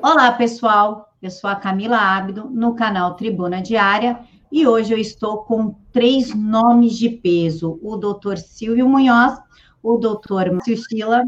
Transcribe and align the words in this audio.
Olá, 0.00 0.32
pessoal. 0.32 1.12
Eu 1.20 1.30
sou 1.30 1.50
a 1.50 1.54
Camila 1.54 1.96
Ábido, 1.96 2.48
no 2.50 2.74
canal 2.74 3.14
Tribuna 3.14 3.60
Diária, 3.60 4.18
e 4.50 4.66
hoje 4.66 4.92
eu 4.92 4.98
estou 4.98 5.38
com 5.38 5.74
três 5.92 6.34
nomes 6.34 6.96
de 6.96 7.10
peso: 7.10 7.78
o 7.82 7.96
doutor 7.96 8.38
Silvio 8.38 8.88
Munhoz, 8.88 9.38
o 9.82 9.98
doutor 9.98 10.50
Márcio 10.50 10.76
Chila 10.76 11.24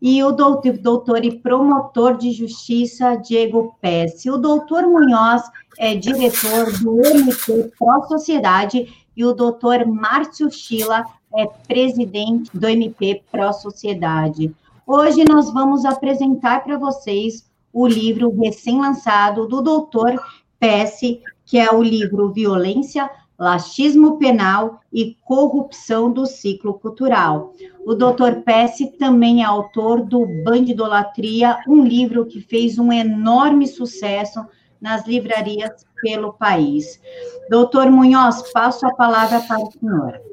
e 0.00 0.22
o 0.22 0.30
doutor, 0.30 1.24
e 1.24 1.38
promotor 1.38 2.16
de 2.16 2.32
justiça 2.32 3.16
Diego 3.16 3.76
Pesce. 3.80 4.30
O 4.30 4.36
doutor 4.36 4.82
Munhoz 4.82 5.42
é 5.78 5.94
diretor 5.94 6.72
do 6.80 7.04
MP 7.04 7.72
Pró 7.78 8.02
Sociedade 8.02 8.86
e 9.16 9.24
o 9.24 9.32
doutor 9.32 9.86
Márcio 9.86 10.50
Chila 10.50 11.04
é 11.34 11.46
presidente 11.46 12.50
do 12.56 12.68
MP 12.68 13.22
Pró 13.32 13.52
Sociedade. 13.52 14.54
Hoje 14.86 15.24
nós 15.24 15.52
vamos 15.52 15.84
apresentar 15.84 16.62
para 16.62 16.76
vocês 16.76 17.50
o 17.72 17.86
livro 17.86 18.30
recém-lançado 18.38 19.46
do 19.46 19.62
doutor 19.62 20.14
Pesce, 20.58 21.20
que 21.44 21.58
é 21.58 21.72
o 21.72 21.82
livro 21.82 22.32
Violência, 22.32 23.10
Laxismo 23.38 24.18
Penal 24.18 24.80
e 24.92 25.16
Corrupção 25.24 26.12
do 26.12 26.26
Ciclo 26.26 26.74
Cultural. 26.74 27.52
O 27.84 27.94
doutor 27.94 28.42
Pesce 28.42 28.96
também 28.98 29.42
é 29.42 29.44
autor 29.44 30.02
do 30.04 30.24
Bandidolatria, 30.44 31.58
um 31.66 31.84
livro 31.84 32.26
que 32.26 32.40
fez 32.40 32.78
um 32.78 32.92
enorme 32.92 33.66
sucesso 33.66 34.44
nas 34.80 35.06
livrarias 35.06 35.84
pelo 36.00 36.32
país. 36.32 37.00
Doutor 37.48 37.90
Munhoz, 37.90 38.52
passo 38.52 38.86
a 38.86 38.94
palavra 38.94 39.40
para 39.40 39.60
o 39.60 39.72
senhor. 39.72 40.31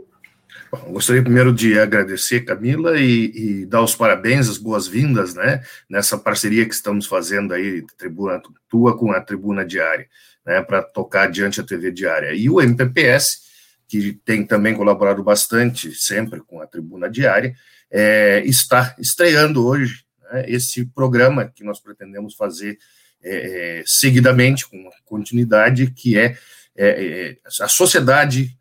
Bom, 0.72 0.94
gostaria 0.94 1.23
primeiro 1.23 1.52
de 1.52 1.80
agradecer, 1.80 2.41
Camila, 2.41 3.00
e, 3.00 3.32
e 3.62 3.66
dar 3.66 3.82
os 3.82 3.96
parabéns, 3.96 4.48
as 4.48 4.60
boas-vindas, 4.60 5.34
né, 5.34 5.64
nessa 5.90 6.16
parceria 6.16 6.64
que 6.64 6.73
estamos 6.76 7.08
fazendo 7.08 7.55
aí, 7.55 7.84
tribuna 7.98 8.40
tua 8.70 8.96
com 8.96 9.12
a 9.12 9.20
Tribuna 9.20 9.66
Diária, 9.66 10.08
né, 10.46 10.62
para 10.62 10.84
tocar 10.84 11.24
adiante 11.24 11.60
a 11.60 11.63
TV 11.63 11.91
Diária. 11.91 12.35
E 12.35 12.52
o 12.52 12.62
MPPS, 12.62 13.40
que 13.88 14.13
tem 14.24 14.46
também 14.46 14.76
colaborado 14.76 15.24
bastante, 15.24 15.91
sempre 15.96 16.40
com 16.40 16.62
a 16.62 16.68
Tribuna 16.68 17.10
Diária, 17.10 17.55
é, 17.90 18.43
está 18.46 18.96
estreando 18.99 19.65
hoje 19.65 20.04
né, 20.32 20.46
esse 20.48 20.86
programa 20.86 21.52
que 21.52 21.63
nós 21.63 21.80
pretendemos 21.80 22.36
fazer 22.36 22.77
é, 23.24 23.80
é 23.80 23.84
seguidamente, 23.88 24.70
com 24.70 24.88
continuidade, 25.04 25.90
que 25.90 26.15
é, 26.15 26.38
é, 26.77 27.32
é 27.32 27.38
a 27.60 27.68
sociedade 27.68 28.55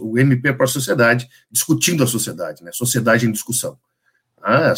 o 0.00 0.18
MP 0.18 0.52
para 0.52 0.64
a 0.64 0.68
sociedade, 0.68 1.28
discutindo 1.50 2.02
a 2.02 2.06
sociedade, 2.06 2.62
né? 2.62 2.70
sociedade 2.72 3.26
em 3.26 3.32
discussão. 3.32 3.78
Ah, 4.42 4.74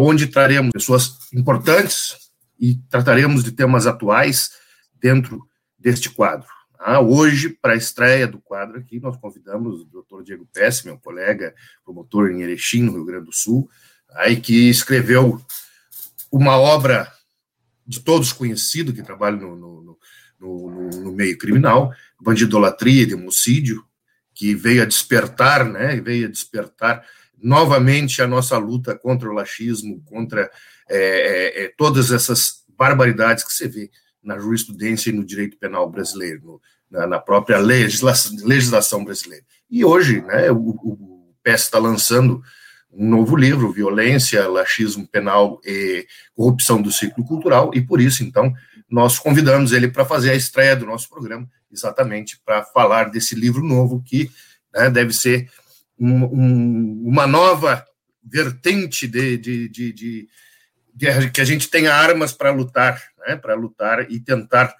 onde 0.00 0.26
traremos 0.26 0.72
pessoas 0.72 1.16
importantes 1.32 2.16
e 2.58 2.76
trataremos 2.88 3.44
de 3.44 3.52
temas 3.52 3.86
atuais 3.86 4.50
dentro 5.00 5.46
deste 5.78 6.10
quadro. 6.10 6.48
Ah, 6.78 7.00
hoje, 7.00 7.50
para 7.50 7.74
a 7.74 7.76
estreia 7.76 8.26
do 8.26 8.38
quadro 8.38 8.78
aqui, 8.78 8.98
nós 9.00 9.16
convidamos 9.16 9.80
o 9.80 9.84
doutor 9.84 10.24
Diego 10.24 10.46
Pesce, 10.52 10.84
meu 10.84 10.98
colega, 10.98 11.54
promotor 11.84 12.30
em 12.30 12.42
Erechim, 12.42 12.82
no 12.82 12.92
Rio 12.92 13.04
Grande 13.04 13.26
do 13.26 13.32
Sul, 13.32 13.70
aí 14.10 14.40
que 14.40 14.68
escreveu 14.68 15.40
uma 16.30 16.58
obra 16.58 17.10
de 17.86 18.00
todos 18.00 18.32
conhecido, 18.32 18.92
que 18.92 19.02
trabalha 19.02 19.36
no, 19.36 19.54
no, 19.56 19.82
no, 20.40 20.90
no 20.90 21.12
meio 21.12 21.36
criminal, 21.38 21.92
bandidolatria 22.20 23.14
homicídio, 23.14 23.84
que 24.34 24.54
veio 24.54 24.82
a 24.82 24.86
despertar, 24.86 25.64
né, 25.64 26.00
veio 26.00 26.26
a 26.26 26.30
despertar 26.30 27.04
novamente 27.40 28.22
a 28.22 28.26
nossa 28.26 28.56
luta 28.58 28.96
contra 28.96 29.28
o 29.28 29.32
laxismo, 29.32 30.02
contra 30.06 30.50
é, 30.88 30.96
é, 30.98 31.64
é, 31.64 31.72
todas 31.76 32.10
essas 32.10 32.64
barbaridades 32.76 33.44
que 33.44 33.52
você 33.52 33.68
vê 33.68 33.90
na 34.22 34.38
jurisprudência 34.38 35.10
e 35.10 35.12
no 35.12 35.24
direito 35.24 35.58
penal 35.58 35.88
brasileiro, 35.88 36.40
no, 36.42 36.60
na, 36.90 37.06
na, 37.06 37.18
própria 37.18 37.58
legislação, 37.58 38.34
legislação, 38.44 39.04
brasileira. 39.04 39.44
E 39.70 39.84
hoje, 39.84 40.22
né, 40.22 40.50
o, 40.50 40.70
o 40.70 41.34
PES 41.42 41.62
está 41.62 41.78
lançando 41.78 42.42
um 42.90 43.08
novo 43.08 43.36
livro, 43.36 43.72
Violência, 43.72 44.48
Laxismo 44.48 45.06
Penal 45.06 45.60
e 45.64 46.06
Corrupção 46.34 46.80
do 46.80 46.92
Ciclo 46.92 47.24
Cultural, 47.24 47.70
e 47.74 47.80
por 47.80 48.00
isso, 48.00 48.24
então, 48.24 48.52
nós 48.94 49.18
convidamos 49.18 49.72
ele 49.72 49.88
para 49.88 50.04
fazer 50.04 50.30
a 50.30 50.36
estreia 50.36 50.76
do 50.76 50.86
nosso 50.86 51.08
programa, 51.08 51.50
exatamente 51.68 52.40
para 52.44 52.62
falar 52.62 53.10
desse 53.10 53.34
livro 53.34 53.60
novo 53.60 54.00
que 54.06 54.30
né, 54.72 54.88
deve 54.88 55.12
ser 55.12 55.50
um, 55.98 56.24
um, 56.24 57.02
uma 57.04 57.26
nova 57.26 57.84
vertente 58.22 59.08
de, 59.08 59.36
de, 59.36 59.68
de, 59.68 59.92
de, 59.92 60.28
que 61.32 61.40
a 61.40 61.44
gente 61.44 61.68
tenha 61.68 61.92
armas 61.92 62.32
para 62.32 62.52
lutar, 62.52 63.02
né, 63.26 63.34
para 63.34 63.56
lutar 63.56 64.08
e 64.08 64.20
tentar 64.20 64.72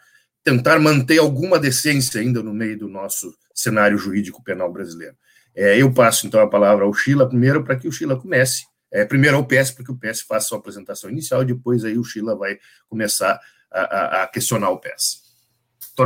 tentar 0.45 0.79
manter 0.79 1.19
alguma 1.19 1.59
decência 1.59 2.21
ainda 2.21 2.41
no 2.41 2.55
meio 2.55 2.79
do 2.79 2.89
nosso 2.89 3.35
cenário 3.53 3.99
jurídico 3.99 4.45
penal 4.45 4.71
brasileiro. 4.71 5.17
É, 5.57 5.77
eu 5.77 5.93
passo 5.93 6.27
então 6.27 6.39
a 6.41 6.49
palavra 6.49 6.85
ao 6.85 6.95
Sheila 6.95 7.29
primeiro 7.29 7.65
para 7.65 7.75
que 7.75 7.89
o 7.89 7.93
Sheila 7.93 8.15
comece. 8.17 8.63
É, 8.93 9.05
primeiro 9.05 9.39
ao 9.39 9.45
PS, 9.45 9.73
para 9.73 9.85
que 9.85 9.91
o 9.91 9.99
PS 9.99 10.21
faça 10.21 10.49
sua 10.49 10.59
apresentação 10.59 11.11
inicial, 11.11 11.43
e 11.43 11.47
depois 11.47 11.85
aí 11.85 11.99
o 11.99 12.05
Sheila 12.05 12.37
vai 12.37 12.59
começar 12.89 13.41
a, 13.75 14.23
a 14.23 14.27
questionar 14.29 14.71
o 14.71 14.79
PES. 14.79 15.23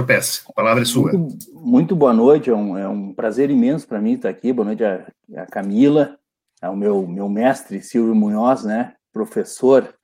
PES, 0.07 0.45
a 0.49 0.53
palavra 0.53 0.83
é 0.83 0.87
sua. 0.87 1.13
Muito, 1.13 1.37
muito 1.53 1.97
boa 1.97 2.13
noite, 2.13 2.51
é 2.51 2.55
um, 2.55 2.77
é 2.77 2.89
um 2.89 3.13
prazer 3.13 3.51
imenso 3.51 3.87
para 3.87 4.01
mim 4.01 4.15
estar 4.15 4.29
aqui. 4.29 4.53
Boa 4.53 4.67
noite 4.67 4.85
a, 4.85 5.07
a 5.37 5.47
Camila, 5.47 6.19
ao 6.61 6.77
meu, 6.77 7.07
meu 7.07 7.29
mestre 7.29 7.83
Silvio 7.83 8.15
Munhoz, 8.15 8.65
né, 8.65 8.95
professor 9.13 9.95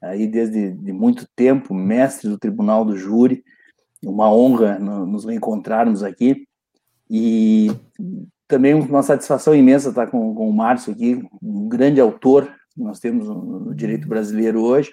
aí 0.00 0.28
desde 0.28 0.72
de 0.72 0.92
muito 0.92 1.26
tempo, 1.34 1.74
mestre 1.74 2.28
do 2.28 2.38
Tribunal 2.38 2.84
do 2.84 2.96
Júri. 2.96 3.44
Uma 4.02 4.32
honra 4.32 4.78
nos 4.78 5.24
encontrarmos 5.24 6.04
aqui. 6.04 6.46
E 7.10 7.70
também 8.46 8.74
uma 8.74 9.02
satisfação 9.02 9.54
imensa 9.54 9.88
estar 9.88 10.06
com, 10.06 10.34
com 10.34 10.48
o 10.48 10.52
Márcio 10.52 10.92
aqui, 10.92 11.20
um 11.42 11.68
grande 11.68 12.00
autor 12.00 12.46
que 12.70 12.80
nós 12.80 13.00
temos 13.00 13.28
no 13.28 13.74
direito 13.74 14.06
brasileiro 14.06 14.62
hoje 14.62 14.92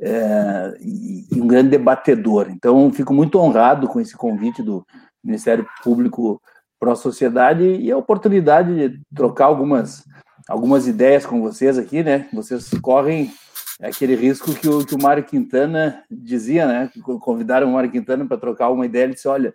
é, 0.00 0.76
e, 0.80 1.26
e, 1.32 1.40
um 1.40 1.46
grande 1.46 1.70
debatedor. 1.70 2.48
Então, 2.50 2.92
fico 2.92 3.14
muito 3.14 3.38
honrado 3.38 3.88
com 3.88 4.00
esse 4.00 4.16
convite 4.16 4.62
do 4.62 4.86
Ministério 5.24 5.66
Público 5.82 6.40
para 6.78 6.92
a 6.92 6.96
sociedade 6.96 7.64
e 7.64 7.90
a 7.90 7.96
oportunidade 7.96 8.88
de 8.90 9.00
trocar 9.14 9.46
algumas, 9.46 10.04
algumas 10.48 10.86
ideias 10.86 11.24
com 11.24 11.40
vocês 11.40 11.78
aqui, 11.78 12.02
né? 12.02 12.28
Vocês 12.32 12.70
correm 12.82 13.32
aquele 13.80 14.14
risco 14.14 14.54
que 14.54 14.68
o, 14.68 14.84
que 14.84 14.94
o 14.94 15.02
Mário 15.02 15.24
Quintana 15.24 16.02
dizia, 16.10 16.66
né? 16.66 16.90
Convidaram 17.20 17.68
o 17.68 17.72
Mário 17.72 17.90
Quintana 17.90 18.26
para 18.26 18.36
trocar 18.36 18.70
uma 18.70 18.84
ideia, 18.84 19.04
ele 19.04 19.14
disse, 19.14 19.28
olha, 19.28 19.54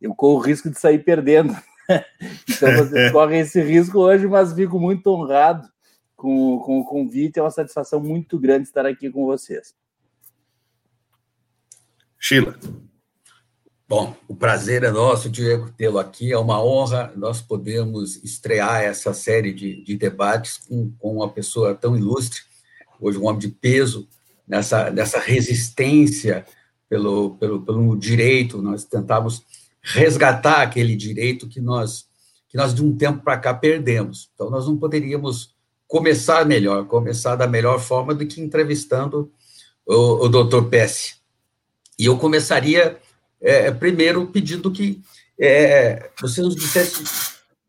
eu 0.00 0.14
corro 0.14 0.36
o 0.36 0.42
risco 0.42 0.70
de 0.70 0.78
sair 0.78 1.00
perdendo. 1.00 1.56
então, 2.48 2.72
vocês 2.76 3.10
correm 3.12 3.40
esse 3.40 3.60
risco 3.60 3.98
hoje, 3.98 4.28
mas 4.28 4.52
fico 4.52 4.78
muito 4.78 5.08
honrado 5.08 5.68
com, 6.20 6.58
com 6.58 6.80
o 6.80 6.84
convite. 6.84 7.38
É 7.38 7.42
uma 7.42 7.50
satisfação 7.50 7.98
muito 7.98 8.38
grande 8.38 8.68
estar 8.68 8.84
aqui 8.84 9.10
com 9.10 9.24
vocês. 9.24 9.74
Sheila. 12.18 12.58
Bom, 13.88 14.14
o 14.28 14.36
prazer 14.36 14.84
é 14.84 14.90
nosso, 14.90 15.30
Diego, 15.30 15.72
tê-lo 15.72 15.98
aqui. 15.98 16.30
É 16.30 16.38
uma 16.38 16.62
honra 16.62 17.12
nós 17.16 17.40
podemos 17.40 18.22
estrear 18.22 18.82
essa 18.82 19.14
série 19.14 19.52
de, 19.52 19.82
de 19.82 19.96
debates 19.96 20.58
com, 20.58 20.92
com, 20.98 21.16
uma 21.16 21.28
pessoa 21.28 21.74
tão 21.74 21.96
ilustre, 21.96 22.42
hoje 23.00 23.18
um 23.18 23.26
homem 23.26 23.40
de 23.40 23.48
peso, 23.48 24.06
nessa, 24.46 24.90
nessa 24.90 25.18
resistência 25.18 26.46
pelo, 26.88 27.36
pelo, 27.36 27.62
pelo 27.62 27.96
direito. 27.96 28.62
Nós 28.62 28.84
tentamos 28.84 29.42
resgatar 29.82 30.60
aquele 30.60 30.94
direito 30.94 31.48
que 31.48 31.60
nós, 31.60 32.06
que 32.48 32.56
nós 32.56 32.74
de 32.74 32.84
um 32.84 32.94
tempo 32.94 33.24
para 33.24 33.38
cá 33.38 33.54
perdemos. 33.54 34.30
Então, 34.34 34.50
nós 34.50 34.66
não 34.66 34.76
poderíamos 34.76 35.58
começar 35.90 36.46
melhor, 36.46 36.86
começar 36.86 37.34
da 37.34 37.48
melhor 37.48 37.80
forma 37.80 38.14
do 38.14 38.24
que 38.24 38.40
entrevistando 38.40 39.28
o, 39.84 40.24
o 40.24 40.28
doutor 40.28 40.68
Pesce. 40.68 41.16
E 41.98 42.06
eu 42.06 42.16
começaria 42.16 42.96
é, 43.40 43.72
primeiro 43.72 44.24
pedindo 44.28 44.70
que 44.70 45.02
é, 45.38 46.10
você 46.20 46.42
nos 46.42 46.54
dissesse, 46.54 47.02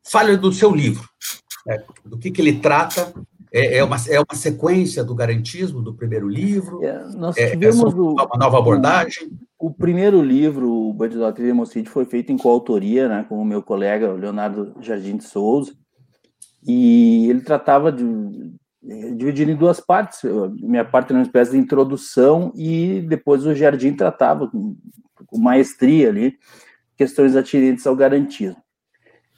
fale 0.07 0.37
do 0.37 0.53
seu 0.53 0.69
livro, 0.71 1.09
né, 1.65 1.83
do 2.05 2.15
que, 2.19 2.29
que 2.29 2.39
ele 2.39 2.59
trata. 2.59 3.11
É, 3.51 3.79
é, 3.79 3.83
uma, 3.83 3.97
é 4.07 4.19
uma 4.19 4.35
sequência 4.35 5.03
do 5.03 5.15
garantismo 5.15 5.81
do 5.81 5.93
primeiro 5.93 6.29
livro? 6.29 6.85
É, 6.85 7.03
nós 7.15 7.35
é, 7.35 7.41
é 7.41 7.49
tivemos 7.49 7.91
o, 7.95 8.11
uma 8.11 8.37
nova 8.37 8.59
abordagem? 8.59 9.31
O, 9.59 9.67
o 9.67 9.73
primeiro 9.73 10.21
livro, 10.21 10.71
o 10.71 10.93
Bandidolatria 10.93 11.47
e 11.47 11.49
Hemocídio, 11.49 11.91
foi 11.91 12.05
feito 12.05 12.31
em 12.31 12.37
coautoria 12.37 13.09
né, 13.09 13.25
com 13.27 13.41
o 13.41 13.45
meu 13.45 13.63
colega 13.63 14.13
Leonardo 14.13 14.75
Jardim 14.79 15.17
de 15.17 15.23
Souza, 15.23 15.73
e 16.63 17.29
ele 17.29 17.41
tratava 17.41 17.91
de, 17.91 18.03
dividido 19.15 19.51
em 19.51 19.55
duas 19.55 19.79
partes. 19.79 20.21
Minha 20.59 20.85
parte 20.85 21.07
era 21.07 21.19
uma 21.19 21.25
espécie 21.25 21.51
de 21.51 21.57
introdução 21.57 22.51
e 22.55 23.01
depois 23.07 23.45
o 23.45 23.55
Jardim 23.55 23.93
tratava 23.93 24.47
com, 24.47 24.75
maestria 25.33 26.09
ali 26.09 26.37
questões 26.97 27.35
atinentes 27.35 27.87
ao 27.87 27.95
garantismo. 27.95 28.61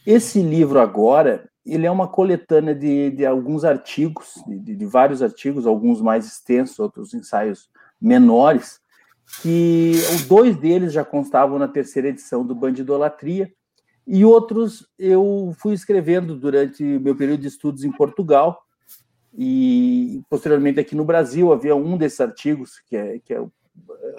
Esse 0.05 0.41
livro 0.41 0.79
agora, 0.79 1.49
ele 1.65 1.85
é 1.85 1.91
uma 1.91 2.07
coletânea 2.07 2.75
de, 2.75 3.11
de 3.11 3.25
alguns 3.25 3.63
artigos, 3.63 4.33
de, 4.47 4.75
de, 4.75 4.85
vários 4.85 5.21
artigos, 5.23 5.65
alguns 5.65 6.01
mais 6.01 6.25
extensos, 6.25 6.79
outros 6.79 7.13
ensaios 7.13 7.69
menores, 8.01 8.81
que 9.41 9.93
dois 10.27 10.57
deles 10.57 10.91
já 10.91 11.05
constavam 11.05 11.57
na 11.57 11.67
terceira 11.67 12.09
edição 12.09 12.45
do 12.45 12.53
Bandidolatria, 12.53 13.49
e 14.05 14.25
outros 14.25 14.87
eu 14.97 15.53
fui 15.57 15.73
escrevendo 15.73 16.35
durante 16.35 16.83
meu 16.83 17.15
período 17.15 17.41
de 17.41 17.47
estudos 17.47 17.83
em 17.83 17.91
Portugal, 17.91 18.61
e 19.35 20.21
posteriormente 20.29 20.79
aqui 20.79 20.95
no 20.95 21.05
Brasil 21.05 21.51
havia 21.51 21.75
um 21.75 21.97
desses 21.97 22.21
artigos, 22.21 22.79
que 22.87 22.95
é, 22.95 23.19
que 23.19 23.33
é 23.33 23.43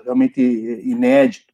realmente 0.05 0.41
inédito, 0.85 1.53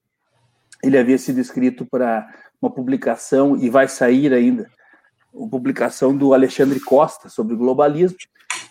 ele 0.82 0.96
havia 0.96 1.18
sido 1.18 1.40
escrito 1.40 1.84
para 1.84 2.26
uma 2.60 2.70
publicação, 2.70 3.56
e 3.56 3.68
vai 3.68 3.88
sair 3.88 4.32
ainda, 4.32 4.70
uma 5.32 5.48
publicação 5.48 6.16
do 6.16 6.32
Alexandre 6.32 6.80
Costa 6.80 7.28
sobre 7.28 7.54
globalismo, 7.56 8.16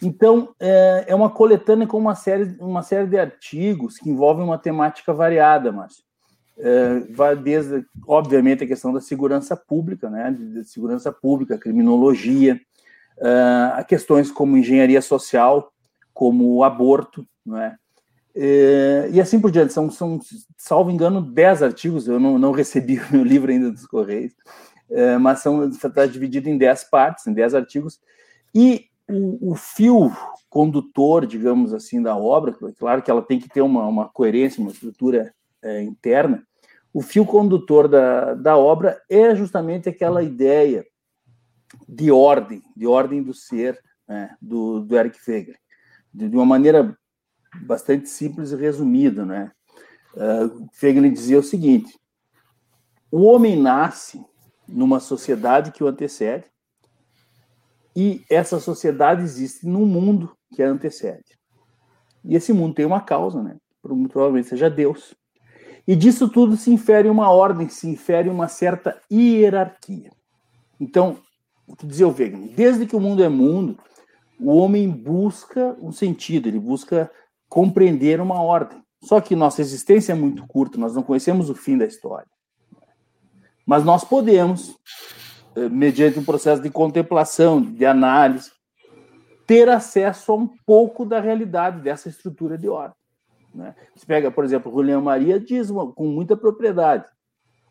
então, 0.02 0.56
é, 0.60 1.06
é 1.08 1.16
uma 1.16 1.30
coletânea 1.30 1.86
com 1.86 1.98
uma 1.98 2.16
série, 2.16 2.56
uma 2.60 2.82
série 2.82 3.08
de 3.08 3.20
artigos 3.20 3.98
que 3.98 4.10
envolvem 4.10 4.46
uma 4.46 4.58
temática 4.58 5.14
variada, 5.14 5.72
Márcio. 5.72 6.04
É, 6.60 7.00
vai 7.12 7.36
desde, 7.36 7.86
obviamente, 8.06 8.64
a 8.64 8.68
questão 8.68 8.92
da 8.92 9.00
segurança 9.00 9.56
pública, 9.56 10.10
né, 10.10 10.32
de 10.32 10.66
segurança 10.66 11.12
pública, 11.12 11.58
criminologia, 11.58 12.60
a 13.76 13.84
questões 13.84 14.32
como 14.32 14.56
engenharia 14.56 15.02
social, 15.02 15.74
como 16.14 16.64
aborto, 16.64 17.28
né, 17.46 17.76
é, 18.36 19.10
e 19.12 19.20
assim 19.20 19.40
por 19.40 19.52
diante. 19.52 19.74
São, 19.74 19.90
são, 19.92 20.20
salvo 20.58 20.92
engano, 20.92 21.22
10 21.22 21.64
artigos, 21.64 22.08
eu 22.08 22.20
não, 22.20 22.38
não 22.38 22.52
recebi 22.52 23.00
o 23.12 23.14
meu 23.14 23.24
livro 23.24 23.52
ainda 23.52 23.72
dos 23.72 23.86
Correios, 23.86 24.34
é, 24.90 25.18
mas 25.18 25.40
são, 25.40 25.68
está 25.70 26.06
dividido 26.06 26.50
em 26.50 26.58
10 26.58 26.86
partes, 26.86 27.28
em 27.28 27.34
10 27.34 27.54
artigos, 27.56 28.00
e 28.54 28.86
o, 29.10 29.52
o, 29.52 29.56
fio 29.56 30.12
condutor, 30.50 31.26
digamos 31.26 31.74
assim, 31.74 32.02
da 32.02 32.16
obra, 32.16 32.56
claro 32.78 33.02
que 33.02 33.12
ela 33.12 33.22
tem 33.22 33.40
que 33.40 33.50
ter 33.50 33.62
uma, 33.62 33.86
uma 33.88 34.08
coerência, 34.08 34.62
uma 34.62 34.72
estrutura 34.72 35.34
é, 35.62 35.82
interna, 35.82 36.44
o 37.00 37.02
fio 37.02 37.26
condutor 37.26 37.88
da, 37.88 38.34
da 38.34 38.58
obra 38.58 39.02
é 39.10 39.34
justamente 39.34 39.88
aquela 39.88 40.22
ideia 40.22 40.86
de 41.88 42.12
ordem, 42.12 42.62
de 42.76 42.86
ordem 42.86 43.24
do 43.24 43.34
ser, 43.34 43.82
né, 44.06 44.36
do, 44.42 44.82
do 44.82 44.98
Eric 44.98 45.18
Fegel, 45.18 45.56
de, 46.14 46.28
de, 46.28 46.36
uma 46.36 46.46
maneira 46.46 46.94
bastante 47.62 48.10
simples 48.10 48.52
e 48.52 48.58
resumida. 48.58 49.26
Né? 49.26 49.50
Uh, 50.14 50.68
Fegel 50.74 51.10
dizia 51.10 51.40
o 51.40 51.44
seguinte, 51.44 51.98
o 53.10 53.22
homem 53.22 53.56
nasce 53.56 54.22
numa 54.68 55.00
sociedade 55.00 55.72
que 55.72 55.82
o 55.82 55.88
antecede, 55.88 56.52
e 57.96 58.26
essa 58.30 58.60
sociedade 58.60 59.24
existe 59.24 59.66
num 59.66 59.86
mundo 59.86 60.36
que 60.54 60.62
a 60.62 60.70
antecede. 60.70 61.40
E 62.26 62.36
esse 62.36 62.52
mundo 62.52 62.76
tem 62.76 62.86
uma 62.86 63.00
causa, 63.00 63.42
né? 63.42 63.56
Provavelmente 63.82 64.50
seja 64.50 64.70
Deus. 64.70 65.16
E 65.90 65.96
disso 65.96 66.30
tudo 66.30 66.56
se 66.56 66.70
infere 66.70 67.10
uma 67.10 67.32
ordem, 67.32 67.68
se 67.68 67.90
infere 67.90 68.30
uma 68.30 68.48
certa 68.48 69.02
hierarquia. 69.12 70.12
Então, 70.80 71.18
o 71.66 71.76
que 71.76 71.88
dizia 71.88 72.08
o 72.08 72.12
Wegener? 72.12 72.54
Desde 72.56 72.86
que 72.86 72.96
o 72.96 73.00
mundo 73.00 73.24
é 73.24 73.28
mundo, 73.28 73.76
o 74.40 74.56
homem 74.56 74.88
busca 74.88 75.76
um 75.82 75.92
sentido, 75.92 76.48
ele 76.48 76.60
busca 76.60 77.10
compreender 77.50 78.22
uma 78.22 78.40
ordem. 78.40 78.80
Só 79.02 79.20
que 79.20 79.36
nossa 79.36 79.62
existência 79.62 80.12
é 80.12 80.16
muito 80.16 80.46
curta, 80.46 80.78
nós 80.78 80.94
não 80.94 81.02
conhecemos 81.02 81.50
o 81.50 81.56
fim 81.56 81.76
da 81.76 81.88
história. 81.88 82.30
Mas 83.66 83.84
nós 83.84 84.04
podemos 84.04 84.78
eh, 85.56 85.70
mediante 85.70 86.20
um 86.20 86.24
processo 86.24 86.62
de 86.62 86.70
contemplação, 86.70 87.60
de 87.60 87.84
análise, 87.84 88.52
ter 89.48 89.68
acesso 89.68 90.34
a 90.34 90.36
um 90.36 90.48
pouco 90.68 91.04
da 91.04 91.20
realidade 91.20 91.82
dessa 91.82 92.10
estrutura 92.10 92.60
de 92.60 92.70
ordem. 92.70 92.99
Né? 93.54 93.76
Você 93.96 94.06
pega, 94.06 94.32
por 94.32 94.44
exemplo, 94.44 94.72
Julião 94.72 95.02
Maria 95.02 95.40
diz 95.40 95.70
uma, 95.70 95.92
com 95.92 96.08
muita 96.08 96.38
propriedade: 96.38 97.06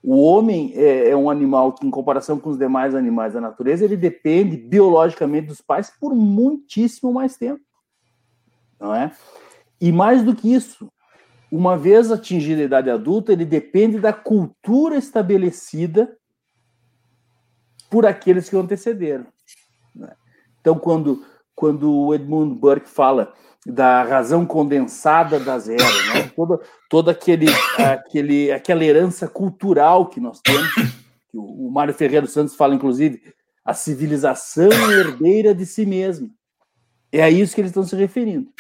o 0.03 0.17
homem 0.17 0.73
é, 0.75 1.11
é, 1.11 1.17
um 1.17 1.31
animal 1.31 1.73
que, 1.73 1.87
em 1.87 1.91
comparação 1.91 2.39
com 2.39 2.51
os 2.51 2.59
demais 2.59 2.95
animais 2.95 3.35
da 3.35 3.41
natureza, 3.41 3.85
ele 3.85 3.97
depende 3.97 4.57
biologicamente 4.57 5.49
dos 5.49 5.61
pais 5.61 5.93
por 6.01 6.15
muitíssimo 6.15 7.13
mais 7.13 7.37
tempo, 7.37 7.63
não 8.81 8.95
é? 8.95 9.13
E 9.81 9.93
mais 9.93 10.25
do 10.25 10.35
que 10.35 10.53
isso, 10.53 10.91
uma 11.51 11.77
vez 11.77 12.11
atingida 12.11 12.63
a 12.63 12.65
idade 12.65 12.91
adulta, 12.91 13.33
ele 13.33 13.45
depende 13.45 13.99
da 13.99 14.13
cultura 14.13 14.97
estabelecida 14.97 16.17
por 17.89 18.05
aqueles 18.05 18.49
que 18.49 18.57
o 18.57 18.61
antecederam. 18.61 19.27
Né? 19.95 20.15
Então, 20.61 20.79
quando, 20.79 21.25
quando 21.55 21.93
o 21.93 22.15
Edmund 22.15 22.55
Burke 22.57 22.89
fala 22.89 23.33
da 23.67 24.03
razão 24.03 24.47
condensada 24.47 25.39
das 25.39 25.69
eras, 25.69 26.07
né? 26.15 26.31
toda, 26.35 26.61
toda 26.89 27.11
aquele, 27.11 27.47
aquele, 27.77 28.53
aquela 28.53 28.85
herança 28.85 29.29
cultural 29.29 30.09
que 30.09 30.21
nós 30.21 30.41
temos, 30.41 30.73
que 31.31 31.37
o 31.37 31.71
Mário 31.71 31.93
Ferreira 31.93 32.25
dos 32.25 32.33
Santos 32.33 32.55
fala, 32.55 32.75
inclusive, 32.75 33.21
a 33.65 33.75
civilização 33.75 34.71
herdeira 34.91 35.55
de 35.55 35.67
si 35.67 35.85
mesma. 35.85 36.31
É 37.13 37.23
a 37.23 37.31
isso 37.31 37.55
que 37.55 37.61
eles 37.61 37.71
estão 37.71 37.85
se 37.85 37.97
referindo. 37.97 38.51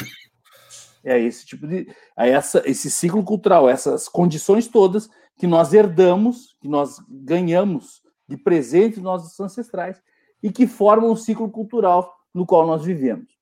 É 1.05 1.19
esse 1.19 1.47
tipo 1.47 1.67
de. 1.67 1.89
a 2.17 2.27
essa, 2.27 2.63
esse 2.67 2.91
ciclo 2.91 3.23
cultural, 3.23 3.69
essas 3.69 4.09
condições 4.09 4.67
todas 4.67 5.09
que 5.39 5.47
nós 5.47 5.73
herdamos, 5.73 6.57
que 6.61 6.69
nós 6.69 6.97
ganhamos 7.09 8.03
de 8.29 8.37
presente 8.37 8.97
dos 8.97 9.05
nossos 9.05 9.39
ancestrais 9.41 10.03
e 10.43 10.51
que 10.51 10.67
formam 10.67 11.11
o 11.11 11.17
ciclo 11.17 11.49
cultural 11.51 12.13
no 12.35 12.45
qual 12.45 12.67
nós 12.67 12.85
vivemos. 12.85 13.38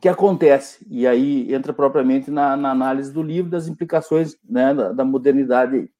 Que 0.00 0.08
acontece? 0.08 0.86
E 0.88 1.06
aí 1.06 1.52
entra 1.52 1.72
propriamente 1.72 2.30
na, 2.30 2.56
na 2.56 2.70
análise 2.70 3.12
do 3.12 3.22
livro 3.22 3.50
das 3.50 3.66
implicações 3.66 4.36
né, 4.48 4.74
da, 4.74 4.92
da, 4.92 5.04
modernidade. 5.04 5.90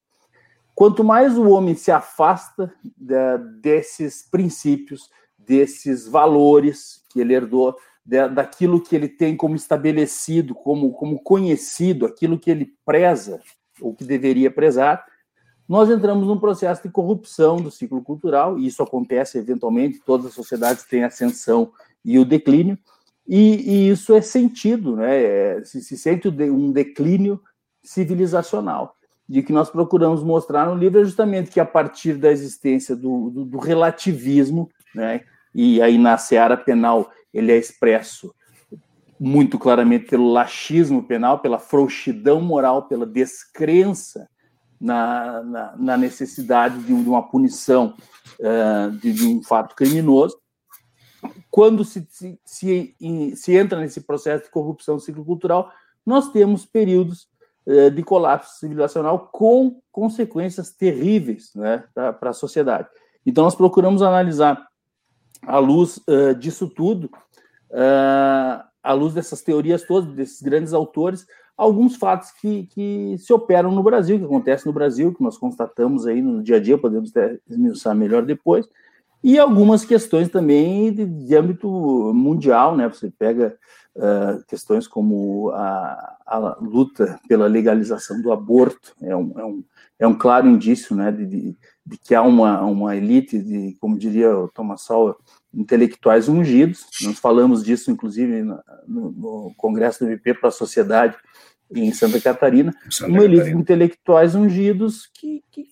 Quanto 0.73 1.03
mais 1.03 1.37
o 1.37 1.49
homem 1.49 1.75
se 1.75 1.91
afasta 1.91 2.73
da, 2.95 3.37
desses 3.37 4.27
princípios, 4.29 5.09
desses 5.37 6.07
valores 6.07 7.03
que 7.11 7.19
ele 7.19 7.33
herdou, 7.33 7.75
da, 8.05 8.27
daquilo 8.27 8.81
que 8.81 8.95
ele 8.95 9.09
tem 9.09 9.35
como 9.35 9.55
estabelecido, 9.55 10.55
como, 10.55 10.91
como 10.93 11.21
conhecido, 11.21 12.05
aquilo 12.05 12.39
que 12.39 12.49
ele 12.49 12.73
preza, 12.85 13.41
ou 13.81 13.93
que 13.93 14.03
deveria 14.03 14.51
prezar, 14.51 15.05
nós 15.67 15.89
entramos 15.89 16.25
num 16.25 16.39
processo 16.39 16.81
de 16.81 16.89
corrupção 16.89 17.57
do 17.57 17.69
ciclo 17.69 18.01
cultural, 18.01 18.57
e 18.57 18.65
isso 18.65 18.81
acontece 18.81 19.37
eventualmente, 19.37 20.01
todas 20.03 20.25
as 20.25 20.33
sociedades 20.33 20.83
têm 20.85 21.03
ascensão 21.03 21.71
e 22.03 22.17
o 22.17 22.25
declínio, 22.25 22.77
e, 23.29 23.71
e 23.71 23.89
isso 23.89 24.13
é 24.13 24.21
sentido, 24.21 24.95
né? 24.95 25.21
É, 25.21 25.63
se, 25.63 25.81
se 25.81 25.95
sente 25.95 26.27
um 26.27 26.71
declínio 26.71 27.39
civilizacional. 27.83 28.95
De 29.27 29.43
que 29.43 29.53
nós 29.53 29.69
procuramos 29.69 30.23
mostrar 30.23 30.65
no 30.65 30.73
livro 30.73 30.99
é 30.99 31.05
justamente 31.05 31.51
que 31.51 31.59
a 31.59 31.65
partir 31.65 32.13
da 32.13 32.31
existência 32.31 32.95
do, 32.95 33.29
do, 33.29 33.45
do 33.45 33.59
relativismo, 33.59 34.67
né? 34.95 35.21
e 35.53 35.79
aí 35.81 35.99
na 35.99 36.17
seara 36.17 36.57
penal 36.57 37.11
ele 37.31 37.51
é 37.51 37.57
expresso 37.57 38.33
muito 39.19 39.59
claramente 39.59 40.05
pelo 40.05 40.31
laxismo 40.31 41.03
penal, 41.03 41.39
pela 41.39 41.59
frouxidão 41.59 42.41
moral, 42.41 42.87
pela 42.87 43.05
descrença 43.05 44.27
na, 44.79 45.43
na, 45.43 45.75
na 45.77 45.97
necessidade 45.97 46.79
de 46.83 46.93
uma 46.93 47.21
punição 47.21 47.93
uh, 48.39 48.91
de, 48.97 49.11
de, 49.11 49.27
um 49.27 49.43
fato 49.43 49.75
criminoso. 49.75 50.37
Quando 51.51 51.83
se, 51.83 52.07
se, 52.09 52.39
se, 52.45 52.95
se, 53.35 53.55
entra 53.55 53.79
nesse 53.79 54.01
processo 54.01 54.45
de 54.45 54.51
corrupção 54.51 54.99
ciclocultural, 54.99 55.71
nós 56.05 56.31
temos 56.31 56.65
períodos 56.65 57.27
uh, 57.65 57.89
de 57.89 58.03
colapso 58.03 58.59
civilizacional 58.59 59.29
com 59.31 59.81
consequências 59.91 60.71
terríveis 60.71 61.51
né, 61.55 61.83
para 61.93 62.29
a 62.29 62.33
sociedade. 62.33 62.87
Então, 63.25 63.43
nós 63.43 63.55
procuramos 63.55 64.01
analisar, 64.01 64.67
à 65.43 65.57
luz 65.57 65.97
uh, 66.07 66.35
disso 66.35 66.67
tudo, 66.67 67.09
à 68.83 68.93
luz 68.93 69.13
dessas 69.13 69.41
teorias 69.41 69.83
todas, 69.83 70.11
desses 70.13 70.41
grandes 70.41 70.73
autores, 70.73 71.27
alguns 71.59 71.97
fatos 71.97 72.31
que, 72.31 72.67
que 72.67 73.17
se 73.17 73.33
operam 73.33 73.69
no 73.69 73.83
Brasil, 73.83 74.17
que 74.17 74.23
acontecem 74.23 74.65
no 74.65 74.73
Brasil, 74.73 75.13
que 75.13 75.21
nós 75.21 75.37
constatamos 75.37 76.07
aí 76.07 76.21
no 76.21 76.41
dia 76.41 76.55
a 76.55 76.59
dia, 76.59 76.77
podemos 76.77 77.11
esmiuçar 77.49 77.93
melhor 77.93 78.25
depois, 78.25 78.65
e 79.23 79.37
algumas 79.37 79.83
questões 79.83 80.29
também 80.29 80.93
de, 80.93 81.05
de 81.05 81.35
âmbito 81.35 81.69
mundial, 82.13 82.75
né? 82.75 82.87
Você 82.87 83.11
pega 83.11 83.57
uh, 83.95 84.43
questões 84.47 84.87
como 84.87 85.49
a, 85.51 86.17
a, 86.25 86.57
luta 86.61 87.19
pela 87.27 87.47
legalização 87.47 88.21
do 88.21 88.31
aborto, 88.31 88.95
é 89.01 89.15
um, 89.15 89.33
é 89.37 89.45
um, 89.45 89.63
é 89.99 90.07
um 90.07 90.17
claro 90.17 90.47
indício, 90.47 90.95
né, 90.95 91.11
de, 91.11 91.25
de, 91.25 91.57
de, 91.85 91.97
que 91.97 92.15
há 92.15 92.21
uma, 92.21 92.61
uma 92.61 92.95
elite 92.95 93.37
de, 93.39 93.75
como 93.81 93.97
diria 93.97 94.35
o 94.35 94.47
Thomas 94.47 94.81
Sowell, 94.81 95.17
intelectuais 95.53 96.29
ungidos. 96.29 96.85
Nós 97.03 97.19
falamos 97.19 97.63
disso, 97.63 97.91
inclusive, 97.91 98.41
no, 98.41 98.61
no 98.87 99.53
Congresso 99.57 100.05
do 100.05 100.09
MP 100.09 100.33
para 100.33 100.49
a 100.49 100.53
Sociedade, 100.53 101.17
em 101.71 101.91
Santa 101.93 102.19
Catarina, 102.19 102.73
Santa 102.89 103.11
uma 103.11 103.23
elite 103.23 103.45
de 103.45 103.51
intelectuais 103.51 104.33
ungidos 104.33 105.07
que, 105.13 105.43
que 105.51 105.67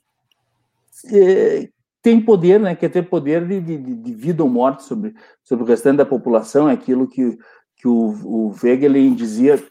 é, 1.11 1.69
tem 2.07 2.21
poder, 2.21 2.57
né, 2.57 2.73
quer 2.73 2.87
ter 2.87 3.03
poder 3.03 3.45
de, 3.45 3.59
de, 3.59 3.77
de, 3.77 4.13
vida 4.13 4.41
ou 4.41 4.49
morte 4.49 4.83
sobre, 4.83 5.13
sobre 5.43 5.65
o 5.65 5.67
restante 5.67 5.97
da 5.97 6.05
população, 6.05 6.69
é 6.69 6.71
aquilo 6.71 7.05
que, 7.05 7.37
que 7.75 7.85
o, 7.85 8.15
o 8.23 8.55
Wegelin 8.63 9.13
dizia 9.13 9.61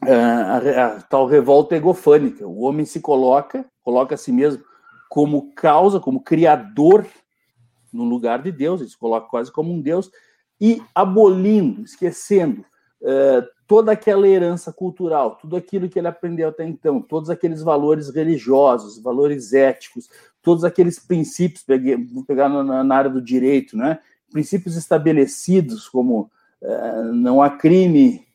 a, 0.00 0.06
a, 0.08 0.86
a, 0.86 1.02
tal 1.02 1.26
revolta 1.26 1.76
egofânica. 1.76 2.46
O 2.46 2.60
homem 2.60 2.86
se 2.86 2.98
coloca, 2.98 3.62
coloca 3.82 4.14
a 4.14 4.18
si 4.18 4.32
mesmo 4.32 4.64
como 5.10 5.52
causa, 5.54 6.00
como 6.00 6.22
criador 6.22 7.04
no 7.92 8.04
lugar 8.04 8.42
de 8.42 8.50
Deus, 8.50 8.80
ele 8.80 8.88
se 8.88 8.96
coloca 8.96 9.28
quase 9.28 9.52
como 9.52 9.70
um 9.70 9.82
Deus, 9.82 10.10
e 10.58 10.82
abolindo, 10.94 11.82
esquecendo 11.82 12.62
uh, 13.02 13.46
toda 13.66 13.92
aquela 13.92 14.26
herança 14.26 14.72
cultural, 14.72 15.36
tudo 15.36 15.56
aquilo 15.56 15.90
que 15.90 15.98
ele 15.98 16.08
aprendeu 16.08 16.48
até 16.48 16.64
então, 16.64 17.02
todos 17.02 17.28
aqueles 17.28 17.62
valores 17.62 18.08
religiosos, 18.08 18.98
valores 19.02 19.52
éticos, 19.52 20.08
todos 20.48 20.64
aqueles 20.64 20.98
princípios, 20.98 21.62
vou 22.10 22.24
pegar 22.24 22.48
na, 22.48 22.82
na, 22.82 22.96
área 22.96 23.10
do 23.10 23.20
direito, 23.20 23.76
né? 23.76 23.98
princípios 24.32 24.78
estabelecidos, 24.78 25.86
como 25.86 26.30
uh, 26.62 27.12
não 27.12 27.42
há 27.42 27.50
crime 27.50 28.26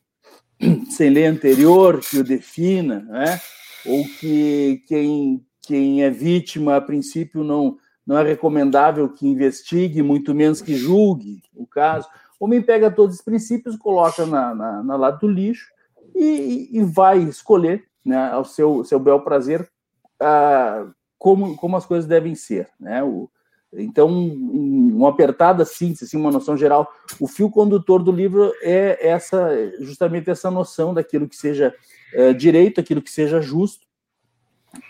sem 0.90 1.10
lei 1.10 1.26
anterior 1.26 1.98
que 1.98 2.18
o 2.18 2.22
defina, 2.22 3.00
né? 3.00 3.40
ou 3.84 4.04
que 4.20 4.84
quem, 4.86 5.44
quem 5.60 6.04
é 6.04 6.10
vítima, 6.10 6.76
a 6.76 6.80
princípio, 6.80 7.42
não, 7.42 7.78
não 8.06 8.16
é 8.16 8.22
recomendável 8.22 9.08
que 9.08 9.26
investigue, 9.26 10.00
muito 10.00 10.32
menos 10.32 10.62
que 10.62 10.76
julgue 10.76 11.42
o 11.52 11.66
caso. 11.66 12.08
O 12.38 12.44
homem 12.44 12.62
pega 12.62 12.92
todos 12.92 13.16
os 13.16 13.22
princípios, 13.22 13.74
coloca 13.74 14.24
na, 14.24 14.54
na, 14.54 14.84
na 14.84 14.94
lado 14.94 15.18
do 15.18 15.28
lixo 15.28 15.66
e, 16.14 16.68
e, 16.78 16.84
vai 16.84 17.18
escolher, 17.18 17.82
né, 18.04 18.30
ao 18.30 18.44
seu, 18.44 18.84
seu 18.84 19.00
bel 19.00 19.18
prazer, 19.18 19.68
ah, 20.20 20.86
como, 21.18 21.56
como 21.56 21.76
as 21.76 21.86
coisas 21.86 22.06
devem 22.06 22.34
ser. 22.34 22.68
Né? 22.78 23.02
O, 23.02 23.30
então, 23.72 24.08
uma 24.08 25.10
apertada 25.10 25.64
síntese, 25.64 26.04
assim, 26.04 26.16
uma 26.16 26.30
noção 26.30 26.56
geral, 26.56 26.92
o 27.20 27.26
fio 27.26 27.50
condutor 27.50 28.02
do 28.02 28.12
livro 28.12 28.52
é 28.62 29.08
essa, 29.08 29.50
justamente 29.80 30.30
essa 30.30 30.50
noção 30.50 30.94
daquilo 30.94 31.28
que 31.28 31.36
seja 31.36 31.74
é, 32.12 32.32
direito, 32.32 32.80
aquilo 32.80 33.02
que 33.02 33.10
seja 33.10 33.40
justo 33.40 33.86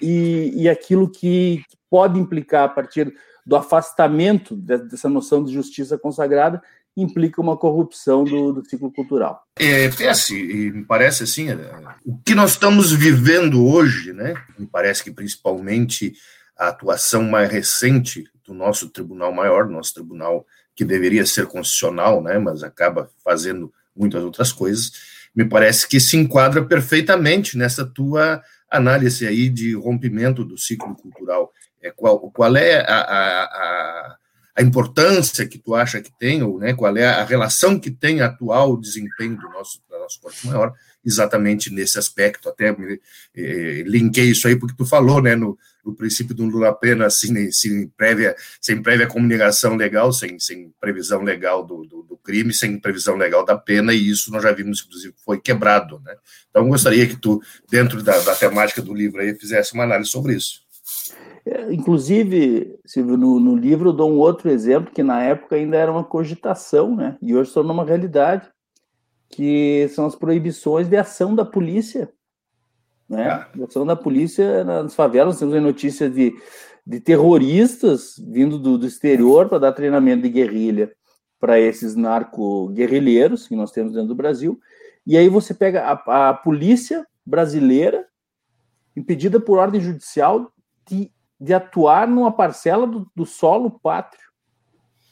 e, 0.00 0.52
e 0.54 0.69
aquilo 0.69 1.09
que 1.09 1.62
pode 1.88 2.19
implicar 2.19 2.64
a 2.64 2.69
partir 2.69 3.14
do 3.47 3.57
afastamento 3.57 4.57
dessa 4.57 5.09
noção 5.09 5.45
de 5.45 5.52
justiça 5.52 5.99
consagrada 5.99 6.62
implica 6.97 7.41
uma 7.41 7.57
corrupção 7.57 8.25
do, 8.25 8.53
do 8.53 8.65
ciclo 8.69 8.91
cultural. 8.93 9.43
É, 9.57 9.89
PS, 9.89 10.31
e 10.31 10.71
me 10.71 10.85
parece 10.85 11.25
assim, 11.25 11.51
é, 11.51 11.57
o 12.05 12.17
que 12.19 12.35
nós 12.35 12.53
estamos 12.53 12.93
vivendo 12.93 13.67
hoje, 13.67 14.13
né? 14.13 14.35
Me 14.59 14.67
parece 14.67 15.03
que 15.03 15.11
principalmente 15.11 16.15
a 16.57 16.69
atuação 16.69 17.23
mais 17.25 17.51
recente 17.51 18.25
do 18.47 18.55
nosso 18.55 18.89
tribunal 18.91 19.33
maior, 19.33 19.69
nosso 19.69 19.95
tribunal 19.95 20.47
que 20.75 20.85
deveria 20.85 21.25
ser 21.25 21.47
constitucional, 21.47 22.23
né, 22.23 22.39
mas 22.39 22.63
acaba 22.63 23.11
fazendo 23.25 23.73
muitas 23.95 24.23
outras 24.23 24.53
coisas, 24.53 24.93
me 25.35 25.45
parece 25.45 25.89
que 25.89 26.01
se 26.01 26.17
enquadra 26.17 26.65
perfeitamente 26.65 27.57
nessa 27.57 27.85
tua 27.85 28.43
análise 28.71 29.27
aí 29.27 29.49
de 29.49 29.75
rompimento 29.75 30.45
do 30.45 30.59
ciclo 30.59 30.95
cultural. 30.97 31.53
É, 31.83 31.91
qual, 31.91 32.19
qual 32.31 32.57
é 32.57 32.81
a, 32.81 33.01
a, 33.01 34.17
a 34.56 34.62
importância 34.62 35.46
que 35.46 35.58
tu 35.58 35.75
acha 35.75 36.00
que 36.00 36.12
tem, 36.18 36.42
ou 36.42 36.58
né, 36.58 36.75
qual 36.75 36.96
é 36.96 37.06
a 37.06 37.25
relação 37.25 37.78
que 37.78 37.90
tem 37.90 38.20
atual 38.20 38.76
desempenho 38.76 39.37
do 39.37 39.49
nosso, 39.50 39.82
da 39.90 39.99
nossa 39.99 40.18
Corte 40.20 40.46
Maior 40.46 40.73
exatamente 41.04 41.70
nesse 41.70 41.99
aspecto. 41.99 42.49
Até 42.49 42.76
me, 42.76 43.00
eh, 43.37 43.82
linkei 43.87 44.26
isso 44.26 44.49
aí 44.49 44.56
porque 44.56 44.76
tu 44.76 44.87
falou, 44.87 45.20
né, 45.20 45.34
no, 45.37 45.58
no 45.84 45.94
princípio 45.94 46.34
do 46.34 46.46
Lula 46.46 46.73
Pena, 46.73 47.06
assim, 47.06 47.50
sem 47.50 47.88
prévia, 47.88 48.34
sem 48.61 48.80
prévia 48.80 49.06
comunicação 49.06 49.76
legal, 49.76 50.12
sem, 50.12 50.38
sem 50.38 50.73
previsão 50.80 51.23
legal 51.23 51.64
do, 51.64 51.84
do, 51.84 52.02
do, 52.02 52.16
crime, 52.16 52.54
sem 52.54 52.78
previsão 52.80 53.16
legal 53.16 53.44
da 53.44 53.54
pena, 53.54 53.92
e 53.92 54.08
isso 54.08 54.32
nós 54.32 54.42
já 54.42 54.50
vimos, 54.50 54.82
inclusive, 54.82 55.12
foi 55.23 55.38
quebrado, 55.38 56.00
né. 56.02 56.14
Então, 56.49 56.66
gostaria 56.68 57.06
que 57.06 57.16
tu, 57.16 57.42
dentro 57.70 58.02
da, 58.02 58.18
da 58.20 58.34
temática 58.34 58.80
do 58.80 58.94
livro 58.94 59.20
aí, 59.20 59.34
fizesse 59.34 59.75
uma 59.75 59.84
análise 59.84 60.11
sobre 60.11 60.34
isso. 60.34 60.63
É, 61.47 61.73
inclusive, 61.73 62.79
Silvio, 62.87 63.17
no, 63.19 63.39
no 63.39 63.55
livro 63.55 63.91
eu 63.91 63.93
dou 63.93 64.11
um 64.11 64.19
outro 64.19 64.51
exemplo 64.51 64.93
que 64.93 65.03
na 65.03 65.23
época 65.23 65.57
ainda 65.57 65.77
era 65.77 65.93
uma 65.93 66.05
cogitação, 66.05 66.97
né? 66.97 67.19
E 67.21 67.35
hoje 67.35 67.53
tornou 67.53 67.75
uma 67.75 67.85
realidade 67.85 68.49
que 69.29 69.89
são 69.89 70.07
as 70.07 70.15
proibições 70.15 70.89
de 70.89 70.97
ação 70.97 71.35
da 71.35 71.45
polícia. 71.45 72.11
Né? 73.07 73.29
Ah. 73.29 73.49
ação 73.63 73.85
da 73.85 73.95
polícia 73.95 74.65
nas 74.65 74.95
favelas, 74.95 75.39
temos 75.39 75.61
notícia 75.61 76.09
de, 76.09 76.33
de 76.87 77.01
terroristas 77.01 78.15
vindo 78.19 78.59
do, 78.59 78.79
do 78.79 78.87
exterior 78.87 79.49
para 79.49 79.59
dar 79.59 79.73
treinamento 79.73 80.23
de 80.23 80.31
guerrilha 80.31 80.91
para 81.39 81.61
esses 81.61 81.95
narco-guerrilheiros 81.95 83.47
que 83.47 83.55
nós 83.55 83.71
temos 83.71 83.93
dentro 83.93 84.09
do 84.09 84.15
Brasil. 84.15 84.59
E 85.07 85.19
aí 85.19 85.29
você 85.29 85.53
pega 85.53 85.83
a, 85.83 86.31
a 86.31 86.35
polícia 86.35 87.07
brasileira, 87.27 88.07
impedida 88.97 89.39
por 89.39 89.59
ordem 89.59 89.81
judicial, 89.81 90.51
de, 90.89 91.11
de 91.45 91.53
atuar 91.53 92.09
numa 92.09 92.33
parcela 92.33 92.87
do, 92.87 93.07
do 93.15 93.27
solo 93.27 93.71
pátrio. 93.71 94.25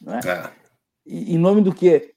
Né? 0.00 0.20
Ah. 0.26 0.50
E, 1.06 1.34
em 1.34 1.38
nome 1.38 1.60
do 1.60 1.74
quê? 1.74 2.14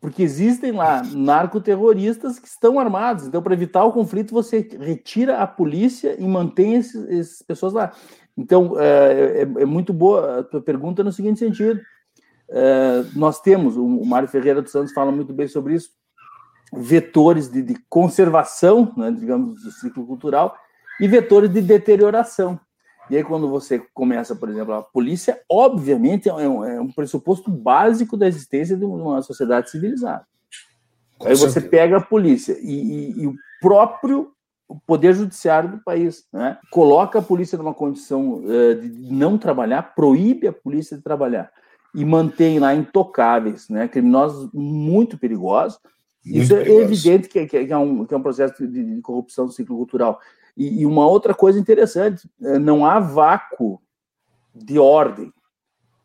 Porque 0.00 0.22
existem 0.22 0.72
lá 0.72 1.02
narcoterroristas 1.02 2.38
que 2.38 2.48
estão 2.48 2.78
armados. 2.78 3.26
Então, 3.26 3.42
para 3.42 3.52
evitar 3.52 3.84
o 3.84 3.92
conflito, 3.92 4.32
você 4.32 4.66
retira 4.80 5.38
a 5.38 5.46
polícia 5.46 6.16
e 6.18 6.26
mantém 6.26 6.76
esses, 6.76 7.06
essas 7.10 7.42
pessoas 7.42 7.74
lá. 7.74 7.92
Então, 8.36 8.78
é, 8.78 9.42
é, 9.42 9.42
é, 9.42 9.64
muito 9.66 9.92
boa 9.92 10.40
a 10.40 10.44
tua 10.44 10.62
pergunta 10.62 11.04
no 11.04 11.12
seguinte 11.12 11.40
sentido. 11.40 11.80
É, 12.48 13.04
nós 13.14 13.40
temos, 13.42 13.76
o 13.76 14.04
Mário 14.06 14.28
Ferreira 14.28 14.62
dos 14.62 14.72
Santos 14.72 14.92
fala 14.92 15.12
muito 15.12 15.34
bem 15.34 15.48
sobre 15.48 15.74
isso, 15.74 15.90
vetores 16.72 17.48
de, 17.50 17.60
de 17.60 17.74
conservação, 17.90 18.94
né, 18.96 19.10
digamos, 19.10 19.62
do 19.62 19.70
ciclo 19.72 20.06
cultural, 20.06 20.56
e 20.98 21.06
vetores 21.06 21.50
de 21.50 21.60
deterioração. 21.60 22.58
E 23.10 23.16
aí, 23.16 23.24
quando 23.24 23.48
você 23.48 23.78
começa, 23.94 24.36
por 24.36 24.48
exemplo, 24.48 24.74
a 24.74 24.82
polícia, 24.82 25.40
obviamente, 25.48 26.28
é 26.28 26.34
um, 26.34 26.64
é 26.64 26.80
um 26.80 26.90
pressuposto 26.90 27.50
básico 27.50 28.16
da 28.16 28.26
existência 28.26 28.76
de 28.76 28.84
uma 28.84 29.22
sociedade 29.22 29.70
civilizada. 29.70 30.26
Com 31.18 31.28
aí 31.28 31.34
você 31.34 31.60
pega 31.60 31.96
a 31.96 32.00
polícia 32.00 32.56
e, 32.60 32.72
e, 32.72 33.22
e, 33.22 33.26
o 33.26 33.34
próprio 33.60 34.32
poder 34.86 35.14
judiciário 35.14 35.70
do 35.70 35.78
país, 35.78 36.26
né? 36.32 36.58
coloca 36.70 37.18
a 37.18 37.22
polícia 37.22 37.58
numa 37.58 37.74
condição 37.74 38.34
uh, 38.34 38.74
de 38.80 39.12
não 39.12 39.36
trabalhar, 39.38 39.94
proíbe 39.94 40.46
a 40.46 40.52
polícia 40.52 40.96
de 40.96 41.02
trabalhar 41.02 41.50
e 41.94 42.04
mantém 42.04 42.58
lá 42.58 42.74
intocáveis, 42.74 43.68
né? 43.68 43.88
criminosos 43.88 44.50
muito 44.52 45.18
perigosos. 45.18 45.80
Muito 46.24 46.42
Isso 46.42 46.54
perigoso. 46.54 46.80
é 46.80 46.84
evidente 46.84 47.28
que, 47.28 47.46
que, 47.46 47.72
é 47.72 47.78
um, 47.78 48.04
que 48.04 48.12
é 48.12 48.16
um 48.16 48.22
processo 48.22 48.66
de, 48.66 48.84
de 48.96 49.00
corrupção 49.00 49.46
do 49.46 49.52
ciclo 49.52 49.76
cultural. 49.76 50.20
E, 50.58 50.80
e 50.80 50.86
uma 50.86 51.06
outra 51.06 51.32
coisa 51.32 51.58
interessante, 51.58 52.28
é, 52.42 52.58
não 52.58 52.84
há 52.84 52.98
vácuo 52.98 53.80
de 54.52 54.76
ordem. 54.76 55.32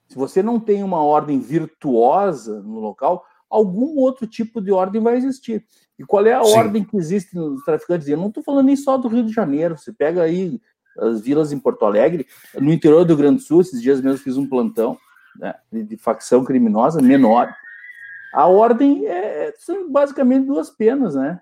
Se 0.08 0.16
você 0.16 0.44
não 0.44 0.60
tem 0.60 0.84
uma 0.84 1.04
ordem 1.04 1.40
virtuosa 1.40 2.62
no 2.62 2.80
local, 2.80 3.26
algum 3.50 3.98
outro 3.98 4.28
tipo 4.28 4.62
de 4.62 4.72
ordem 4.72 5.02
vai 5.02 5.16
existir. 5.16 5.66
E 5.98 6.04
qual 6.04 6.24
é 6.28 6.34
a 6.34 6.44
Sim. 6.44 6.56
ordem 6.56 6.84
que 6.84 6.96
existe 6.96 7.36
nos 7.36 7.64
traficantes? 7.64 8.08
Eu 8.08 8.18
não 8.18 8.28
estou 8.28 8.44
falando 8.44 8.68
nem 8.68 8.76
só 8.76 8.96
do 8.96 9.08
Rio 9.08 9.26
de 9.26 9.34
Janeiro. 9.34 9.76
Você 9.76 9.92
pega 9.92 10.22
aí 10.22 10.62
as 11.00 11.22
vilas 11.22 11.52
em 11.52 11.58
Porto 11.58 11.84
Alegre, 11.84 12.28
no 12.54 12.72
interior 12.72 13.04
do 13.04 13.18
Grande 13.18 13.42
Sul, 13.42 13.62
esses 13.62 13.82
dias 13.82 14.00
mesmo 14.00 14.20
fiz 14.20 14.38
um 14.38 14.48
plantão 14.48 14.96
né, 15.40 15.56
de, 15.72 15.84
de, 15.84 15.98
facção 15.98 16.44
criminosa 16.44 17.02
menor. 17.02 17.52
A 18.32 18.46
ordem 18.46 19.08
é, 19.08 19.52
são 19.58 19.92
basicamente 19.92 20.46
duas 20.46 20.70
penas, 20.70 21.16
né? 21.16 21.42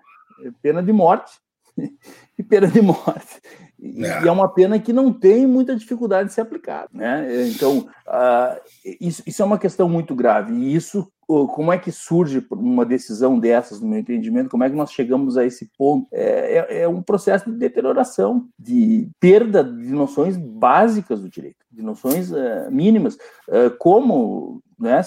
Pena 0.62 0.82
de 0.82 0.92
morte 0.92 1.42
e 2.38 2.42
pena 2.42 2.66
de 2.66 2.80
morte. 2.80 3.40
E 3.82 4.04
é. 4.04 4.22
e 4.22 4.28
é. 4.28 4.32
uma 4.32 4.48
pena 4.48 4.78
que 4.78 4.92
não 4.92 5.12
tem 5.12 5.44
muita 5.44 5.74
dificuldade 5.74 6.28
de 6.28 6.34
ser 6.34 6.42
aplicada. 6.42 6.88
Né? 6.92 7.48
Então, 7.48 7.88
uh, 8.06 8.60
isso, 9.00 9.22
isso, 9.26 9.42
é 9.42 9.44
uma 9.44 9.58
questão 9.58 9.88
muito 9.88 10.14
grave. 10.14 10.52
E 10.52 10.74
isso, 10.74 11.10
como 11.26 11.72
é 11.72 11.78
que 11.78 11.90
surge 11.90 12.46
uma 12.52 12.86
decisão 12.86 13.40
dessas, 13.40 13.80
no 13.80 13.88
meu 13.88 13.98
entendimento? 13.98 14.50
Como 14.50 14.62
é 14.62 14.70
que 14.70 14.76
nós 14.76 14.92
chegamos 14.92 15.36
a 15.36 15.44
esse 15.44 15.68
ponto? 15.76 16.06
É, 16.12 16.58
é, 16.58 16.82
é 16.82 16.88
um 16.88 17.02
processo 17.02 17.50
de 17.50 17.58
deterioração, 17.58 18.46
de 18.56 19.10
perda 19.18 19.64
de 19.64 19.90
noções 19.90 20.36
básicas 20.36 21.20
do 21.20 21.28
direito, 21.28 21.64
de 21.70 21.82
noções 21.82 22.30
uh, 22.30 22.70
mínimas, 22.70 23.16
uh, 23.48 23.76
como 23.78 24.62
né, 24.78 25.00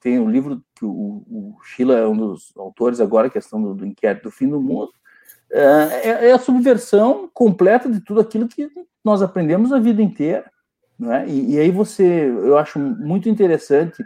tem 0.00 0.18
um 0.18 0.30
livro 0.30 0.62
que 0.74 0.84
o, 0.84 1.22
o 1.26 1.56
Sheila 1.62 1.98
é 1.98 2.06
um 2.06 2.16
dos 2.16 2.52
autores 2.56 3.00
agora, 3.00 3.28
a 3.28 3.30
questão 3.30 3.62
do, 3.62 3.74
do 3.74 3.86
inquérito 3.86 4.24
do 4.24 4.30
fim 4.30 4.48
do 4.48 4.60
mundo, 4.60 4.92
é, 5.54 6.08
é, 6.10 6.28
é 6.28 6.32
a 6.32 6.38
subversão 6.38 7.30
completa 7.32 7.88
de 7.88 8.00
tudo 8.00 8.20
aquilo 8.20 8.48
que 8.48 8.68
nós 9.04 9.22
aprendemos 9.22 9.72
a 9.72 9.78
vida 9.78 10.02
inteira. 10.02 10.50
Né? 10.98 11.28
E, 11.28 11.54
e 11.54 11.58
aí 11.58 11.70
você, 11.70 12.04
eu 12.04 12.58
acho 12.58 12.78
muito 12.78 13.28
interessante 13.28 14.02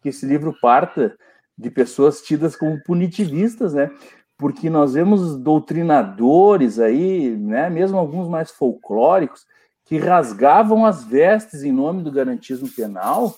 que 0.00 0.08
esse 0.08 0.24
livro 0.24 0.56
parta 0.60 1.16
de 1.56 1.70
pessoas 1.70 2.22
tidas 2.22 2.56
como 2.56 2.82
punitivistas, 2.82 3.74
né? 3.74 3.90
Porque 4.38 4.68
nós 4.68 4.92
vemos 4.92 5.38
doutrinadores 5.38 6.78
aí, 6.78 7.34
né? 7.36 7.70
Mesmo 7.70 7.96
alguns 7.96 8.28
mais 8.28 8.50
folclóricos 8.50 9.46
que 9.86 9.96
rasgavam 9.96 10.84
as 10.84 11.04
vestes 11.04 11.62
em 11.62 11.72
nome 11.72 12.02
do 12.02 12.12
garantismo 12.12 12.68
penal 12.68 13.34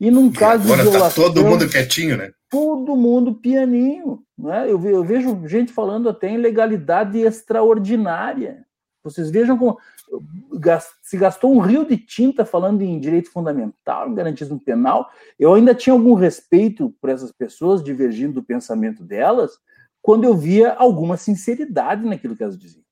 E 0.00 0.10
num 0.10 0.30
caso 0.30 0.64
agora 0.64 0.84
de 0.84 0.90
violação, 0.90 1.24
tá 1.24 1.30
todo 1.32 1.44
mundo 1.44 1.68
quietinho, 1.68 2.16
né? 2.16 2.30
Todo 2.48 2.96
mundo 2.96 3.34
pianinho. 3.34 4.22
Né? 4.38 4.70
Eu, 4.70 4.80
eu 4.84 5.02
vejo 5.02 5.46
gente 5.46 5.72
falando 5.72 6.08
até 6.08 6.28
em 6.28 6.36
legalidade 6.36 7.18
extraordinária. 7.18 8.64
Vocês 9.02 9.30
vejam 9.30 9.58
como 9.58 9.78
se 11.02 11.16
gastou 11.16 11.52
um 11.52 11.58
rio 11.58 11.84
de 11.84 11.96
tinta 11.96 12.44
falando 12.44 12.82
em 12.82 12.98
direito 12.98 13.30
fundamental, 13.30 14.08
em 14.08 14.14
garantismo 14.14 14.58
penal. 14.58 15.10
Eu 15.38 15.54
ainda 15.54 15.74
tinha 15.74 15.92
algum 15.92 16.14
respeito 16.14 16.94
por 17.00 17.10
essas 17.10 17.32
pessoas, 17.32 17.82
divergindo 17.82 18.34
do 18.34 18.42
pensamento 18.42 19.02
delas, 19.04 19.58
quando 20.00 20.24
eu 20.24 20.36
via 20.36 20.72
alguma 20.74 21.16
sinceridade 21.16 22.06
naquilo 22.06 22.36
que 22.36 22.42
elas 22.42 22.58
diziam. 22.58 22.84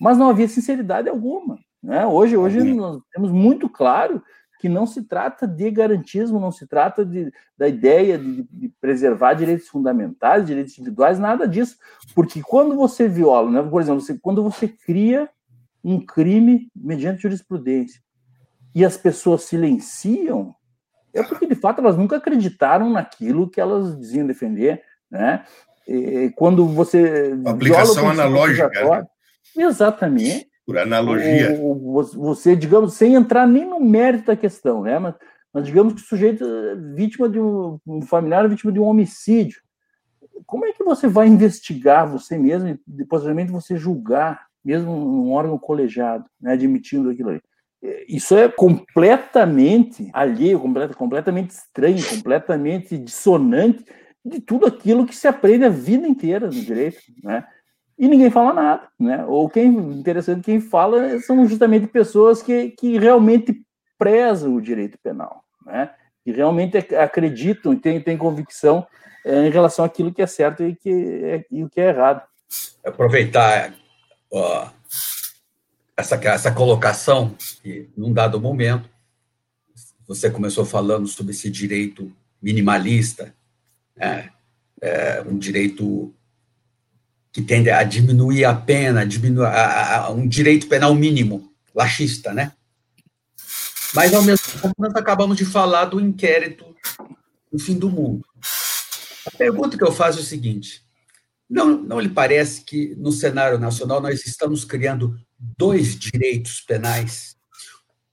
Mas 0.00 0.18
não 0.18 0.28
havia 0.28 0.48
sinceridade 0.48 1.08
alguma. 1.08 1.58
Né? 1.82 2.06
Hoje, 2.06 2.36
hoje 2.36 2.62
nós 2.74 3.00
temos 3.12 3.30
muito 3.30 3.68
claro 3.68 4.22
que 4.58 4.68
não 4.68 4.86
se 4.86 5.02
trata 5.02 5.46
de 5.46 5.70
garantismo, 5.70 6.40
não 6.40 6.50
se 6.50 6.66
trata 6.66 7.04
de, 7.04 7.32
da 7.56 7.68
ideia 7.68 8.18
de, 8.18 8.42
de, 8.42 8.68
preservar 8.80 9.34
direitos 9.34 9.68
fundamentais, 9.68 10.46
direitos 10.46 10.78
individuais, 10.78 11.18
nada 11.18 11.46
disso. 11.46 11.76
Porque 12.14 12.42
quando 12.42 12.76
você 12.76 13.08
viola, 13.08 13.50
né, 13.50 13.62
por 13.62 13.80
exemplo, 13.80 14.00
você, 14.00 14.18
quando 14.18 14.42
você 14.42 14.68
cria 14.68 15.28
um 15.84 16.04
crime 16.04 16.70
mediante 16.74 17.22
jurisprudência 17.22 18.00
e 18.74 18.84
as 18.84 18.96
pessoas 18.96 19.42
silenciam, 19.42 20.54
é 21.14 21.22
porque 21.22 21.46
de 21.46 21.54
fato 21.54 21.80
elas 21.80 21.96
nunca 21.96 22.16
acreditaram 22.16 22.90
naquilo 22.90 23.48
que 23.48 23.60
elas 23.60 23.98
diziam 23.98 24.26
defender, 24.26 24.82
né? 25.10 25.44
E, 25.86 26.32
quando 26.34 26.66
você 26.66 27.38
aplicação 27.46 28.10
analógica, 28.10 28.68
né? 28.68 29.06
exatamente 29.56 30.48
por 30.66 30.76
analogia. 30.76 31.56
O, 31.60 32.02
você, 32.02 32.56
digamos, 32.56 32.94
sem 32.94 33.14
entrar 33.14 33.46
nem 33.46 33.64
no 33.64 33.78
mérito 33.78 34.26
da 34.26 34.36
questão, 34.36 34.82
né? 34.82 34.98
Mas, 34.98 35.14
mas 35.54 35.64
digamos 35.64 35.94
que 35.94 36.00
o 36.00 36.04
sujeito 36.04 36.44
é 36.44 36.74
vítima 36.94 37.28
de 37.28 37.38
um, 37.38 37.78
um 37.86 38.02
familiar 38.02 38.44
é 38.44 38.48
vítima 38.48 38.72
de 38.72 38.80
um 38.80 38.84
homicídio. 38.84 39.60
Como 40.44 40.66
é 40.66 40.72
que 40.72 40.82
você 40.82 41.06
vai 41.06 41.28
investigar 41.28 42.10
você 42.10 42.36
mesmo 42.36 42.68
e 42.68 43.04
posteriormente 43.04 43.52
você 43.52 43.76
julgar, 43.76 44.46
mesmo 44.64 44.90
um 44.92 45.32
órgão 45.32 45.56
colegiado, 45.56 46.24
né, 46.40 46.52
admitindo 46.52 47.10
aquilo 47.10 47.30
ali? 47.30 47.40
Isso 48.08 48.36
é 48.36 48.48
completamente 48.48 50.10
alheio, 50.12 50.60
completamente 50.96 51.50
estranho, 51.50 52.04
completamente 52.08 52.98
dissonante 52.98 53.84
de 54.24 54.40
tudo 54.40 54.66
aquilo 54.66 55.06
que 55.06 55.14
se 55.14 55.28
aprende 55.28 55.64
a 55.64 55.68
vida 55.68 56.08
inteira 56.08 56.46
no 56.46 56.52
direito, 56.52 56.98
né? 57.22 57.46
E 57.98 58.08
ninguém 58.08 58.30
fala 58.30 58.52
nada, 58.52 58.88
né? 58.98 59.24
Ou 59.26 59.48
quem 59.48 59.68
interessante 59.68 60.42
quem 60.42 60.60
fala 60.60 61.18
são 61.20 61.46
justamente 61.48 61.86
pessoas 61.86 62.42
que, 62.42 62.70
que 62.70 62.98
realmente 62.98 63.62
prezam 63.98 64.54
o 64.54 64.60
direito 64.60 64.98
penal, 65.02 65.42
né? 65.64 65.90
Que 66.24 66.32
realmente 66.32 66.76
acreditam 66.94 67.72
e 67.72 67.76
têm, 67.76 68.00
têm 68.00 68.18
convicção 68.18 68.86
é, 69.24 69.46
em 69.46 69.50
relação 69.50 69.84
àquilo 69.84 70.12
que 70.12 70.22
é 70.22 70.26
certo 70.26 70.62
e, 70.62 70.74
que 70.74 70.90
é, 70.90 71.44
e 71.50 71.64
o 71.64 71.70
que 71.70 71.80
é 71.80 71.88
errado. 71.88 72.22
Aproveitar 72.84 73.74
ó, 74.30 74.68
essa, 75.96 76.16
essa 76.16 76.52
colocação 76.52 77.34
que, 77.62 77.88
num 77.96 78.12
dado 78.12 78.40
momento, 78.40 78.90
você 80.06 80.30
começou 80.30 80.64
falando 80.64 81.06
sobre 81.06 81.32
esse 81.32 81.50
direito 81.50 82.12
minimalista, 82.40 83.34
né? 83.96 84.30
é, 84.80 85.22
um 85.22 85.38
direito 85.38 86.14
que 87.36 87.42
tende 87.42 87.68
a 87.68 87.84
diminuir 87.84 88.46
a 88.46 88.54
pena, 88.54 89.04
diminuir 89.04 89.44
a, 89.44 90.06
a, 90.06 90.10
um 90.10 90.26
direito 90.26 90.66
penal 90.68 90.94
mínimo, 90.94 91.52
laxista, 91.74 92.32
né? 92.32 92.52
Mas, 93.92 94.14
ao 94.14 94.22
mesmo 94.22 94.46
tempo, 94.58 94.74
nós 94.78 94.94
acabamos 94.96 95.36
de 95.36 95.44
falar 95.44 95.84
do 95.84 96.00
inquérito 96.00 96.64
no 97.52 97.58
fim 97.58 97.78
do 97.78 97.90
mundo. 97.90 98.24
A 99.26 99.30
pergunta 99.36 99.76
que 99.76 99.84
eu 99.84 99.92
faço 99.92 100.18
é 100.18 100.22
o 100.22 100.24
seguinte: 100.24 100.82
não, 101.46 101.76
não 101.76 102.00
lhe 102.00 102.08
parece 102.08 102.62
que 102.62 102.94
no 102.96 103.12
cenário 103.12 103.58
nacional 103.58 104.00
nós 104.00 104.24
estamos 104.26 104.64
criando 104.64 105.14
dois 105.38 105.94
direitos 105.94 106.62
penais? 106.62 107.36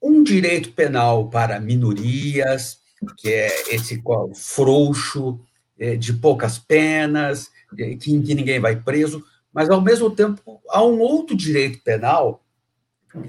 Um 0.01 0.21
direito 0.21 0.73
penal 0.73 1.29
para 1.29 1.61
minorias, 1.61 2.79
que 3.17 3.29
é 3.29 3.73
esse 3.73 4.01
qual, 4.01 4.35
frouxo, 4.35 5.39
é, 5.79 5.95
de 5.95 6.11
poucas 6.11 6.59
penas, 6.59 7.52
que, 7.73 7.95
que 7.97 8.35
ninguém 8.35 8.59
vai 8.59 8.75
preso, 8.75 9.23
mas, 9.53 9.69
ao 9.69 9.81
mesmo 9.81 10.09
tempo, 10.09 10.61
há 10.69 10.83
um 10.83 10.99
outro 10.99 11.35
direito 11.35 11.79
penal 11.83 12.43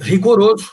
rigoroso, 0.01 0.71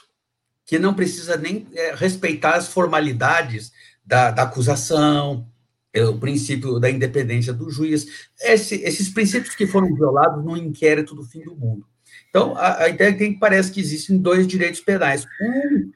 que 0.65 0.79
não 0.79 0.93
precisa 0.93 1.35
nem 1.35 1.67
é, 1.73 1.93
respeitar 1.93 2.55
as 2.55 2.69
formalidades 2.69 3.71
da, 4.05 4.31
da 4.31 4.43
acusação, 4.43 5.45
é, 5.93 6.03
o 6.05 6.17
princípio 6.17 6.79
da 6.79 6.89
independência 6.89 7.51
do 7.51 7.69
juiz, 7.69 8.29
esse, 8.39 8.75
esses 8.75 9.09
princípios 9.09 9.55
que 9.55 9.67
foram 9.67 9.93
violados 9.93 10.43
no 10.43 10.55
inquérito 10.55 11.13
do 11.13 11.23
fim 11.23 11.43
do 11.43 11.55
mundo. 11.55 11.85
Então, 12.29 12.55
a, 12.55 12.83
a 12.83 12.89
ideia 12.89 13.09
é 13.09 13.13
que 13.13 13.37
parece 13.37 13.71
que 13.71 13.81
existem 13.81 14.17
dois 14.17 14.47
direitos 14.47 14.79
penais: 14.79 15.25
um 15.41 15.91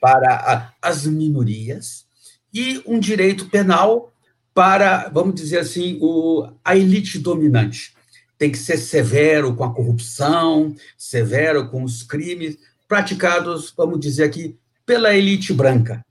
para 0.00 0.34
a, 0.34 0.72
as 0.82 1.06
minorias 1.06 2.04
e 2.52 2.82
um 2.84 2.98
direito 2.98 3.48
penal 3.48 4.11
para, 4.54 5.08
vamos 5.08 5.34
dizer 5.34 5.58
assim, 5.58 5.98
o, 6.00 6.48
a 6.64 6.76
elite 6.76 7.18
dominante. 7.18 7.94
Tem 8.36 8.50
que 8.50 8.58
ser 8.58 8.76
severo 8.76 9.54
com 9.54 9.64
a 9.64 9.72
corrupção, 9.72 10.74
severo 10.98 11.68
com 11.68 11.84
os 11.84 12.02
crimes 12.02 12.58
praticados, 12.88 13.72
vamos 13.76 14.00
dizer 14.00 14.24
aqui, 14.24 14.56
pela 14.84 15.14
elite 15.14 15.52
branca. 15.52 16.04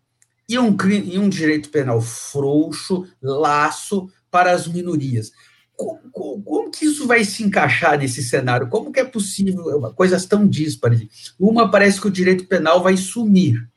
E 0.49 0.57
um, 0.57 0.75
e 0.89 1.19
um 1.19 1.29
direito 1.29 1.69
penal 1.69 2.01
frouxo, 2.01 3.07
laço 3.21 4.09
para 4.29 4.51
as 4.51 4.67
minorias. 4.67 5.31
Como, 5.75 5.99
como, 6.11 6.43
como, 6.43 6.71
que 6.71 6.85
isso 6.85 7.05
vai 7.05 7.23
se 7.23 7.43
encaixar 7.43 7.99
nesse 7.99 8.23
cenário? 8.23 8.67
Como 8.67 8.91
que 8.91 8.99
é 8.99 9.05
possível 9.05 9.93
coisas 9.93 10.25
tão 10.25 10.47
díspares? 10.47 11.33
Uma 11.39 11.69
parece 11.69 12.01
que 12.01 12.07
o 12.07 12.11
direito 12.11 12.45
penal 12.47 12.81
vai 12.81 12.97
sumir, 12.97 13.67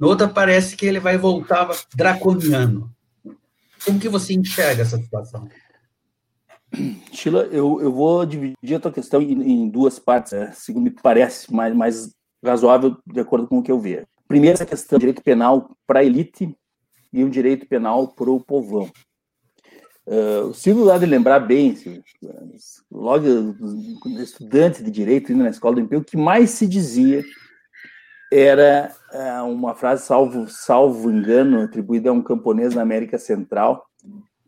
outra 0.00 0.28
parece 0.28 0.76
que 0.76 0.86
ele 0.86 1.00
vai 1.00 1.18
voltar 1.18 1.68
draconiano. 1.94 2.93
Como 3.84 4.00
que 4.00 4.08
você 4.08 4.34
enxerga 4.34 4.82
essa 4.82 4.96
situação? 4.96 5.48
Sheila, 7.12 7.44
eu, 7.52 7.80
eu 7.80 7.92
vou 7.92 8.24
dividir 8.26 8.76
a 8.76 8.80
tua 8.80 8.92
questão 8.92 9.22
em, 9.22 9.42
em 9.42 9.68
duas 9.68 9.98
partes, 9.98 10.32
né, 10.32 10.52
segundo 10.54 10.84
me 10.84 10.90
parece 10.90 11.52
mais, 11.52 11.74
mais 11.74 12.14
razoável, 12.44 12.96
de 13.06 13.20
acordo 13.20 13.46
com 13.46 13.58
o 13.58 13.62
que 13.62 13.70
eu 13.70 13.78
vejo. 13.78 14.06
Primeiro, 14.26 14.54
essa 14.54 14.66
questão 14.66 14.98
do 14.98 15.00
direito 15.00 15.22
penal 15.22 15.70
para 15.86 16.00
a 16.00 16.04
elite 16.04 16.54
e 17.12 17.22
o 17.22 17.30
direito 17.30 17.66
penal 17.66 18.08
para 18.08 18.30
o 18.30 18.40
povão. 18.40 18.90
Uh, 20.06 20.48
o 20.48 20.54
Silvio 20.54 20.90
há 20.90 20.98
de 20.98 21.06
lembrar 21.06 21.40
bem, 21.40 21.78
logo 22.90 23.26
estudante 24.20 24.82
de 24.82 24.90
direito 24.90 25.32
indo 25.32 25.44
na 25.44 25.50
escola 25.50 25.76
do 25.76 25.80
Império, 25.80 26.02
o 26.02 26.04
que 26.04 26.16
mais 26.16 26.50
se 26.50 26.66
dizia 26.66 27.24
era 28.36 28.92
é, 29.12 29.42
uma 29.42 29.74
frase, 29.74 30.04
salvo, 30.04 30.48
salvo 30.48 31.10
engano, 31.10 31.62
atribuída 31.62 32.10
a 32.10 32.12
um 32.12 32.22
camponês 32.22 32.74
na 32.74 32.82
América 32.82 33.16
Central, 33.16 33.86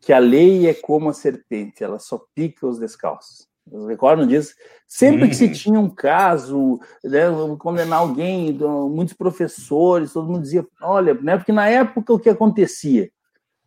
que 0.01 0.13
a 0.13 0.19
lei 0.19 0.69
é 0.69 0.75
como 0.75 1.09
a 1.09 1.13
serpente, 1.13 1.85
ela 1.85 1.99
só 1.99 2.21
pica 2.35 2.67
os 2.67 2.79
descalços. 2.79 3.47
Vocês 3.67 3.87
recordam 3.87 4.27
disso? 4.27 4.55
Sempre 4.87 5.29
que 5.29 5.35
se 5.35 5.47
uhum. 5.47 5.53
tinha 5.53 5.81
um 5.81 5.91
caso, 5.91 6.81
né, 7.03 7.23
condenar 7.59 8.01
alguém, 8.01 8.57
muitos 8.91 9.15
professores, 9.15 10.13
todo 10.13 10.29
mundo 10.29 10.43
dizia, 10.43 10.67
olha, 10.81 11.15
né, 11.15 11.37
porque 11.37 11.53
na 11.53 11.69
época 11.69 12.13
o 12.13 12.19
que 12.19 12.29
acontecia? 12.29 13.11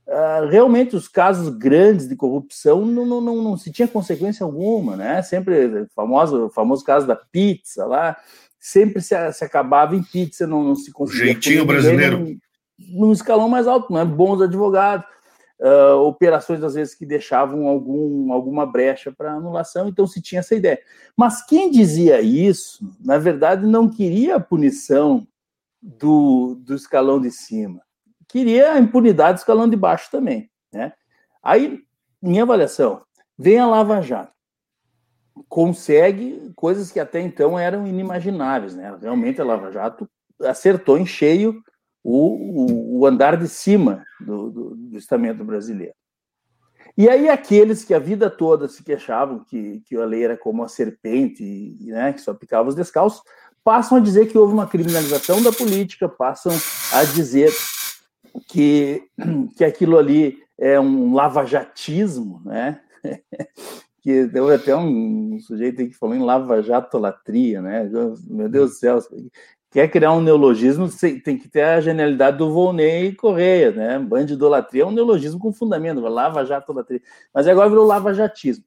Uh, 0.07 0.47
realmente 0.49 0.95
os 0.95 1.07
casos 1.07 1.49
grandes 1.49 2.09
de 2.09 2.15
corrupção 2.15 2.83
não, 2.83 3.05
não, 3.05 3.21
não, 3.21 3.43
não, 3.43 3.57
se 3.57 3.71
tinha 3.71 3.87
consequência 3.87 4.43
alguma, 4.43 4.95
né? 4.95 5.21
Sempre 5.21 5.85
famoso 5.95 6.49
famoso 6.49 6.83
caso 6.83 7.05
da 7.05 7.15
pizza 7.15 7.85
lá, 7.85 8.17
sempre 8.59 9.01
se, 9.01 9.15
se 9.31 9.43
acabava 9.43 9.95
em 9.95 10.03
pizza, 10.03 10.45
não, 10.45 10.63
não 10.63 10.75
se 10.75 10.91
conseguia. 10.91 11.25
Jeitinho 11.25 11.65
brasileiro. 11.65 12.19
Num, 12.19 12.39
num, 12.77 13.11
escalão 13.13 13.47
mais 13.47 13.67
alto, 13.67 13.93
né? 13.93 14.03
bons 14.03 14.41
advogados, 14.41 15.05
uh, 15.59 15.95
operações 16.01 16.61
às 16.63 16.73
vezes 16.73 16.93
que 16.93 17.05
deixavam 17.05 17.67
algum, 17.67 18.33
alguma 18.33 18.65
brecha 18.65 19.11
para 19.11 19.33
anulação, 19.33 19.87
então 19.87 20.05
se 20.05 20.21
tinha 20.21 20.39
essa 20.39 20.55
ideia. 20.55 20.79
Mas 21.15 21.45
quem 21.45 21.71
dizia 21.71 22.21
isso, 22.21 22.85
na 22.99 23.17
verdade, 23.17 23.65
não 23.65 23.89
queria 23.89 24.35
a 24.35 24.39
punição 24.39 25.25
do, 25.81 26.55
do 26.55 26.75
escalão 26.75 27.21
de 27.21 27.31
cima, 27.31 27.81
queria 28.27 28.73
a 28.73 28.79
impunidade 28.79 29.35
do 29.35 29.39
escalão 29.39 29.69
de 29.69 29.77
baixo 29.77 30.09
também. 30.11 30.49
Né? 30.71 30.91
Aí, 31.41 31.79
minha 32.21 32.43
avaliação, 32.43 33.01
vem 33.37 33.57
a 33.57 33.65
Lava 33.65 34.01
Jato 34.01 34.38
consegue 35.47 36.51
coisas 36.55 36.91
que 36.91 36.99
até 36.99 37.21
então 37.21 37.57
eram 37.57 37.87
inimagináveis, 37.87 38.75
né? 38.75 38.97
Realmente 39.01 39.41
a 39.41 39.45
Lava 39.45 39.71
Jato 39.71 40.09
acertou 40.41 40.97
em 40.97 41.05
cheio 41.05 41.61
o, 42.03 42.97
o, 42.97 42.99
o 42.99 43.05
andar 43.05 43.37
de 43.37 43.47
cima 43.47 44.03
do, 44.19 44.49
do, 44.49 44.75
do, 44.75 44.97
estamento 44.97 45.43
brasileiro. 45.43 45.93
E 46.97 47.07
aí 47.09 47.29
aqueles 47.29 47.83
que 47.83 47.93
a 47.93 47.99
vida 47.99 48.29
toda 48.29 48.67
se 48.67 48.83
queixavam 48.83 49.43
que, 49.43 49.81
que 49.85 49.95
a 49.95 50.05
lei 50.05 50.23
era 50.23 50.37
como 50.37 50.63
a 50.63 50.67
serpente, 50.67 51.43
né, 51.81 52.13
que 52.13 52.21
só 52.21 52.33
picava 52.33 52.69
os 52.69 52.75
descalços, 52.75 53.21
passam 53.63 53.97
a 53.97 54.01
dizer 54.01 54.27
que 54.27 54.37
houve 54.37 54.53
uma 54.53 54.67
criminalização 54.67 55.41
da 55.41 55.51
política, 55.51 56.09
passam 56.09 56.51
a 56.93 57.03
dizer 57.03 57.51
que, 58.47 59.03
que 59.55 59.63
aquilo 59.63 59.97
ali 59.97 60.37
é 60.57 60.79
um 60.79 61.13
lavajatismo, 61.13 62.41
né? 62.45 62.81
que 64.01 64.25
deu 64.25 64.49
até 64.49 64.75
um 64.75 65.39
sujeito 65.39 65.77
que 65.85 65.93
falou 65.93 66.15
em 66.15 66.23
lava-jatolatria, 66.23 67.61
né? 67.61 67.89
Meu 68.27 68.49
Deus 68.49 68.71
do 68.71 68.75
céu, 68.75 68.99
quer 69.71 69.87
criar 69.89 70.13
um 70.13 70.21
neologismo, 70.21 70.89
tem 71.23 71.37
que 71.37 71.47
ter 71.47 71.61
a 71.61 71.81
genialidade 71.81 72.37
do 72.37 72.51
Volney 72.51 73.13
Correia, 73.13 73.71
né? 73.71 73.99
Bandidolatria 73.99 74.83
é 74.83 74.85
um 74.85 74.91
neologismo 74.91 75.39
com 75.39 75.53
fundamento, 75.53 76.01
lava-jatolatria. 76.01 77.01
Mas 77.33 77.47
agora 77.47 77.69
virou 77.69 77.85
lava-jatismo. 77.85 78.63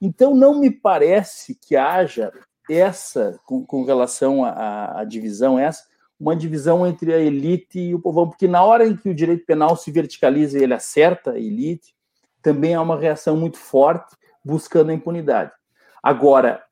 Então, 0.00 0.34
não 0.34 0.60
me 0.60 0.70
parece 0.70 1.54
que 1.54 1.76
haja 1.76 2.32
essa, 2.70 3.38
com, 3.44 3.64
com 3.64 3.84
relação 3.84 4.44
à, 4.44 5.00
à 5.00 5.04
divisão, 5.04 5.58
essa, 5.58 5.84
uma 6.18 6.36
divisão 6.36 6.86
entre 6.86 7.12
a 7.12 7.18
elite 7.18 7.78
e 7.78 7.94
o 7.94 8.00
povão, 8.00 8.28
porque 8.28 8.46
na 8.46 8.64
hora 8.64 8.86
em 8.86 8.96
que 8.96 9.08
o 9.08 9.14
direito 9.14 9.44
penal 9.44 9.76
se 9.76 9.90
verticaliza 9.90 10.58
e 10.58 10.62
ele 10.62 10.74
acerta 10.74 11.32
a 11.32 11.38
elite, 11.38 11.94
também 12.40 12.74
há 12.74 12.82
uma 12.82 12.98
reação 12.98 13.36
muito 13.36 13.58
forte 13.58 14.14
buscando 14.44 14.90
a 14.90 14.94
impunidade. 14.94 15.52
Agora, 16.02 16.62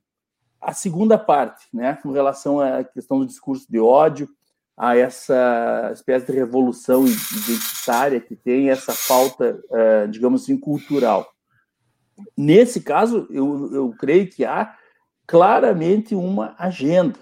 a 0.61 0.73
segunda 0.73 1.19
parte, 1.19 1.67
né, 1.73 1.99
com 2.03 2.13
relação 2.13 2.61
à 2.61 2.85
questão 2.85 3.19
do 3.19 3.27
discurso 3.27 3.67
de 3.69 3.81
ódio, 3.81 4.29
a 4.77 4.97
essa 4.97 5.91
espécie 5.93 6.27
de 6.27 6.33
revolução 6.33 7.05
identitária 7.07 8.21
que 8.21 8.35
tem, 8.35 8.71
essa 8.71 8.93
falta, 8.93 9.61
uh, 9.71 10.09
digamos 10.09 10.43
assim, 10.43 10.59
cultural. 10.59 11.31
Nesse 12.37 12.81
caso, 12.81 13.27
eu, 13.31 13.73
eu 13.73 13.95
creio 13.99 14.29
que 14.29 14.45
há 14.45 14.77
claramente 15.27 16.15
uma 16.15 16.55
agenda. 16.59 17.19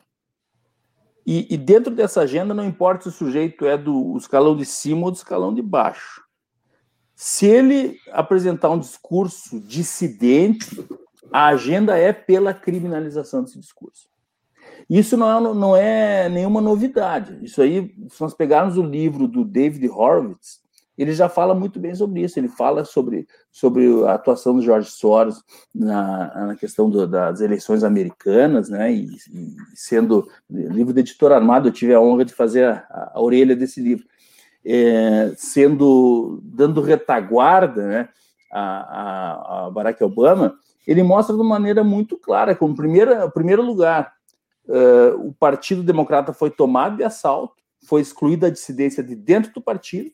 E, 1.27 1.55
e, 1.55 1.57
dentro 1.57 1.95
dessa 1.95 2.23
agenda, 2.23 2.55
não 2.55 2.65
importa 2.65 3.05
se 3.05 3.09
o 3.09 3.13
sujeito 3.13 3.67
é 3.67 3.77
do 3.77 4.17
escalão 4.17 4.57
de 4.57 4.65
cima 4.65 5.05
ou 5.05 5.11
do 5.11 5.17
escalão 5.17 5.55
de 5.55 5.63
baixo. 5.63 6.23
Se 7.23 7.45
ele 7.45 7.99
apresentar 8.13 8.71
um 8.71 8.79
discurso 8.79 9.61
dissidente, 9.61 10.83
a 11.31 11.49
agenda 11.49 11.95
é 11.95 12.15
pela 12.15 12.55
criminalização 12.55 13.43
desse 13.43 13.61
discurso. 13.61 14.09
Isso 14.89 15.19
não 15.19 15.31
é, 15.31 15.55
não 15.55 15.77
é 15.77 16.29
nenhuma 16.31 16.63
novidade. 16.63 17.39
Isso 17.43 17.61
aí, 17.61 17.95
se 18.09 18.23
nós 18.23 18.33
pegarmos 18.33 18.79
o 18.79 18.83
livro 18.83 19.29
do 19.29 19.45
David 19.45 19.87
Horowitz, 19.91 20.61
ele 20.97 21.13
já 21.13 21.29
fala 21.29 21.55
muito 21.55 21.79
bem 21.79 21.95
sobre 21.95 22.23
isso. 22.23 22.39
Ele 22.39 22.49
fala 22.49 22.87
sobre, 22.87 23.29
sobre 23.53 23.87
a 24.07 24.15
atuação 24.15 24.57
do 24.57 24.63
George 24.63 24.91
Soros 24.91 25.45
na, 25.75 26.47
na 26.47 26.57
questão 26.57 26.89
do, 26.89 27.07
das 27.07 27.43
eleições 27.43 27.85
americanas, 27.85 28.71
né? 28.71 28.95
E, 28.95 29.05
e, 29.05 29.57
sendo 29.75 30.27
livro 30.49 30.95
de 30.95 31.01
editor 31.01 31.33
armado, 31.33 31.69
eu 31.69 31.73
tive 31.73 31.93
a 31.93 32.01
honra 32.01 32.25
de 32.25 32.33
fazer 32.33 32.65
a, 32.65 33.13
a 33.13 33.21
orelha 33.21 33.55
desse 33.55 33.79
livro, 33.79 34.07
é, 34.65 35.33
sendo 35.37 36.41
dando 36.43 36.81
retaguarda, 36.81 37.87
né? 37.87 38.09
A, 38.53 38.61
a, 38.61 39.67
a 39.67 39.71
Barack 39.71 40.03
Obama, 40.03 40.57
ele 40.87 41.03
mostra 41.05 41.37
de 41.37 41.43
maneira 41.43 41.85
muito 41.85 42.17
clara, 42.19 42.55
como 42.55 42.75
primeiro, 42.75 43.31
primeiro 43.31 43.63
lugar, 43.63 44.13
uh, 44.67 45.29
o 45.29 45.33
Partido 45.33 45.85
Democrata 45.85 46.33
foi 46.33 46.51
tomado 46.51 46.97
de 46.97 47.05
assalto, 47.05 47.55
foi 47.87 48.01
excluída 48.01 48.49
a 48.49 48.51
dissidência 48.51 49.05
de 49.05 49.15
dentro 49.15 49.53
do 49.53 49.63
partido, 49.63 50.11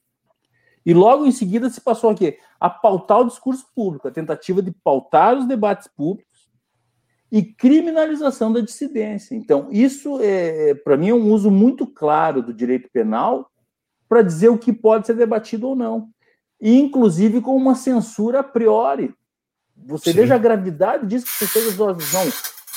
e 0.84 0.92
logo 0.92 1.24
em 1.24 1.32
seguida 1.32 1.70
se 1.70 1.80
passou 1.80 2.10
aqui 2.10 2.36
a 2.60 2.68
pautar 2.68 3.20
o 3.20 3.26
discurso 3.26 3.66
público, 3.74 4.06
a 4.06 4.12
tentativa 4.12 4.60
de 4.60 4.70
pautar 4.70 5.36
os 5.36 5.46
debates 5.46 5.88
públicos 5.88 6.48
e 7.32 7.42
criminalização 7.42 8.52
da 8.52 8.60
dissidência. 8.60 9.34
Então, 9.34 9.68
isso, 9.70 10.20
é, 10.20 10.74
para 10.74 10.96
mim, 10.96 11.08
é 11.08 11.14
um 11.14 11.32
uso 11.32 11.50
muito 11.50 11.86
claro 11.86 12.40
do 12.42 12.54
direito 12.54 12.88
penal 12.92 13.50
para 14.08 14.22
dizer 14.22 14.48
o 14.48 14.58
que 14.58 14.72
pode 14.72 15.06
ser 15.06 15.14
debatido 15.14 15.68
ou 15.68 15.76
não, 15.76 16.08
e, 16.60 16.78
inclusive 16.78 17.40
com 17.40 17.56
uma 17.56 17.74
censura 17.74 18.40
a 18.40 18.44
priori. 18.44 19.14
Você 19.86 20.12
Sim. 20.12 20.20
veja 20.20 20.34
a 20.34 20.38
gravidade 20.38 21.06
disso 21.06 21.26
que 21.26 21.32
você 21.32 21.46
fez 21.46 21.68
a 21.68 21.72
sua 21.72 21.92
visão. 21.92 22.22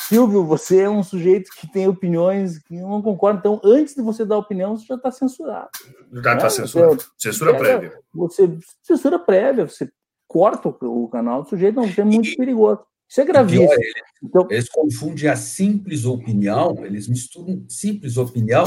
Silvio, 0.08 0.44
você 0.44 0.82
é 0.82 0.90
um 0.90 1.04
sujeito 1.04 1.52
que 1.56 1.72
tem 1.72 1.88
opiniões 1.88 2.58
que 2.60 2.76
não 2.76 3.02
concordam. 3.02 3.40
Então, 3.40 3.62
antes 3.64 3.94
de 3.94 4.02
você 4.02 4.26
dar 4.26 4.38
opinião, 4.38 4.76
você 4.76 4.86
já 4.86 4.96
está 4.96 5.12
censurado. 5.12 5.70
Já 6.12 6.20
está 6.20 6.44
né? 6.44 6.50
censurado. 6.50 7.06
Censura 7.18 7.58
prévia. 7.58 8.00
Você, 8.14 8.58
censura 8.82 9.20
prévia, 9.20 9.68
você 9.68 9.90
corta 10.28 10.68
o, 10.70 11.08
canal 11.10 11.44
do 11.44 11.50
sujeito, 11.50 11.76
não, 11.76 11.84
é 11.86 12.04
muito 12.04 12.36
perigoso. 12.36 12.82
Isso 13.10 13.22
é 13.22 13.26
gravíssimo. 13.26 13.68
Pior, 13.68 13.80
eles, 13.80 13.94
então, 14.22 14.48
eles 14.52 14.70
confundem 14.70 15.28
a 15.28 15.36
simples 15.36 16.06
opinião, 16.06 16.86
eles 16.86 17.08
misturam 17.08 17.66
simples 17.68 18.18
opinião 18.18 18.66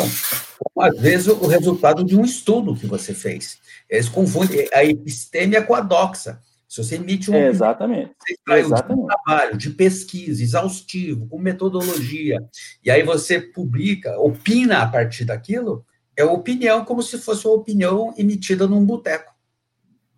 com, 0.59 0.83
às 0.83 0.99
vezes, 0.99 1.29
o 1.29 1.47
resultado 1.47 2.03
de 2.03 2.17
um 2.17 2.25
estudo 2.25 2.75
que 2.75 2.87
você 2.87 3.15
fez. 3.15 3.61
Eles 3.89 4.09
confundem 4.09 4.69
a 4.75 4.85
epistêmia 4.85 5.63
com 5.63 5.75
a 5.75 5.81
doxa. 5.81 6.41
Se 6.69 6.83
você 6.83 6.97
emite 6.97 7.31
um. 7.31 7.35
É, 7.35 7.49
exatamente. 7.49 8.15
Você 8.19 8.33
extraiu 8.33 8.69
de 8.69 8.93
um 8.95 9.07
trabalho 9.07 9.59
de 9.59 9.71
pesquisa 9.71 10.43
exaustivo, 10.43 11.29
com 11.29 11.39
metodologia, 11.39 12.43
e 12.83 12.91
aí 12.91 13.03
você 13.03 13.39
publica, 13.39 14.19
opina 14.19 14.83
a 14.83 14.89
partir 14.89 15.25
daquilo, 15.25 15.85
é 16.17 16.25
opinião 16.25 16.85
como 16.85 17.03
se 17.03 17.19
fosse 17.19 17.47
uma 17.47 17.57
opinião 17.57 18.15
emitida 18.17 18.67
num 18.67 18.85
boteco. 18.85 19.33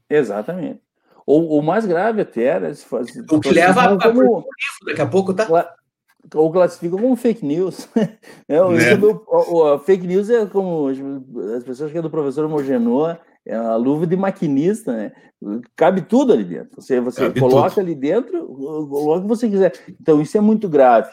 Exatamente. 0.08 0.83
Ou 1.26 1.58
o 1.58 1.62
mais 1.62 1.86
grave 1.86 2.22
até 2.22 2.44
era. 2.44 2.74
Se 2.74 2.84
faz, 2.84 3.08
o 3.30 3.40
que 3.40 3.50
leva 3.50 3.82
a, 3.82 3.98
como, 3.98 4.20
livro, 4.20 4.44
daqui 4.86 5.00
a 5.00 5.06
pouco, 5.06 5.32
tá? 5.32 5.74
Ou 6.34 6.50
classificam 6.52 6.98
como 6.98 7.16
fake 7.16 7.44
news. 7.44 7.88
é, 8.48 8.62
o, 8.62 8.72
né? 8.72 8.94
o, 8.96 9.74
o, 9.74 9.78
fake 9.78 10.06
news 10.06 10.30
é 10.30 10.46
como 10.46 10.88
as 11.56 11.64
pessoas 11.64 11.92
que 11.92 11.98
é 11.98 12.02
do 12.02 12.10
professor 12.10 12.48
Mogenoa 12.48 13.20
é 13.46 13.60
uma 13.60 13.76
luva 13.76 14.06
de 14.06 14.16
maquinista, 14.16 14.92
né? 14.92 15.12
Cabe 15.76 16.02
tudo 16.02 16.32
ali 16.32 16.44
dentro. 16.44 16.80
Você, 16.80 17.00
você 17.00 17.30
coloca 17.30 17.70
tudo. 17.70 17.80
ali 17.80 17.94
dentro, 17.94 18.46
coloca 18.46 19.18
o 19.18 19.22
que 19.22 19.28
você 19.28 19.48
quiser. 19.48 19.72
Então, 20.00 20.20
isso 20.22 20.36
é 20.38 20.40
muito 20.40 20.68
grave. 20.68 21.10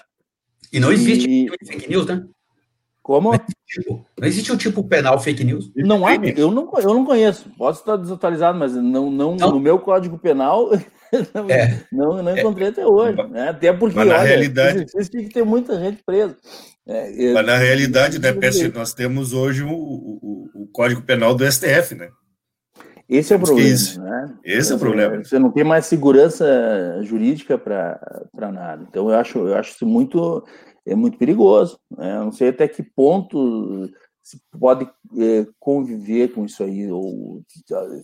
E 0.71 0.79
não 0.79 0.91
existe 0.91 1.29
e... 1.29 1.67
fake 1.67 1.89
news, 1.89 2.05
né? 2.05 2.25
Como? 3.03 3.31
Não 3.31 3.39
existe, 3.39 3.89
não 3.89 4.27
existe 4.27 4.51
o 4.51 4.57
tipo 4.57 4.83
penal 4.83 5.19
fake 5.19 5.43
news. 5.43 5.71
Não 5.75 6.05
há, 6.05 6.15
eu 6.15 6.51
não, 6.51 6.69
eu 6.77 6.93
não 6.93 7.03
conheço. 7.03 7.49
Posso 7.57 7.79
estar 7.79 7.97
desatualizado, 7.97 8.57
mas 8.57 8.75
não, 8.75 9.09
não, 9.09 9.35
não. 9.35 9.51
no 9.51 9.59
meu 9.59 9.79
código 9.79 10.19
penal 10.19 10.69
não, 11.33 11.49
é. 11.49 11.83
não, 11.91 12.23
não, 12.23 12.37
encontrei 12.37 12.67
é. 12.67 12.69
até 12.69 12.85
hoje. 12.85 13.17
Né? 13.29 13.49
Até 13.49 13.73
porque, 13.73 13.95
mas 13.95 14.07
na 14.07 14.15
olha, 14.15 14.23
realidade, 14.23 14.85
tem 15.09 15.27
que 15.27 15.33
ter 15.33 15.43
muita 15.43 15.79
gente 15.79 16.01
presa. 16.05 16.35
É, 16.87 17.33
mas 17.33 17.45
na 17.45 17.57
realidade, 17.57 18.19
né, 18.19 18.31
nós 18.73 18.93
temos 18.93 19.33
hoje 19.33 19.63
o, 19.63 19.71
o, 19.71 20.49
o, 20.55 20.67
Código 20.73 21.01
Penal 21.01 21.35
do 21.35 21.49
STF, 21.49 21.95
né? 21.95 22.09
Esse 23.07 23.33
é 23.33 23.35
o 23.35 23.39
problema. 23.39 23.69
Esse, 23.69 23.99
né? 23.99 24.33
esse 24.43 24.71
é 24.71 24.75
o 24.75 24.79
problema. 24.79 25.23
Você 25.23 25.37
não 25.37 25.51
tem 25.51 25.63
mais 25.63 25.85
segurança 25.85 26.45
jurídica 27.03 27.57
para 27.57 28.51
nada. 28.51 28.85
Então, 28.89 29.09
eu 29.09 29.15
acho, 29.15 29.37
eu 29.47 29.55
acho 29.55 29.71
isso 29.71 29.85
muito, 29.85 30.43
é 30.85 30.95
muito 30.95 31.17
perigoso. 31.17 31.79
Né? 31.89 32.15
Eu 32.15 32.25
não 32.25 32.31
sei 32.31 32.49
até 32.49 32.67
que 32.67 32.83
ponto 32.83 33.89
se 34.21 34.39
pode 34.59 34.85
é, 35.17 35.47
conviver 35.59 36.29
com 36.29 36.45
isso 36.45 36.63
aí, 36.63 36.91
ou 36.91 37.43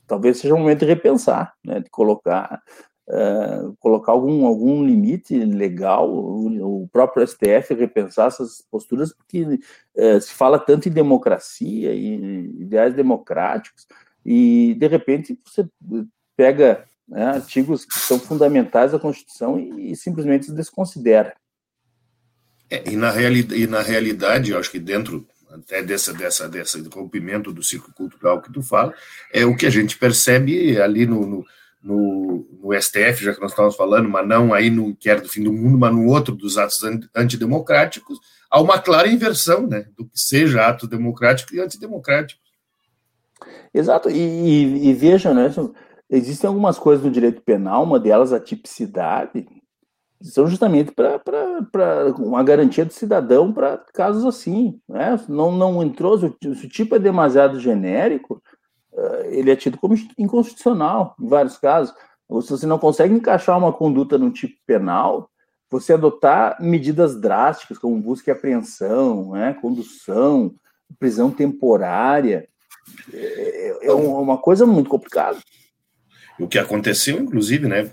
talvez 0.07 0.37
seja 0.37 0.55
um 0.55 0.59
momento 0.59 0.79
de 0.79 0.85
repensar, 0.85 1.53
né? 1.63 1.79
de 1.79 1.89
colocar, 1.89 2.61
uh, 3.07 3.75
colocar 3.79 4.13
algum, 4.13 4.45
algum 4.45 4.83
limite 4.83 5.37
legal, 5.37 6.11
o, 6.11 6.83
o, 6.83 6.87
próprio 6.89 7.25
STF 7.25 7.73
repensar 7.75 8.27
essas 8.27 8.63
posturas, 8.69 9.13
porque 9.13 9.43
uh, 9.43 10.19
se 10.19 10.33
fala 10.33 10.57
tanto 10.57 10.89
em 10.89 10.91
democracia 10.91 11.93
e 11.93 12.15
ideais 12.61 12.95
democráticos, 12.95 13.85
e 14.25 14.73
de 14.73 14.87
repente 14.87 15.39
você 15.45 15.69
pega 16.35 16.83
né, 17.07 17.25
artigos 17.25 17.85
que 17.85 17.97
são 17.97 18.19
fundamentais 18.19 18.91
da 18.91 18.99
Constituição 18.99 19.59
e, 19.59 19.91
e 19.91 19.95
simplesmente 19.95 20.51
desconsidera. 20.51 21.35
É, 22.69 22.91
e, 22.91 22.95
na 22.95 23.09
reali 23.09 23.47
e 23.51 23.67
na 23.67 23.81
realidade, 23.81 24.51
eu 24.51 24.59
acho 24.59 24.71
que 24.71 24.79
dentro 24.79 25.25
até 25.51 25.81
dessa, 25.81 26.13
dessa, 26.13 26.47
dessa 26.47 26.77
rompimento 26.93 27.51
do 27.51 27.63
ciclo 27.63 27.93
cultural 27.93 28.41
que 28.41 28.51
tu 28.51 28.61
fala, 28.61 28.93
é 29.33 29.45
o 29.45 29.55
que 29.55 29.65
a 29.65 29.69
gente 29.69 29.97
percebe 29.97 30.79
ali 30.79 31.05
no, 31.05 31.25
no, 31.25 31.45
no, 31.81 32.47
no 32.61 32.81
STF, 32.81 33.23
já 33.23 33.33
que 33.33 33.41
nós 33.41 33.51
estávamos 33.51 33.75
falando, 33.75 34.09
mas 34.09 34.27
não 34.27 34.53
aí 34.53 34.69
no 34.69 34.95
que 34.95 35.09
era 35.09 35.21
do 35.21 35.29
fim 35.29 35.43
do 35.43 35.53
mundo, 35.53 35.77
mas 35.77 35.93
no 35.93 36.07
outro 36.07 36.35
dos 36.35 36.57
atos 36.57 36.79
antidemocráticos, 37.15 38.19
há 38.49 38.61
uma 38.61 38.79
clara 38.79 39.07
inversão 39.07 39.65
né, 39.67 39.85
do 39.97 40.05
que 40.05 40.19
seja 40.19 40.67
ato 40.67 40.87
democrático 40.87 41.55
e 41.55 41.61
antidemocrático. 41.61 42.41
Exato, 43.73 44.09
e, 44.09 44.17
e, 44.17 44.89
e 44.89 44.93
vejam, 44.93 45.33
né, 45.33 45.53
existem 46.09 46.47
algumas 46.47 46.77
coisas 46.77 47.03
do 47.03 47.11
direito 47.11 47.41
penal, 47.41 47.83
uma 47.83 47.99
delas 47.99 48.33
a 48.33 48.39
tipicidade, 48.39 49.47
são 50.21 50.47
justamente 50.47 50.91
para 50.91 52.13
uma 52.17 52.43
garantia 52.43 52.85
do 52.85 52.93
cidadão 52.93 53.51
para 53.51 53.77
casos 53.93 54.25
assim. 54.25 54.79
Né? 54.87 55.19
Não, 55.27 55.51
não 55.51 55.83
entrou, 55.83 56.17
se 56.17 56.25
o 56.25 56.69
tipo 56.69 56.95
é 56.95 56.99
demasiado 56.99 57.59
genérico, 57.59 58.41
eh, 58.93 59.29
ele 59.31 59.51
é 59.51 59.55
tido 59.55 59.77
como 59.77 59.95
inconstitucional 60.17 61.15
em 61.19 61.27
vários 61.27 61.57
casos. 61.57 61.93
Ou 62.27 62.41
se 62.41 62.49
você 62.49 62.65
não 62.65 62.79
consegue 62.79 63.13
encaixar 63.13 63.57
uma 63.57 63.71
conduta 63.71 64.17
no 64.17 64.31
tipo 64.31 64.55
penal, 64.65 65.29
você 65.69 65.93
adotar 65.93 66.61
medidas 66.61 67.19
drásticas, 67.19 67.77
como 67.77 68.01
busca 68.01 68.31
e 68.31 68.33
apreensão, 68.33 69.31
né? 69.31 69.53
condução, 69.61 70.53
prisão 70.99 71.29
temporária, 71.29 72.47
é, 73.13 73.87
é 73.87 73.93
uma 73.93 74.37
coisa 74.37 74.65
muito 74.65 74.89
complicada. 74.89 75.37
O 76.39 76.47
que 76.47 76.59
aconteceu, 76.59 77.19
inclusive, 77.19 77.67
né, 77.67 77.89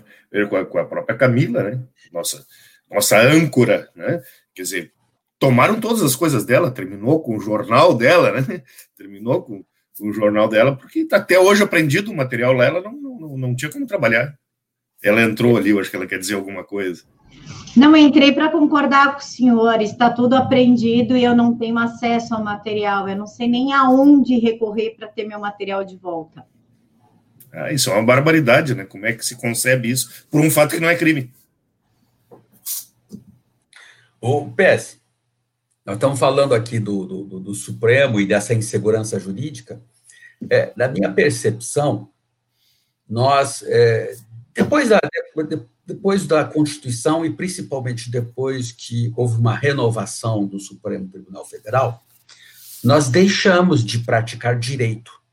com 0.49 0.55
a, 0.55 0.65
com 0.65 0.77
a 0.77 0.85
própria 0.85 1.17
Camila, 1.17 1.63
né, 1.63 1.79
nossa, 2.11 2.45
nossa 2.89 3.19
âncora, 3.19 3.89
né, 3.95 4.21
quer 4.53 4.61
dizer, 4.63 4.93
tomaram 5.39 5.79
todas 5.79 6.01
as 6.01 6.15
coisas 6.15 6.45
dela, 6.45 6.71
terminou 6.71 7.21
com 7.21 7.37
o 7.37 7.39
jornal 7.39 7.93
dela, 7.93 8.41
né, 8.41 8.63
terminou 8.95 9.43
com, 9.43 9.63
o 10.01 10.11
jornal 10.11 10.49
dela, 10.49 10.75
porque 10.75 11.07
até 11.11 11.39
hoje 11.39 11.63
aprendido 11.63 12.11
o 12.11 12.15
material 12.15 12.51
lá, 12.51 12.65
ela 12.65 12.81
não, 12.81 12.91
não, 12.91 13.37
não 13.37 13.55
tinha 13.55 13.71
como 13.71 13.87
trabalhar. 13.87 14.37
Ela 15.01 15.21
entrou 15.21 15.55
ali, 15.55 15.69
eu 15.69 15.79
acho 15.79 15.89
que 15.89 15.95
ela 15.95 16.05
quer 16.05 16.19
dizer 16.19 16.35
alguma 16.35 16.65
coisa. 16.65 17.03
Não 17.75 17.95
entrei 17.95 18.31
para 18.31 18.49
concordar 18.49 19.13
com 19.13 19.19
o 19.19 19.23
senhor, 19.23 19.81
está 19.81 20.09
tudo 20.09 20.35
aprendido 20.35 21.15
e 21.15 21.23
eu 21.23 21.35
não 21.35 21.57
tenho 21.57 21.77
acesso 21.77 22.33
ao 22.33 22.43
material, 22.43 23.07
eu 23.07 23.15
não 23.15 23.27
sei 23.27 23.47
nem 23.47 23.73
aonde 23.73 24.39
recorrer 24.39 24.95
para 24.95 25.07
ter 25.07 25.25
meu 25.25 25.39
material 25.39 25.83
de 25.83 25.97
volta. 25.97 26.45
Ah, 27.55 27.71
isso 27.71 27.89
é 27.89 27.93
uma 27.93 28.03
barbaridade, 28.03 28.75
né? 28.75 28.83
Como 28.83 29.05
é 29.05 29.13
que 29.13 29.25
se 29.25 29.35
concebe 29.35 29.89
isso 29.89 30.25
por 30.29 30.41
um 30.41 30.51
fato 30.51 30.75
que 30.75 30.81
não 30.81 30.89
é 30.89 30.95
crime? 30.95 31.31
O 34.19 34.51
PS, 34.51 34.99
nós 35.85 35.95
estamos 35.95 36.19
falando 36.19 36.53
aqui 36.53 36.79
do, 36.79 37.05
do, 37.05 37.39
do 37.39 37.53
Supremo 37.53 38.19
e 38.19 38.25
dessa 38.25 38.53
insegurança 38.53 39.17
jurídica. 39.19 39.81
É, 40.49 40.73
na 40.75 40.89
minha 40.89 41.13
percepção, 41.13 42.09
nós, 43.07 43.63
é, 43.67 44.15
depois, 44.53 44.89
da, 44.89 44.99
depois 45.85 46.27
da 46.27 46.43
Constituição 46.43 47.25
e 47.25 47.29
principalmente 47.29 48.11
depois 48.11 48.71
que 48.71 49.13
houve 49.15 49.39
uma 49.39 49.55
renovação 49.55 50.45
do 50.45 50.59
Supremo 50.59 51.07
Tribunal 51.07 51.45
Federal, 51.45 52.03
nós 52.83 53.07
deixamos 53.07 53.83
de 53.83 53.99
praticar 53.99 54.59
direito. 54.59 55.24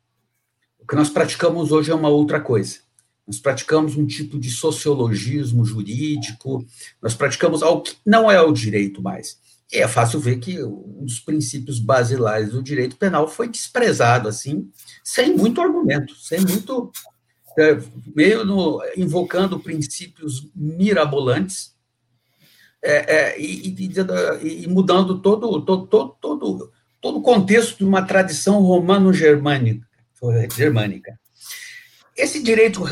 O 0.83 0.87
que 0.87 0.97
nós 0.97 1.09
praticamos 1.09 1.73
hoje 1.73 1.91
é 1.91 1.95
uma 1.95 2.09
outra 2.09 2.41
coisa. 2.41 2.81
Nós 3.27 3.39
praticamos 3.39 3.97
um 3.97 4.05
tipo 4.05 4.39
de 4.39 4.51
sociologismo 4.51 5.65
jurídico, 5.65 6.67
nós 7.01 7.15
praticamos 7.15 7.63
algo 7.63 7.83
que 7.83 7.97
não 8.05 8.31
é 8.31 8.41
o 8.41 8.53
direito 8.53 9.01
mais 9.01 9.41
é 9.73 9.89
fácil 9.89 10.21
ver 10.21 10.39
que 10.39 10.63
um 10.63 11.05
dos 11.05 11.19
princípios 11.19 11.79
basilares 11.79 12.51
do 12.51 12.63
direito 12.63 12.97
penal 12.97 13.27
foi 13.27 13.49
desprezado, 13.49 14.29
assim, 14.29 14.71
sem 15.03 15.35
muito 15.35 15.61
argumento, 15.61 16.15
sem 16.17 16.41
muito. 16.41 16.93
É, 17.59 17.79
meio 18.15 18.45
no, 18.47 18.83
invocando 18.97 19.61
princípios 19.61 20.49
mirabolantes 20.55 21.75
é, 22.83 23.15
é, 23.15 23.41
e, 23.41 23.69
e, 23.69 24.63
e, 24.65 24.67
mudando 24.67 25.21
todo, 25.21 25.61
todo, 25.61 25.87
todo, 25.87 26.17
todo, 26.19 26.73
todo 26.99 27.19
o 27.19 27.23
contexto 27.23 27.77
de 27.79 27.85
uma 27.85 28.03
tradição 28.03 28.63
romano-germânica. 28.63 29.87
Germânica. 30.57 31.19
Esse 32.17 32.43
direito 32.43 32.83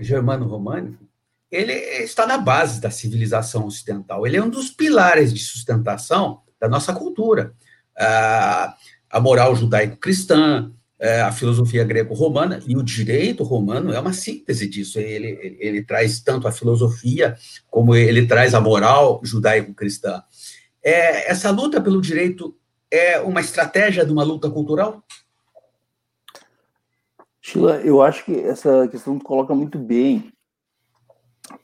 germano-românico 0.00 1.04
ele 1.50 1.72
está 1.72 2.26
na 2.26 2.36
base 2.36 2.80
da 2.80 2.90
civilização 2.90 3.66
ocidental. 3.66 4.26
Ele 4.26 4.36
é 4.36 4.42
um 4.42 4.48
dos 4.48 4.70
pilares 4.70 5.32
de 5.32 5.40
sustentação 5.40 6.40
da 6.60 6.68
nossa 6.68 6.92
cultura. 6.92 7.54
A 7.96 9.20
moral 9.20 9.54
judaico-cristã, 9.54 10.72
é, 10.98 11.20
a 11.20 11.30
filosofia 11.30 11.84
greco-romana 11.84 12.60
e 12.66 12.76
o 12.76 12.82
direito 12.82 13.44
romano 13.44 13.92
é 13.92 14.00
uma 14.00 14.12
síntese 14.12 14.66
disso. 14.66 14.98
Ele, 14.98 15.28
ele, 15.28 15.56
ele, 15.60 15.82
traz 15.84 16.20
tanto 16.20 16.48
a 16.48 16.52
filosofia 16.52 17.36
como 17.70 17.94
ele 17.94 18.26
traz 18.26 18.54
a 18.54 18.60
moral 18.60 19.20
judaico-cristã. 19.22 20.22
É, 20.82 21.30
essa 21.30 21.50
luta 21.50 21.80
pelo 21.80 22.00
direito 22.00 22.56
é 22.90 23.20
uma 23.20 23.40
estratégia 23.40 24.04
de 24.04 24.12
uma 24.12 24.24
luta 24.24 24.50
cultural? 24.50 25.04
Sheila, 27.46 27.78
eu 27.82 28.00
acho 28.00 28.24
que 28.24 28.32
essa 28.40 28.88
questão 28.88 29.18
coloca 29.18 29.54
muito 29.54 29.78
bem 29.78 30.32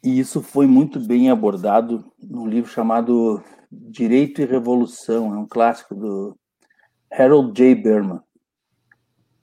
e 0.04 0.18
isso 0.20 0.42
foi 0.42 0.66
muito 0.66 1.00
bem 1.00 1.30
abordado 1.30 2.04
num 2.22 2.46
livro 2.46 2.70
chamado 2.70 3.42
Direito 3.72 4.42
e 4.42 4.44
Revolução, 4.44 5.32
é 5.32 5.38
um 5.38 5.48
clássico 5.48 5.94
do 5.94 6.36
Harold 7.10 7.54
J. 7.54 7.74
Berman. 7.76 8.20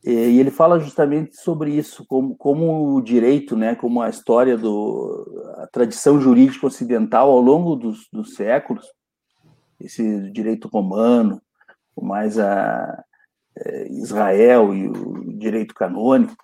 E 0.04 0.12
ele 0.12 0.52
fala 0.52 0.80
justamente 0.80 1.36
sobre 1.38 1.74
isso, 1.74 2.06
como, 2.06 2.36
como 2.36 2.96
o 2.96 3.02
direito, 3.02 3.56
né, 3.56 3.74
como 3.74 4.00
a 4.00 4.08
história 4.08 4.56
do 4.56 5.44
a 5.58 5.66
tradição 5.66 6.22
jurídica 6.22 6.68
ocidental 6.68 7.32
ao 7.32 7.42
longo 7.42 7.76
dos, 7.76 8.08
dos 8.14 8.36
séculos, 8.36 8.86
esse 9.80 10.32
direito 10.32 10.68
romano, 10.68 11.42
mais 12.00 12.38
a 12.38 13.04
Israel 13.90 14.74
e 14.74 14.88
o 14.88 15.38
direito 15.38 15.74
canônico, 15.74 16.36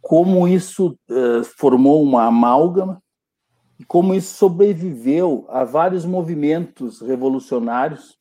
como 0.00 0.48
isso 0.48 0.98
uh, 1.10 1.44
formou 1.44 2.02
uma 2.02 2.24
amálgama 2.24 3.02
e 3.78 3.84
como 3.84 4.14
isso 4.14 4.36
sobreviveu 4.36 5.46
a 5.48 5.64
vários 5.64 6.04
movimentos 6.04 7.00
revolucionários, 7.00 8.18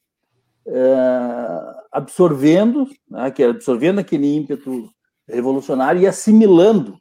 é, 0.65 1.75
absorvendo, 1.91 2.87
né, 3.09 3.33
absorvendo 3.49 3.99
aquele 3.99 4.33
ímpeto 4.33 4.89
revolucionário 5.27 6.01
e 6.01 6.07
assimilando, 6.07 6.97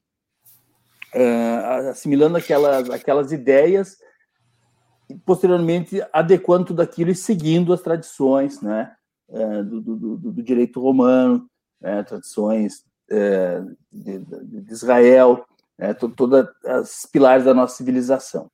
assimilando 1.88 2.36
aquelas, 2.36 2.90
aquelas 2.90 3.30
ideias 3.30 3.96
e 5.08 5.14
posteriormente 5.14 6.02
adequando 6.12 6.66
tudo 6.66 6.82
aquilo 6.82 7.10
e 7.10 7.14
seguindo 7.14 7.72
as 7.72 7.80
tradições, 7.80 8.60
né, 8.60 8.92
é, 9.30 9.62
do, 9.62 9.80
do, 9.80 10.16
do, 10.16 10.42
direito 10.42 10.80
romano, 10.80 11.48
né, 11.80 12.02
tradições 12.02 12.84
de, 13.90 14.18
de 14.18 14.72
Israel, 14.72 15.44
né, 15.78 15.94
todas 15.94 16.46
as 16.64 17.06
pilares 17.10 17.44
da 17.44 17.54
nossa 17.54 17.76
civilização. 17.76 18.50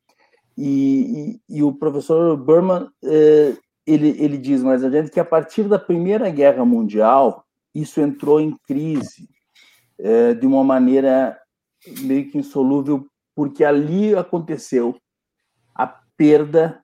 E, 0.56 1.40
e, 1.48 1.56
e 1.58 1.62
o 1.62 1.72
professor 1.72 2.36
Berman, 2.36 2.88
eh, 3.02 3.56
ele, 3.86 4.10
ele 4.22 4.38
diz 4.38 4.62
mais 4.62 4.84
adiante 4.84 5.10
que 5.10 5.18
a 5.18 5.24
partir 5.24 5.64
da 5.64 5.78
Primeira 5.78 6.30
Guerra 6.30 6.64
Mundial, 6.64 7.44
isso 7.74 8.00
entrou 8.00 8.40
em 8.40 8.56
crise 8.66 9.28
eh, 9.98 10.34
de 10.34 10.46
uma 10.46 10.62
maneira 10.62 11.38
meio 12.00 12.30
que 12.30 12.38
insolúvel, 12.38 13.06
porque 13.34 13.64
ali 13.64 14.14
aconteceu 14.14 14.96
a 15.74 15.86
perda 16.16 16.80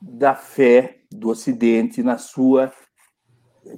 da 0.00 0.34
fé 0.34 1.00
do 1.10 1.28
Ocidente 1.28 2.02
na 2.02 2.16
sua 2.16 2.72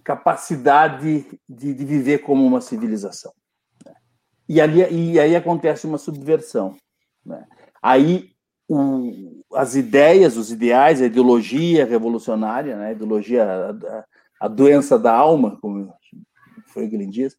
capacidade 0.03 1.27
de, 1.49 1.75
de 1.75 1.85
viver 1.85 2.19
como 2.19 2.45
uma 2.45 2.61
civilização. 2.61 3.33
E, 4.49 4.61
ali, 4.61 5.13
e 5.13 5.19
aí 5.19 5.35
acontece 5.35 5.87
uma 5.87 5.99
subversão. 5.99 6.77
Né? 7.25 7.45
Aí 7.83 8.31
o, 8.69 9.43
as 9.55 9.75
ideias, 9.75 10.37
os 10.37 10.51
ideais, 10.51 11.01
a 11.01 11.07
ideologia 11.07 11.85
revolucionária, 11.85 12.77
né? 12.77 12.89
a 12.89 12.93
ideologia, 12.93 13.45
a, 13.45 14.05
a 14.41 14.49
doença 14.49 14.99
da 14.99 15.15
alma, 15.15 15.59
como 15.61 15.93
foi 16.69 16.89
Glenn 16.89 17.11
diz, 17.11 17.37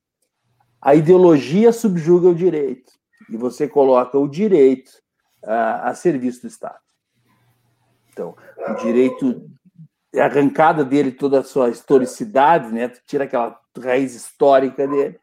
a 0.82 0.96
ideologia 0.96 1.72
subjuga 1.72 2.30
o 2.30 2.36
direito 2.36 2.92
e 3.30 3.38
você 3.38 3.68
coloca 3.68 4.18
o 4.18 4.28
direito 4.28 4.92
a, 5.44 5.90
a 5.90 5.96
serviço 5.96 6.42
do 6.42 6.48
Estado. 6.48 6.80
Então, 8.12 8.36
o 8.68 8.74
direito 8.76 9.50
arrancada 10.20 10.84
dele 10.84 11.12
toda 11.12 11.40
a 11.40 11.44
sua 11.44 11.70
historicidade, 11.70 12.74
né? 12.74 12.92
tira 13.06 13.26
aquela 13.26 13.60
raiz 13.80 14.16
histórica 14.16 14.88
dele 14.88 15.20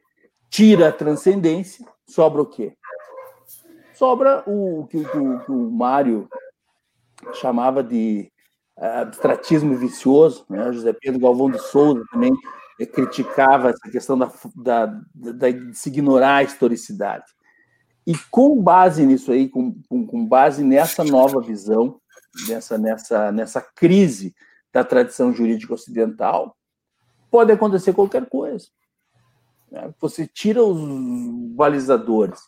tira 0.55 0.91
a 0.91 0.93
transcendência, 0.93 1.85
sobra 2.07 2.41
o 2.41 2.47
quê? 2.47 2.77
Sobra 3.93 4.45
o 4.47 4.87
que, 4.87 4.99
o, 4.99 5.53
o 5.53 5.73
Mário 5.73 6.29
chamava 7.33 7.83
de 7.83 8.31
eh, 8.79 8.99
abstratismo 9.01 9.77
vicioso, 9.77 10.47
né? 10.49 10.73
José 10.73 10.93
Pedro 10.93 11.19
Galvão 11.19 11.51
de 11.51 11.59
Souza 11.59 12.05
também 12.13 12.33
criticava 12.93 13.71
essa 13.71 13.91
questão 13.91 14.17
da, 14.17 14.31
da, 14.55 14.87
da, 14.87 15.51
de 15.51 15.77
se 15.77 15.89
ignorar 15.89 16.37
a 16.37 16.43
historicidade. 16.45 17.25
E 18.07 18.17
com 18.31 18.63
base 18.63 19.05
nisso 19.05 19.33
aí, 19.33 19.49
com, 19.49 19.75
com, 19.89 20.07
com 20.07 20.25
base 20.25 20.63
nessa 20.63 21.03
nova 21.03 21.41
visão, 21.41 22.01
nessa, 22.49 22.79
nessa, 22.79 23.33
nessa 23.33 23.61
crise 23.61 24.33
da 24.75 24.83
tradição 24.83 25.33
jurídica 25.33 25.73
ocidental, 25.73 26.57
pode 27.31 27.53
acontecer 27.53 27.93
qualquer 27.93 28.27
coisa. 28.27 28.67
Né? 29.71 29.95
Você 30.01 30.27
tira 30.27 30.65
os 30.65 30.81
balizadores, 31.55 32.41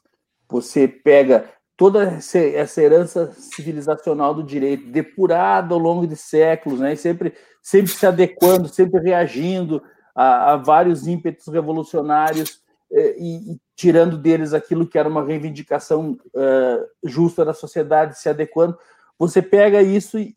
você 0.48 0.88
pega 0.88 1.48
toda 1.76 2.02
essa 2.02 2.82
herança 2.82 3.32
civilizacional 3.32 4.34
do 4.34 4.42
direito, 4.42 4.90
depurada 4.90 5.72
ao 5.72 5.80
longo 5.80 6.04
de 6.04 6.16
séculos, 6.16 6.80
né? 6.80 6.96
sempre, 6.96 7.32
sempre 7.62 7.92
se 7.92 8.04
adequando, 8.04 8.68
sempre 8.68 9.00
reagindo 9.00 9.80
a, 10.12 10.54
a 10.54 10.56
vários 10.56 11.06
ímpetos 11.06 11.46
revolucionários 11.46 12.60
eh, 12.90 13.16
e, 13.18 13.52
e, 13.52 13.60
tirando 13.76 14.16
deles 14.16 14.52
aquilo 14.52 14.86
que 14.86 14.98
era 14.98 15.08
uma 15.08 15.22
reivindicação 15.22 16.18
uh, 16.34 17.08
justa 17.08 17.44
da 17.44 17.52
sociedade, 17.52 18.18
se 18.18 18.28
adequando. 18.28 18.78
Você 19.18 19.40
pega 19.40 19.82
isso 19.82 20.18
e, 20.18 20.34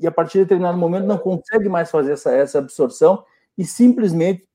e, 0.00 0.06
a 0.06 0.10
partir 0.10 0.38
de 0.38 0.44
determinado 0.44 0.76
momento 0.76 1.06
não 1.06 1.18
consegue 1.18 1.68
mais 1.68 1.90
fazer 1.90 2.12
essa, 2.12 2.30
essa 2.30 2.58
absorção 2.58 3.24
e 3.56 3.64
simplesmente 3.64 4.46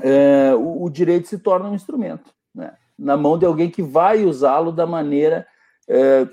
é, 0.00 0.54
o, 0.54 0.84
o, 0.84 0.90
direito 0.90 1.26
se 1.26 1.38
torna 1.38 1.68
um 1.68 1.74
instrumento, 1.74 2.32
né? 2.54 2.76
na 2.96 3.16
mão 3.16 3.36
de 3.36 3.44
alguém 3.44 3.70
que 3.70 3.82
vai 3.82 4.24
usá-lo 4.24 4.70
da 4.70 4.86
maneira 4.86 5.46
é, 5.88 6.28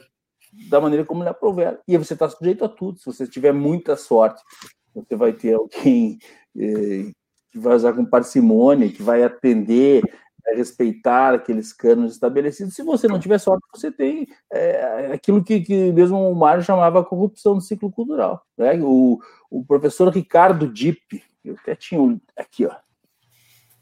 da 0.70 0.80
maneira 0.80 1.06
como 1.06 1.22
ele 1.22 1.30
aprover. 1.30 1.80
E 1.88 1.98
você 1.98 2.14
está 2.14 2.30
sujeito 2.30 2.64
a 2.64 2.70
tudo. 2.70 3.00
Se 3.00 3.06
você 3.06 3.28
tiver 3.28 3.54
muita 3.54 3.96
sorte, 3.96 4.42
você 4.94 5.16
vai 5.16 5.34
ter 5.34 5.54
alguém 5.54 6.18
é, 6.58 7.12
que 7.52 7.60
vai 7.60 7.76
usar 7.76 7.94
com 7.94 8.06
parcimônia, 8.06 8.92
que 8.92 9.04
vai 9.04 9.24
atender, 9.24 10.04
vai 10.46 10.56
respeitar 10.56 11.34
aqueles 11.34 11.74
canos 11.74 12.14
estabelecidos. 12.14 12.76
Se 12.76 12.84
você 12.84 13.08
não 13.08 13.20
tiver 13.20 13.40
sorte, 13.40 13.66
você 13.74 13.92
tem 13.92 14.28
é, 14.52 15.12
aquilo 15.14 15.44
que, 15.44 15.62
que 15.62 15.92
mesmo 15.92 16.18
o 16.30 16.36
Mário 16.36 16.64
chamava 16.64 17.04
corrupção 17.04 17.56
do 17.56 17.62
ciclo 17.62 17.92
cultural. 17.92 18.46
Né? 18.58 18.80
O, 18.82 19.20
o 19.50 19.66
professor 19.66 20.10
Ricardo 20.10 20.68
Dipp, 20.68 21.24
eu 21.44 21.56
até 21.60 21.76
tinha 21.76 22.00
um, 22.00 22.20
aqui, 22.38 22.66
ó, 22.66 22.76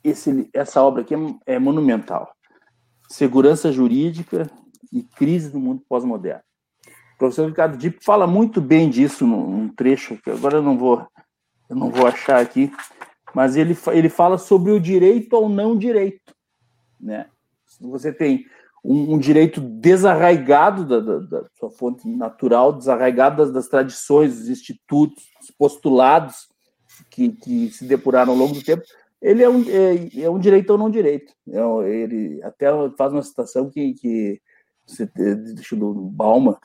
esse, 0.04 0.50
essa 0.54 0.82
obra 0.82 1.02
aqui 1.02 1.14
é, 1.14 1.56
é 1.56 1.60
monumental. 1.60 2.34
Segurança 3.10 3.72
jurídica 3.72 4.50
e 4.92 5.04
crise 5.04 5.50
do 5.50 5.60
mundo 5.60 5.84
pós-moderno. 5.88 6.44
O 7.16 7.18
professor 7.18 7.48
Ricardo 7.48 7.78
Dipp 7.78 8.04
fala 8.04 8.26
muito 8.26 8.60
bem 8.60 8.90
disso 8.90 9.26
num, 9.26 9.70
trecho 9.70 10.18
que 10.18 10.30
agora 10.30 10.58
eu 10.58 10.64
não 10.64 10.78
vou 10.78 11.06
eu 11.70 11.76
não 11.78 11.90
vou 11.90 12.06
achar 12.06 12.40
aqui, 12.40 12.72
mas 13.34 13.56
ele, 13.56 13.76
ele 13.94 14.10
fala 14.10 14.38
sobre 14.38 14.72
o 14.72 14.80
direito 14.80 15.36
ao 15.36 15.48
não 15.50 15.78
direito, 15.78 16.33
né? 17.04 17.28
Você 17.82 18.12
tem 18.12 18.46
um, 18.84 19.16
um 19.16 19.18
direito 19.18 19.62
desarraigado 19.62 20.86
da, 20.86 21.00
da, 21.00 21.20
da, 21.20 21.46
sua 21.58 21.72
fonte 21.72 22.08
natural, 22.08 22.74
desarraigado 22.74 23.38
das, 23.38 23.54
das, 23.54 23.68
tradições, 23.68 24.38
dos 24.38 24.50
institutos, 24.50 25.24
dos 25.40 25.52
postulados 25.52 26.50
que, 27.10 27.30
que 27.30 27.70
se 27.72 27.86
depuraram 27.86 28.34
ao 28.34 28.38
longo 28.38 28.54
do 28.54 28.64
tempo, 28.64 28.84
ele 29.22 29.42
é 29.42 29.50
um, 29.50 29.64
é, 29.70 30.24
é 30.24 30.30
um 30.30 30.38
direito 30.38 30.72
ou 30.72 30.78
não 30.78 30.90
direito. 30.90 31.34
É, 31.50 31.90
ele 31.90 32.42
até 32.44 32.68
faz 32.98 33.14
uma 33.14 33.24
citação 33.24 33.70
que, 33.70 33.94
que 33.94 34.42
você, 34.86 35.10
deixa 35.16 35.76
do 35.76 35.94
Balma, 35.94 36.60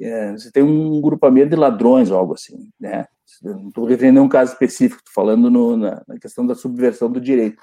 é, 0.00 0.32
você 0.32 0.50
tem 0.50 0.62
um 0.62 1.00
grupamento 1.00 1.50
de 1.50 1.56
ladrões 1.56 2.10
algo 2.10 2.34
assim, 2.34 2.70
né? 2.78 3.06
não 3.42 3.68
estou 3.68 3.84
referindo 3.84 4.20
a 4.20 4.22
um 4.22 4.28
caso 4.28 4.52
específico, 4.52 5.00
estou 5.00 5.14
falando 5.14 5.50
no, 5.50 5.76
na, 5.76 6.02
na, 6.06 6.18
questão 6.18 6.46
da 6.46 6.54
subversão 6.54 7.10
do 7.10 7.20
direito. 7.20 7.62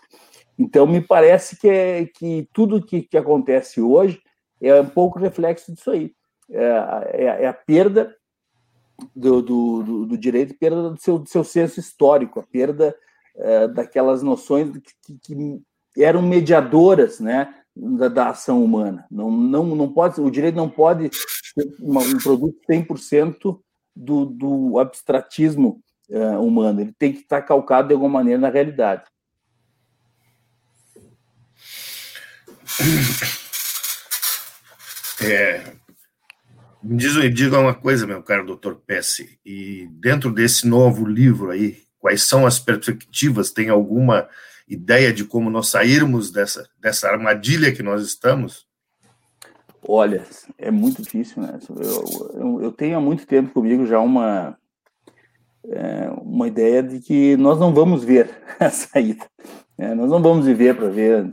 Então, 0.57 0.85
me 0.85 1.01
parece 1.01 1.57
que, 1.57 1.67
é, 1.67 2.05
que 2.05 2.47
tudo 2.53 2.83
que, 2.85 3.01
que 3.01 3.17
acontece 3.17 3.81
hoje 3.81 4.21
é 4.61 4.79
um 4.79 4.85
pouco 4.87 5.19
reflexo 5.19 5.73
disso 5.73 5.91
aí. 5.91 6.13
É, 6.49 6.65
é, 7.13 7.25
é 7.43 7.47
a 7.47 7.53
perda 7.53 8.15
do, 9.15 9.41
do, 9.41 9.83
do, 9.83 10.05
do, 10.05 10.17
direito, 10.17 10.57
perda 10.57 10.91
do 10.91 10.97
seu, 10.99 11.17
do 11.17 11.27
seu 11.27 11.43
senso 11.43 11.79
histórico, 11.79 12.39
a 12.39 12.43
perda 12.43 12.95
é, 13.35 13.67
daquelas 13.67 14.21
noções 14.21 14.69
que, 15.03 15.17
que, 15.23 15.61
eram 15.97 16.21
mediadoras, 16.21 17.19
né, 17.19 17.53
da, 17.75 18.07
da, 18.07 18.29
ação 18.29 18.63
humana. 18.63 19.05
Não, 19.09 19.31
não, 19.31 19.75
não 19.75 19.91
pode, 19.91 20.21
o 20.21 20.29
direito 20.29 20.55
não 20.55 20.69
pode 20.69 21.09
ser 21.13 21.67
um 21.81 22.17
produto 22.19 22.57
100% 22.69 23.59
do, 23.95 24.25
do 24.25 24.79
abstratismo 24.79 25.81
uh, 26.09 26.39
humano. 26.41 26.81
Ele 26.81 26.93
tem 26.97 27.11
que 27.11 27.19
estar 27.19 27.41
calcado 27.41 27.89
de 27.89 27.93
alguma 27.93 28.11
maneira 28.11 28.39
na 28.39 28.49
realidade. 28.49 29.03
É, 35.23 35.61
me 36.81 36.97
diz, 36.97 37.15
me 37.15 37.29
diga 37.29 37.59
uma 37.59 37.75
coisa, 37.75 38.07
meu 38.07 38.23
caro 38.23 38.43
doutor 38.43 38.81
Pesce, 38.87 39.39
e 39.45 39.87
dentro 39.91 40.31
desse 40.31 40.67
novo 40.67 41.05
livro 41.05 41.51
aí, 41.51 41.77
quais 41.99 42.23
são 42.23 42.43
as 42.43 42.57
perspectivas? 42.57 43.51
Tem 43.51 43.69
alguma 43.69 44.27
ideia 44.67 45.13
de 45.13 45.23
como 45.23 45.51
nós 45.51 45.67
sairmos 45.67 46.31
dessa, 46.31 46.67
dessa 46.79 47.07
armadilha 47.07 47.71
que 47.71 47.83
nós 47.83 48.01
estamos? 48.01 48.65
Olha, 49.87 50.25
é 50.57 50.71
muito 50.71 51.03
difícil, 51.03 51.43
né? 51.43 51.59
Eu, 51.69 52.31
eu, 52.33 52.61
eu 52.63 52.71
tenho 52.71 52.97
há 52.97 53.01
muito 53.01 53.27
tempo 53.27 53.51
comigo 53.51 53.85
já 53.85 53.99
uma, 53.99 54.57
é, 55.67 56.09
uma 56.21 56.47
ideia 56.47 56.81
de 56.81 56.99
que 56.99 57.37
nós 57.37 57.59
não 57.59 57.73
vamos 57.73 58.03
ver 58.03 58.29
a 58.59 58.69
saída. 58.69 59.25
Né? 59.77 59.93
Nós 59.93 60.09
não 60.09 60.21
vamos 60.21 60.45
viver 60.45 60.75
para 60.75 60.89
ver. 60.89 61.29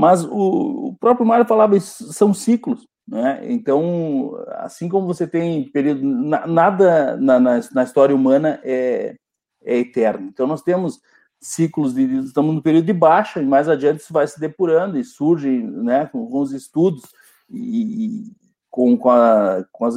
Mas 0.00 0.24
o, 0.24 0.88
o 0.88 0.96
próprio 0.98 1.26
Mário 1.26 1.44
falava, 1.44 1.78
são 1.80 2.32
ciclos. 2.32 2.86
Né? 3.06 3.40
Então, 3.44 4.32
assim 4.58 4.88
como 4.88 5.06
você 5.06 5.26
tem 5.26 5.70
período, 5.70 6.02
nada 6.02 7.16
na, 7.16 7.40
na, 7.40 7.60
na 7.72 7.82
história 7.82 8.14
humana 8.14 8.60
é, 8.62 9.16
é 9.62 9.78
eterno. 9.78 10.28
Então, 10.28 10.46
nós 10.46 10.62
temos 10.62 11.00
ciclos 11.40 11.94
de 11.94 12.02
estamos 12.18 12.54
no 12.54 12.62
período 12.62 12.86
de 12.86 12.92
baixa 12.92 13.40
e 13.40 13.46
mais 13.46 13.68
adiante 13.68 14.00
isso 14.00 14.12
vai 14.12 14.26
se 14.26 14.38
depurando 14.38 14.98
e 14.98 15.04
surge 15.04 15.48
né 15.48 16.04
com, 16.04 16.26
com 16.26 16.38
os 16.38 16.52
estudos 16.52 17.02
e, 17.48 18.30
com, 18.70 18.96
com, 18.96 19.10
a, 19.10 19.64
com 19.72 19.84
as, 19.84 19.96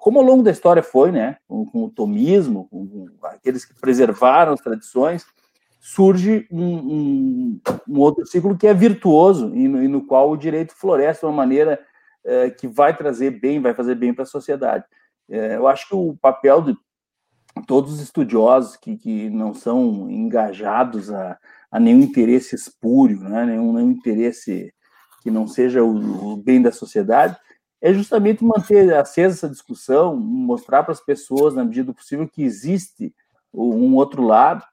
como 0.00 0.18
ao 0.18 0.24
longo 0.24 0.42
da 0.42 0.50
história 0.50 0.82
foi, 0.82 1.12
né, 1.12 1.36
com, 1.46 1.66
com 1.66 1.84
o 1.84 1.90
tomismo, 1.90 2.66
com, 2.70 3.06
aqueles 3.24 3.64
que 3.64 3.78
preservaram 3.78 4.54
as 4.54 4.60
tradições, 4.60 5.26
surge 5.86 6.48
um, 6.50 6.64
um, 6.64 7.60
um, 7.86 7.98
outro 7.98 8.24
ciclo 8.24 8.56
que 8.56 8.66
é 8.66 8.72
virtuoso 8.72 9.54
e 9.54 9.68
no, 9.68 9.82
e 9.82 9.86
no 9.86 10.06
qual 10.06 10.30
o 10.30 10.36
direito 10.36 10.74
floresce 10.74 11.20
de 11.20 11.26
uma 11.26 11.32
maneira 11.32 11.78
é, 12.24 12.48
que 12.48 12.66
vai 12.66 12.96
trazer 12.96 13.38
bem, 13.38 13.60
vai 13.60 13.74
fazer 13.74 13.94
bem 13.94 14.14
para 14.14 14.22
a 14.22 14.26
sociedade. 14.26 14.86
É, 15.28 15.56
eu 15.56 15.68
acho 15.68 15.86
que 15.86 15.94
o 15.94 16.16
papel 16.16 16.62
de 16.62 16.74
todos 17.66 17.92
os 17.92 18.00
estudiosos 18.00 18.78
que, 18.78 18.96
que 18.96 19.28
não 19.28 19.52
são 19.52 20.10
engajados 20.10 21.12
a, 21.12 21.38
a 21.70 21.78
nenhum 21.78 22.00
interesse 22.00 22.54
espúrio, 22.54 23.20
né, 23.20 23.44
nenhum, 23.44 23.74
nenhum 23.74 23.90
interesse 23.90 24.72
que 25.22 25.30
não 25.30 25.46
seja 25.46 25.84
o, 25.84 26.32
o 26.32 26.36
bem 26.38 26.62
da 26.62 26.72
sociedade, 26.72 27.36
é 27.82 27.92
justamente 27.92 28.42
manter 28.42 28.94
acesa 28.94 29.34
essa 29.34 29.50
discussão, 29.50 30.16
mostrar 30.16 30.82
para 30.82 30.92
as 30.92 31.04
pessoas, 31.04 31.54
na 31.54 31.62
medida 31.62 31.88
do 31.88 31.94
possível, 31.94 32.26
que 32.26 32.42
existe 32.42 33.14
um 33.52 33.94
outro 33.96 34.22
lado, 34.22 34.64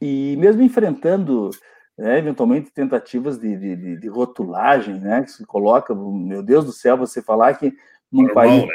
e 0.00 0.36
mesmo 0.38 0.62
enfrentando, 0.62 1.50
né, 1.96 2.18
eventualmente, 2.18 2.70
tentativas 2.70 3.38
de, 3.38 3.56
de, 3.56 3.96
de, 3.98 4.08
rotulagem, 4.08 4.98
né, 4.98 5.22
que 5.22 5.30
se 5.30 5.44
coloca, 5.44 5.94
meu 5.94 6.42
Deus 6.42 6.64
do 6.64 6.72
céu, 6.72 6.96
você 6.96 7.20
falar 7.20 7.54
que 7.54 7.74
num 8.10 8.24
Normal, 8.24 8.34
país 8.34 8.62
né? 8.62 8.68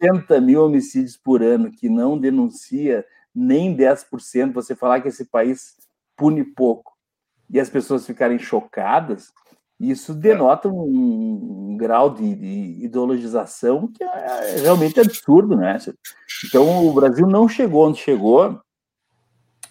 com 0.00 0.06
60 0.06 0.40
mil 0.40 0.64
homicídios 0.64 1.16
por 1.16 1.42
ano, 1.42 1.70
que 1.70 1.88
não 1.88 2.18
denuncia 2.18 3.04
nem 3.34 3.76
10%, 3.76 4.52
você 4.52 4.74
falar 4.74 5.00
que 5.00 5.08
esse 5.08 5.26
país 5.26 5.76
pune 6.16 6.42
pouco, 6.42 6.92
e 7.50 7.60
as 7.60 7.68
pessoas 7.68 8.06
ficarem 8.06 8.38
chocadas, 8.38 9.32
isso 9.78 10.12
denota 10.12 10.68
um, 10.68 11.70
um 11.70 11.76
grau 11.76 12.12
de, 12.12 12.34
de, 12.34 12.84
ideologização 12.84 13.86
que 13.86 14.02
é, 14.02 14.56
é 14.56 14.60
realmente 14.60 14.98
absurdo, 14.98 15.56
né? 15.56 15.78
Então, 16.44 16.86
o 16.86 16.92
Brasil 16.92 17.26
não 17.26 17.48
chegou 17.48 17.88
onde 17.88 17.98
chegou 17.98 18.60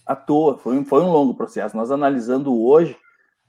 à 0.07 0.15
toa, 0.15 0.57
foi, 0.57 0.83
foi 0.85 1.01
um 1.01 1.11
longo 1.11 1.33
processo. 1.33 1.75
Nós 1.75 1.91
analisando 1.91 2.55
hoje, 2.59 2.97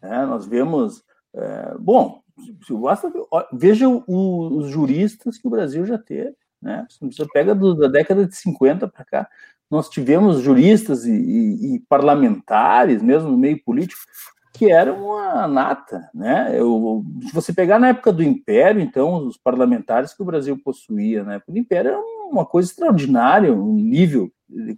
né, 0.03 0.27
nós 0.27 0.47
vemos, 0.47 1.05
é, 1.35 1.75
bom, 1.79 2.21
basta, 2.71 3.13
veja 3.53 3.89
o, 3.89 4.59
os 4.59 4.69
juristas 4.69 5.39
que 5.39 5.47
o 5.47 5.51
Brasil 5.51 5.87
já 5.87 5.99
teve, 5.99 6.35
né? 6.61 6.87
Você 7.01 7.27
pega 7.33 7.55
do, 7.55 7.75
da 7.75 7.89
década 7.89 8.27
de 8.27 8.35
50 8.35 8.89
para 8.89 9.05
cá, 9.05 9.29
nós 9.71 9.89
tivemos 9.89 10.41
juristas 10.41 11.05
e, 11.05 11.13
e, 11.13 11.75
e, 11.75 11.81
parlamentares, 11.81 13.03
mesmo 13.03 13.31
no 13.31 13.39
meio 13.39 13.63
político, 13.63 14.01
que 14.55 14.73
era 14.73 14.93
uma 14.93 15.47
nata, 15.47 16.11
né? 16.13 16.59
Eu, 16.59 17.05
se 17.23 17.33
você 17.33 17.53
pegar 17.53 17.79
na 17.79 17.89
época 17.89 18.13
do 18.13 18.23
Império, 18.23 18.81
então, 18.81 19.27
os 19.27 19.37
parlamentares 19.37 20.15
que 20.15 20.23
o 20.23 20.27
Brasil 20.27 20.59
possuía 20.65 21.23
na 21.23 21.35
época 21.35 21.53
do 21.53 21.59
Império 21.59 21.91
era 21.91 22.01
uma 22.31 22.47
coisa 22.47 22.71
extraordinária, 22.71 23.53
um 23.53 23.75
nível 23.75 24.31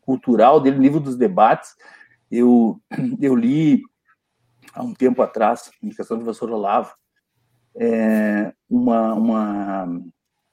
cultural 0.02 0.60
dele, 0.60 0.78
nível 0.78 1.00
dos 1.00 1.16
debates. 1.16 1.74
Eu, 2.30 2.80
eu 3.20 3.34
li 3.34 3.82
há 4.74 4.82
um 4.82 4.94
tempo 4.94 5.22
atrás, 5.22 5.70
questão 5.96 6.16
do 6.16 6.24
professor 6.24 6.50
Olavo, 6.50 6.94
é, 7.76 8.52
uma, 8.68 9.14
uma, 9.14 9.84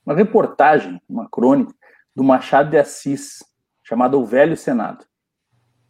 uma 0.06 0.16
reportagem, 0.16 1.02
uma 1.08 1.30
crônica 1.30 1.74
do 2.16 2.24
Machado 2.24 2.70
de 2.70 2.78
Assis, 2.78 3.44
chamada 3.84 4.18
O 4.18 4.26
Velho 4.26 4.58
Senado. 4.58 5.06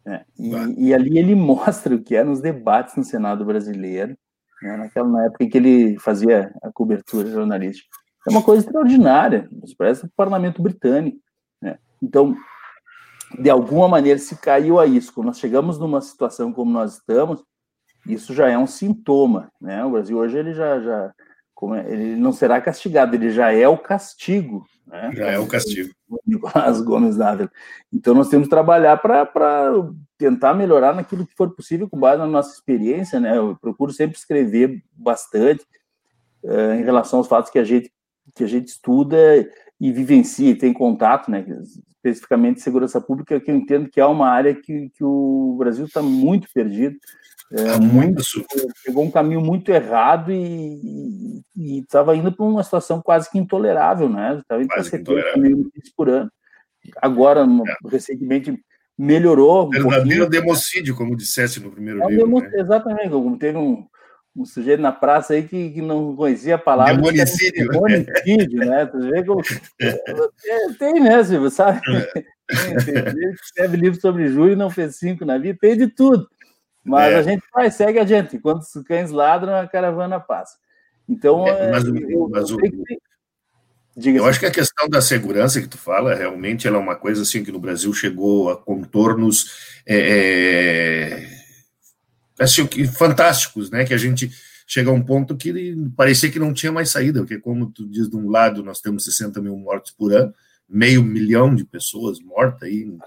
É, 0.06 0.24
e, 0.38 0.88
e, 0.88 0.94
ali 0.94 1.18
ele 1.18 1.34
mostra 1.36 1.94
o 1.94 2.02
que 2.02 2.16
é 2.16 2.24
nos 2.24 2.40
debates 2.40 2.96
no 2.96 3.04
Senado 3.04 3.44
brasileiro, 3.44 4.16
né, 4.62 4.76
naquela, 4.76 5.08
na 5.08 5.24
época 5.26 5.44
em 5.44 5.48
que 5.48 5.58
ele 5.58 5.98
fazia 5.98 6.54
a 6.62 6.72
cobertura 6.72 7.30
jornalística. 7.30 7.88
É 8.28 8.30
uma 8.30 8.42
coisa 8.42 8.64
extraordinária, 8.64 9.48
parece 9.76 10.04
o 10.04 10.10
parlamento 10.16 10.62
britânico. 10.62 11.18
Né? 11.60 11.78
Então, 12.02 12.36
de 13.38 13.50
alguma 13.50 13.88
maneira, 13.88 14.18
se 14.18 14.36
caiu 14.36 14.78
a 14.78 14.86
isso. 14.86 15.12
Quando 15.12 15.26
nós 15.26 15.38
chegamos 15.38 15.78
numa 15.78 16.00
situação 16.00 16.52
como 16.52 16.70
nós 16.70 16.94
estamos, 16.94 17.42
isso 18.06 18.32
já 18.34 18.48
é 18.48 18.56
um 18.56 18.66
sintoma. 18.66 19.50
Né? 19.60 19.84
O 19.84 19.90
Brasil 19.90 20.16
hoje 20.16 20.38
ele 20.38 20.54
já, 20.54 20.80
já 20.80 21.12
é, 21.74 21.92
ele 21.92 22.16
não 22.16 22.32
será 22.32 22.60
castigado, 22.60 23.14
ele 23.14 23.30
já 23.30 23.52
é 23.52 23.66
o 23.66 23.76
castigo. 23.76 24.64
Né? 24.86 25.10
Já 25.14 25.26
é 25.26 25.38
o 25.38 25.46
castigo. 25.46 25.92
Nicolás 26.26 26.80
Gomes 26.80 27.16
Dávila. 27.16 27.50
Então, 27.92 28.14
nós 28.14 28.28
temos 28.28 28.46
que 28.46 28.50
trabalhar 28.50 28.96
para 28.96 29.72
tentar 30.16 30.54
melhorar 30.54 30.94
naquilo 30.94 31.26
que 31.26 31.34
for 31.34 31.54
possível, 31.54 31.88
com 31.88 31.98
base 31.98 32.18
na 32.18 32.26
nossa 32.26 32.54
experiência. 32.54 33.20
Né? 33.20 33.36
Eu 33.36 33.56
procuro 33.60 33.92
sempre 33.92 34.16
escrever 34.16 34.82
bastante 34.92 35.66
uh, 36.42 36.72
em 36.74 36.84
relação 36.84 37.18
aos 37.18 37.28
fatos 37.28 37.50
que 37.50 37.58
a 37.58 37.64
gente, 37.64 37.92
que 38.34 38.44
a 38.44 38.46
gente 38.46 38.68
estuda 38.68 39.16
e 39.80 39.92
vivencia 39.92 40.50
e 40.50 40.54
tem 40.56 40.72
contato, 40.72 41.30
né? 41.30 41.44
especificamente 41.96 42.60
segurança 42.60 43.00
pública, 43.00 43.40
que 43.40 43.50
eu 43.50 43.56
entendo 43.56 43.88
que 43.90 44.00
é 44.00 44.06
uma 44.06 44.28
área 44.28 44.54
que, 44.54 44.90
que 44.90 45.04
o 45.04 45.56
Brasil 45.58 45.84
está 45.84 46.02
muito 46.02 46.48
perdido. 46.52 46.96
É, 47.50 47.78
muito, 47.78 48.22
pegou 48.84 49.04
um 49.04 49.10
caminho 49.10 49.40
muito 49.40 49.70
errado 49.70 50.30
e 50.30 51.42
estava 51.56 52.14
indo 52.14 52.30
para 52.30 52.44
uma 52.44 52.62
situação 52.62 53.00
quase 53.00 53.30
que 53.30 53.38
intolerável, 53.38 54.06
né? 54.06 54.38
Estava 54.38 54.62
indo 54.62 54.68
para 54.68 54.84
70 54.84 55.38
mil 55.38 55.56
notícias 55.56 55.94
por 55.96 56.10
ano. 56.10 56.30
Agora, 57.00 57.40
é. 57.40 57.88
recentemente, 57.88 58.54
melhorou. 58.98 59.66
Um 59.66 59.70
Verdadeiro 59.70 60.28
democídio, 60.28 60.94
como 60.94 61.16
dissesse 61.16 61.58
no 61.58 61.70
primeiro 61.70 62.02
é, 62.02 62.08
livro. 62.08 62.38
Né? 62.38 62.50
Exatamente, 62.54 63.08
como 63.08 63.38
teve 63.38 63.56
um, 63.56 63.86
um 64.36 64.44
sujeito 64.44 64.80
na 64.80 64.92
praça 64.92 65.34
aí 65.34 65.42
que, 65.42 65.70
que 65.70 65.82
não 65.82 66.14
conhecia 66.14 66.54
a 66.54 66.58
palavra. 66.58 66.94
Demonicídio. 66.94 67.68
Demonicídio, 67.68 68.58
né? 68.60 68.86
Tu 68.86 68.98
vê 69.00 69.24
como... 69.24 69.42
É, 69.80 70.72
tem, 70.78 71.00
né, 71.00 71.22
Silvio, 71.24 71.50
sabe? 71.50 71.80
É. 71.88 72.22
Tem, 72.84 73.04
tem, 73.04 73.30
escreve 73.32 73.76
livro 73.76 74.00
sobre 74.00 74.28
Júlio 74.28 74.52
e 74.52 74.56
não 74.56 74.70
fez 74.70 74.96
cinco 74.96 75.24
na 75.24 75.36
vida, 75.38 75.58
tem 75.60 75.76
de 75.76 75.88
tudo. 75.88 76.28
Mas 76.84 77.12
é. 77.12 77.16
a 77.16 77.22
gente 77.22 77.42
vai, 77.52 77.70
segue 77.70 77.98
adiante. 77.98 78.36
Enquanto 78.36 78.62
os 78.62 78.82
cães 78.84 79.10
ladram, 79.10 79.54
a 79.54 79.66
caravana 79.66 80.18
passa. 80.18 80.56
Então, 81.08 81.46
é, 81.46 81.70
mas, 81.70 81.84
eu, 81.84 82.28
mas 82.30 82.50
o, 82.50 82.58
eu 83.96 84.26
acho 84.26 84.38
que 84.38 84.46
a 84.46 84.50
questão 84.50 84.88
da 84.88 85.00
segurança 85.00 85.60
que 85.60 85.68
tu 85.68 85.76
fala, 85.76 86.14
realmente, 86.14 86.68
ela 86.68 86.76
é 86.76 86.80
uma 86.80 86.94
coisa 86.94 87.22
assim 87.22 87.42
que 87.42 87.50
no 87.50 87.58
Brasil 87.58 87.92
chegou 87.92 88.50
a 88.50 88.56
contornos 88.56 89.80
é, 89.84 89.98
é 91.14 91.14
assim, 91.14 91.37
fantásticos, 92.96 93.70
né? 93.70 93.84
Que 93.84 93.94
a 93.94 93.98
gente 93.98 94.30
chega 94.66 94.90
a 94.90 94.92
um 94.92 95.02
ponto 95.02 95.36
que 95.36 95.74
parecia 95.96 96.30
que 96.30 96.38
não 96.38 96.52
tinha 96.52 96.70
mais 96.70 96.90
saída, 96.90 97.20
porque 97.20 97.38
como 97.38 97.70
tu 97.70 97.88
diz, 97.88 98.08
de 98.08 98.16
um 98.16 98.28
lado 98.28 98.62
nós 98.62 98.80
temos 98.80 99.04
60 99.04 99.40
mil 99.40 99.56
mortos 99.56 99.92
por 99.92 100.12
ano, 100.12 100.32
meio 100.68 101.02
milhão 101.02 101.54
de 101.54 101.64
pessoas 101.64 102.20
mortas 102.20 102.68
aí 102.68 102.82
em, 102.82 102.98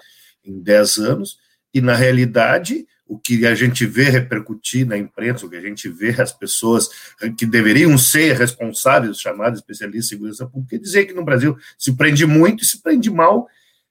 em 0.43 0.59
10 0.59 0.97
anos, 0.97 1.37
e 1.71 1.79
na 1.79 1.93
realidade 1.93 2.87
o 3.11 3.19
que 3.19 3.45
a 3.45 3.53
gente 3.53 3.85
vê 3.85 4.05
repercutir 4.05 4.87
na 4.87 4.97
imprensa, 4.97 5.45
o 5.45 5.49
que 5.49 5.57
a 5.57 5.61
gente 5.61 5.89
vê 5.89 6.15
as 6.21 6.31
pessoas 6.31 6.87
que 7.37 7.45
deveriam 7.45 7.97
ser 7.97 8.37
responsáveis, 8.37 9.19
chamados 9.19 9.59
especialistas 9.59 10.05
em 10.05 10.09
segurança 10.09 10.47
pública, 10.47 10.79
dizer 10.79 11.05
que 11.05 11.13
no 11.13 11.25
Brasil 11.25 11.57
se 11.77 11.91
prende 11.91 12.25
muito 12.25 12.63
e 12.63 12.65
se 12.65 12.81
prende 12.81 13.11
mal, 13.11 13.49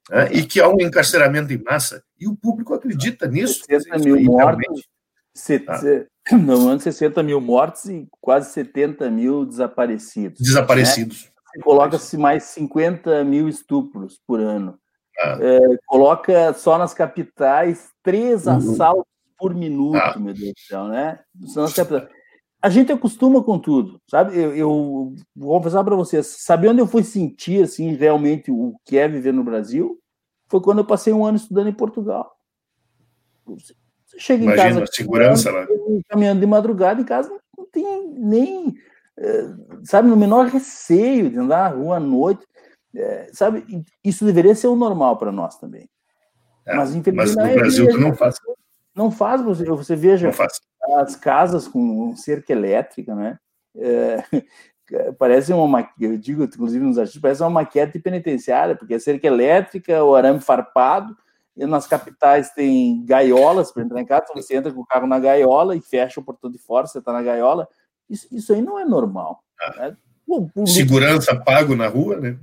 né, 0.08 0.30
e 0.32 0.42
que 0.42 0.58
há 0.58 0.66
um 0.68 0.80
encarceramento 0.80 1.52
em 1.52 1.62
massa. 1.62 2.02
E 2.18 2.26
o 2.26 2.34
público 2.34 2.72
acredita 2.72 3.28
nisso. 3.28 3.62
60 3.66 3.98
mil 3.98 4.22
mortos, 4.22 4.88
set... 5.34 5.66
ah. 6.32 6.36
no 6.36 6.68
ano 6.68 6.80
60 6.80 7.22
mil 7.22 7.40
mortos 7.40 7.86
e 7.86 8.08
quase 8.20 8.52
70 8.52 9.10
mil 9.10 9.44
desaparecidos. 9.44 10.40
Desaparecidos. 10.40 11.24
Né? 11.56 11.62
Coloca-se 11.62 12.16
mais 12.16 12.44
50 12.44 13.24
mil 13.24 13.48
estupros 13.48 14.20
por 14.26 14.40
ano. 14.40 14.78
Ah. 15.18 15.38
É, 15.40 15.58
coloca 15.86 16.52
só 16.54 16.78
nas 16.78 16.94
capitais 16.94 17.90
três 18.02 18.46
uhum. 18.46 18.56
assaltos 18.56 19.10
por 19.38 19.54
minuto, 19.54 19.96
ah. 19.96 20.18
meu 20.18 20.34
Deus 20.34 20.52
do 20.52 20.60
céu, 20.60 20.88
né? 20.88 21.18
A 22.62 22.68
gente 22.68 22.92
acostuma 22.92 23.42
com 23.42 23.58
tudo, 23.58 23.98
sabe? 24.08 24.36
Eu, 24.38 24.54
eu 24.54 25.14
vou 25.34 25.56
confessar 25.56 25.82
para 25.82 25.96
vocês, 25.96 26.26
sabe 26.40 26.68
onde 26.68 26.80
eu 26.80 26.86
fui 26.86 27.02
sentir 27.02 27.62
assim 27.62 27.94
realmente 27.94 28.50
o 28.50 28.76
que 28.84 28.98
é 28.98 29.08
viver 29.08 29.32
no 29.32 29.42
Brasil? 29.42 29.98
Foi 30.46 30.60
quando 30.60 30.78
eu 30.78 30.84
passei 30.84 31.10
um 31.12 31.24
ano 31.24 31.38
estudando 31.38 31.68
em 31.68 31.72
Portugal. 31.72 32.36
Você 34.10 34.18
chega 34.18 34.42
Imagina, 34.42 34.70
em 34.70 34.74
casa, 34.80 34.92
segurança 34.92 35.52
lá, 35.52 35.66
caminhando 36.08 36.40
de 36.40 36.46
madrugada 36.46 37.00
em 37.00 37.04
casa, 37.04 37.30
não 37.56 37.64
tem 37.64 38.08
nem, 38.18 38.74
eh, 39.16 39.46
sabe, 39.84 40.08
no 40.08 40.16
menor 40.16 40.46
receio 40.46 41.30
de 41.30 41.38
andar 41.38 41.70
na 41.70 41.76
rua 41.76 41.96
à 41.98 42.00
noite, 42.00 42.44
eh, 42.92 43.30
sabe? 43.32 43.84
Isso 44.02 44.24
deveria 44.24 44.54
ser 44.56 44.66
o 44.66 44.74
normal 44.74 45.16
para 45.16 45.30
nós 45.30 45.56
também. 45.58 45.88
É, 46.66 46.74
mas, 46.74 46.94
mas 47.14 47.36
no 47.36 47.54
Brasil 47.54 47.88
tu 47.88 47.98
não 47.98 48.14
faz. 48.14 48.36
Não 48.92 49.10
faz, 49.12 49.40
você, 49.42 49.64
você 49.64 49.94
veja 49.94 50.28
as 50.98 51.14
casas 51.14 51.68
com 51.68 52.14
cerca 52.16 52.52
elétrica, 52.52 53.14
né? 53.14 53.38
É, 53.76 54.24
parece 55.18 55.52
uma 55.52 55.88
eu 56.00 56.18
digo 56.18 56.42
inclusive 56.42 56.84
nos 56.84 56.98
artigos, 56.98 57.22
parece 57.22 57.42
uma 57.42 57.50
maquete 57.50 58.00
penitenciária, 58.00 58.74
porque 58.74 58.94
é 58.94 58.98
cerca 58.98 59.28
elétrica, 59.28 60.02
o 60.02 60.16
arame 60.16 60.40
farpado, 60.40 61.16
e 61.60 61.66
nas 61.66 61.86
capitais 61.86 62.50
tem 62.52 63.04
gaiolas 63.04 63.70
para 63.70 63.82
entrar 63.82 64.00
em 64.00 64.06
casa, 64.06 64.24
você 64.34 64.56
entra 64.56 64.72
com 64.72 64.80
o 64.80 64.86
carro 64.86 65.06
na 65.06 65.18
gaiola 65.18 65.76
e 65.76 65.80
fecha 65.82 66.18
o 66.18 66.24
portão 66.24 66.50
de 66.50 66.56
fora, 66.56 66.86
você 66.86 66.98
está 66.98 67.12
na 67.12 67.22
gaiola. 67.22 67.68
Isso, 68.08 68.26
isso 68.32 68.54
aí 68.54 68.62
não 68.62 68.78
é 68.78 68.84
normal. 68.86 69.44
Ah. 69.60 69.74
Né? 69.76 69.96
Segurança 70.66 71.38
pago 71.38 71.76
na 71.76 71.86
rua, 71.86 72.18
né? 72.18 72.38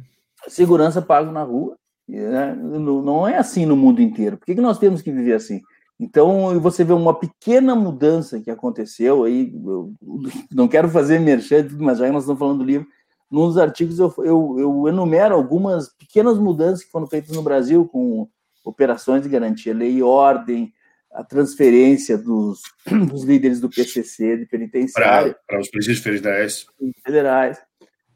Segurança 0.47 1.01
pago 1.01 1.31
na 1.31 1.41
rua. 1.41 1.75
Né? 2.07 2.53
Não 2.55 3.27
é 3.27 3.37
assim 3.37 3.65
no 3.65 3.75
mundo 3.75 4.03
inteiro. 4.03 4.37
Por 4.37 4.45
que, 4.45 4.53
que 4.53 4.61
nós 4.61 4.77
temos 4.77 5.01
que 5.01 5.11
viver 5.11 5.33
assim? 5.33 5.61
Então, 5.99 6.59
você 6.59 6.83
vê 6.83 6.93
uma 6.93 7.17
pequena 7.17 7.75
mudança 7.75 8.39
que 8.39 8.51
aconteceu 8.51 9.23
aí, 9.23 9.51
eu 9.51 9.91
não 10.51 10.67
quero 10.67 10.87
fazer 10.89 11.17
merchan, 11.17 11.67
mas 11.79 11.97
já 11.97 12.05
que 12.05 12.11
nós 12.11 12.21
estamos 12.21 12.37
falando 12.37 12.59
do 12.59 12.63
livro, 12.63 12.87
num 13.31 13.47
dos 13.47 13.57
artigos 13.57 13.97
eu, 13.97 14.13
eu, 14.19 14.55
eu, 14.59 14.87
enumero 14.87 15.33
algumas 15.33 15.89
pequenas 15.89 16.37
mudanças 16.37 16.83
que 16.83 16.91
foram 16.91 17.07
feitas 17.07 17.35
no 17.35 17.41
Brasil 17.41 17.87
com 17.87 18.29
operações 18.67 19.23
de 19.23 19.29
garantia, 19.29 19.73
lei 19.73 19.97
e 19.97 20.03
ordem, 20.03 20.73
a 21.11 21.23
transferência 21.23 22.17
dos, 22.17 22.61
dos 23.09 23.23
líderes 23.23 23.59
do 23.59 23.69
PCC 23.69 24.37
de 24.37 24.45
penitenciária. 24.45 25.35
Para 25.47 25.59
os 25.59 25.69
presídios 25.69 26.03
federais. 26.03 26.65
Federais. 27.03 27.61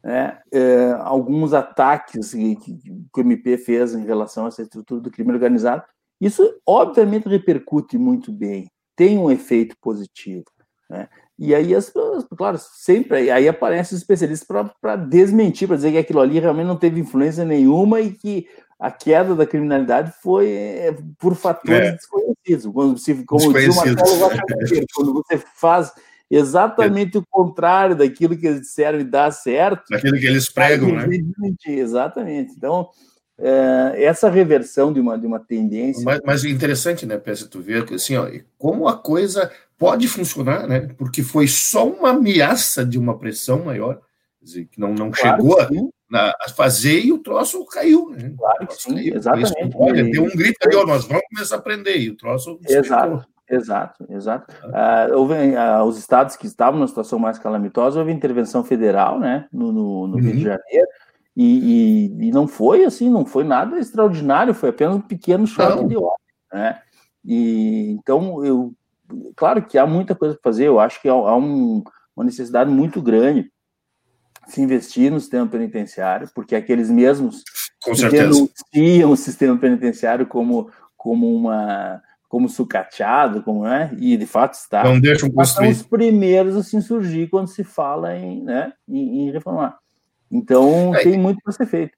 Né? 0.04 0.38
É, 0.52 0.92
alguns 0.98 1.52
ataques 1.52 2.32
que, 2.32 2.56
que, 2.56 2.74
que 3.12 3.20
o 3.20 3.20
MP 3.20 3.56
fez 3.56 3.94
em 3.94 4.04
relação 4.04 4.44
a 4.44 4.48
essa 4.48 4.62
estrutura 4.62 5.00
do 5.00 5.10
crime 5.10 5.32
organizado, 5.32 5.84
isso, 6.20 6.60
obviamente, 6.66 7.28
repercute 7.28 7.98
muito 7.98 8.30
bem, 8.30 8.70
tem 8.94 9.18
um 9.18 9.30
efeito 9.30 9.76
positivo. 9.80 10.44
Né? 10.88 11.08
E 11.38 11.54
aí, 11.54 11.74
as, 11.74 11.92
claro, 12.36 12.58
sempre 12.58 13.30
aí 13.30 13.48
aparecem 13.48 13.96
os 13.96 14.02
especialistas 14.02 14.46
para 14.80 14.96
desmentir, 14.96 15.66
para 15.66 15.76
dizer 15.76 15.90
que 15.90 15.98
aquilo 15.98 16.20
ali 16.20 16.38
realmente 16.38 16.66
não 16.66 16.76
teve 16.76 17.00
influência 17.00 17.44
nenhuma 17.44 18.00
e 18.00 18.12
que 18.12 18.46
a 18.78 18.90
queda 18.90 19.34
da 19.34 19.46
criminalidade 19.46 20.12
foi 20.22 20.50
é, 20.50 20.96
por 21.18 21.34
fatores 21.34 21.88
é. 21.88 21.92
desconhecidos. 21.92 23.02
Se, 23.02 23.24
como 23.24 23.52
diz 23.52 23.76
o 23.76 24.86
quando 24.94 25.12
você 25.12 25.38
faz 25.54 25.92
exatamente 26.30 27.16
é. 27.16 27.20
o 27.20 27.26
contrário 27.30 27.94
daquilo 27.94 28.36
que 28.36 28.46
eles 28.46 28.62
disseram 28.62 28.98
e 28.98 29.04
dá 29.04 29.30
certo. 29.30 29.84
Daquilo 29.90 30.18
que 30.18 30.26
eles 30.26 30.50
pregam, 30.50 30.92
né? 30.92 31.06
Exatamente. 31.66 32.54
Então, 32.56 32.88
é, 33.38 34.04
essa 34.04 34.30
reversão 34.30 34.92
de 34.92 35.00
uma, 35.00 35.18
de 35.18 35.26
uma 35.26 35.38
tendência. 35.38 36.02
Mas, 36.04 36.20
mas 36.24 36.44
interessante, 36.44 37.04
né, 37.04 37.18
Peça, 37.18 37.46
tu 37.46 37.60
ver 37.60 37.86
assim, 37.92 38.16
ó, 38.16 38.28
como 38.56 38.88
a 38.88 38.96
coisa 38.96 39.50
pode 39.78 40.06
funcionar, 40.06 40.66
né? 40.66 40.88
Porque 40.96 41.22
foi 41.22 41.48
só 41.48 41.86
uma 41.86 42.10
ameaça 42.10 42.84
de 42.84 42.98
uma 42.98 43.18
pressão 43.18 43.64
maior, 43.64 44.00
dizer, 44.40 44.66
que 44.66 44.80
não, 44.80 44.94
não 44.94 45.10
claro 45.10 45.42
chegou 45.42 45.60
a, 45.60 45.68
a, 46.18 46.48
fazer 46.56 47.00
e 47.00 47.12
o 47.12 47.18
troço 47.18 47.64
caiu. 47.66 48.10
Né? 48.10 48.34
Claro 48.36 48.66
que 48.66 48.74
sim, 48.74 48.94
caiu. 48.94 49.16
exatamente. 49.16 49.72
olha, 49.74 50.04
deu 50.04 50.24
um 50.24 50.28
grito 50.28 50.58
ali, 50.66 50.76
ó, 50.76 50.86
nós 50.86 51.04
vamos 51.06 51.22
começar 51.32 51.56
a 51.56 51.58
aprender, 51.58 51.98
e 51.98 52.10
o 52.10 52.16
troço. 52.16 52.58
Exato. 52.68 53.26
Exato, 53.50 54.06
exato. 54.08 54.54
Ah, 54.72 55.08
houve, 55.12 55.34
ah, 55.56 55.84
os 55.84 55.98
estados 55.98 56.36
que 56.36 56.46
estavam 56.46 56.78
numa 56.78 56.88
situação 56.88 57.18
mais 57.18 57.38
calamitosa, 57.38 57.98
houve 57.98 58.10
intervenção 58.10 58.64
federal, 58.64 59.20
né, 59.20 59.46
no, 59.52 59.70
no, 59.70 60.06
no 60.06 60.14
uhum. 60.14 60.22
Rio 60.22 60.30
de 60.30 60.38
uhum. 60.38 60.44
Janeiro, 60.44 60.88
e, 61.36 61.44
e, 61.44 62.28
e, 62.28 62.30
não 62.30 62.46
foi 62.48 62.84
assim, 62.84 63.10
não 63.10 63.26
foi 63.26 63.44
nada 63.44 63.78
extraordinário, 63.78 64.54
foi 64.54 64.70
apenas 64.70 64.96
um 64.96 65.00
pequeno 65.00 65.46
choque 65.46 65.76
não. 65.76 65.88
de 65.88 65.96
ordem, 65.96 66.34
né? 66.52 66.80
E 67.24 67.90
então 67.92 68.44
eu, 68.44 68.74
claro 69.34 69.62
que 69.62 69.78
há 69.78 69.86
muita 69.86 70.14
coisa 70.14 70.34
para 70.34 70.50
fazer. 70.50 70.66
Eu 70.66 70.78
acho 70.78 71.00
que 71.00 71.08
há, 71.08 71.12
há 71.12 71.36
um, 71.36 71.82
uma 72.14 72.24
necessidade 72.24 72.70
muito 72.70 73.00
grande 73.00 73.50
se 74.46 74.60
investir 74.60 75.10
no 75.10 75.20
sistema 75.20 75.46
penitenciário, 75.46 76.28
porque 76.34 76.54
aqueles 76.54 76.90
mesmos 76.90 77.42
Com 77.82 77.92
que 77.92 78.08
denunciam 78.08 79.10
o 79.10 79.16
sistema 79.16 79.56
penitenciário 79.56 80.26
como 80.26 80.70
como 80.96 81.34
uma 81.34 82.02
como 82.28 82.48
sucateado, 82.48 83.42
como 83.42 83.66
é, 83.66 83.90
e 83.98 84.16
de 84.16 84.24
fato 84.24 84.54
está. 84.54 84.84
Não 84.84 84.98
deixam 84.98 85.30
construir. 85.30 85.74
São 85.74 85.82
os 85.82 85.86
primeiros 85.86 86.56
a 86.56 86.62
se 86.62 86.74
insurgir 86.76 87.28
quando 87.28 87.48
se 87.48 87.62
fala 87.62 88.16
em, 88.16 88.42
né, 88.42 88.72
em, 88.88 89.28
em 89.28 89.30
reformar. 89.30 89.76
Então, 90.30 90.94
é, 90.94 91.02
tem 91.02 91.18
muito 91.18 91.42
para 91.44 91.52
ser 91.52 91.66
feito. 91.66 91.92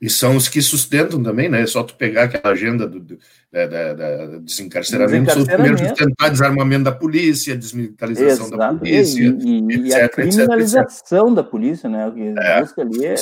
E 0.00 0.08
são 0.08 0.36
os 0.36 0.48
que 0.48 0.62
sustentam 0.62 1.20
também, 1.20 1.48
né? 1.48 1.62
É 1.62 1.66
só 1.66 1.82
tu 1.82 1.94
pegar 1.96 2.24
aquela 2.24 2.52
agenda 2.54 2.86
do, 2.86 3.00
do 3.00 3.18
da, 3.50 3.66
da, 3.66 3.94
da 3.94 4.38
desencarceramento, 4.38 5.26
desencarceramento. 5.26 5.84
São 5.84 5.94
tentar 5.94 6.28
desarmamento 6.28 6.84
da 6.84 6.92
polícia, 6.92 7.56
desmilitarização 7.56 8.46
Exato. 8.46 8.56
da 8.56 8.74
polícia, 8.74 9.22
e, 9.22 9.60
e, 9.60 9.74
etc, 9.74 9.86
e 9.86 9.94
a 9.94 10.08
criminalização 10.08 11.26
etc. 11.26 11.34
da 11.34 11.42
polícia, 11.42 11.88
né? 11.88 12.06
O 12.06 12.12
que 12.12 12.34
é, 12.36 12.60
busca 12.60 12.82
ali 12.82 13.06
é, 13.06 13.14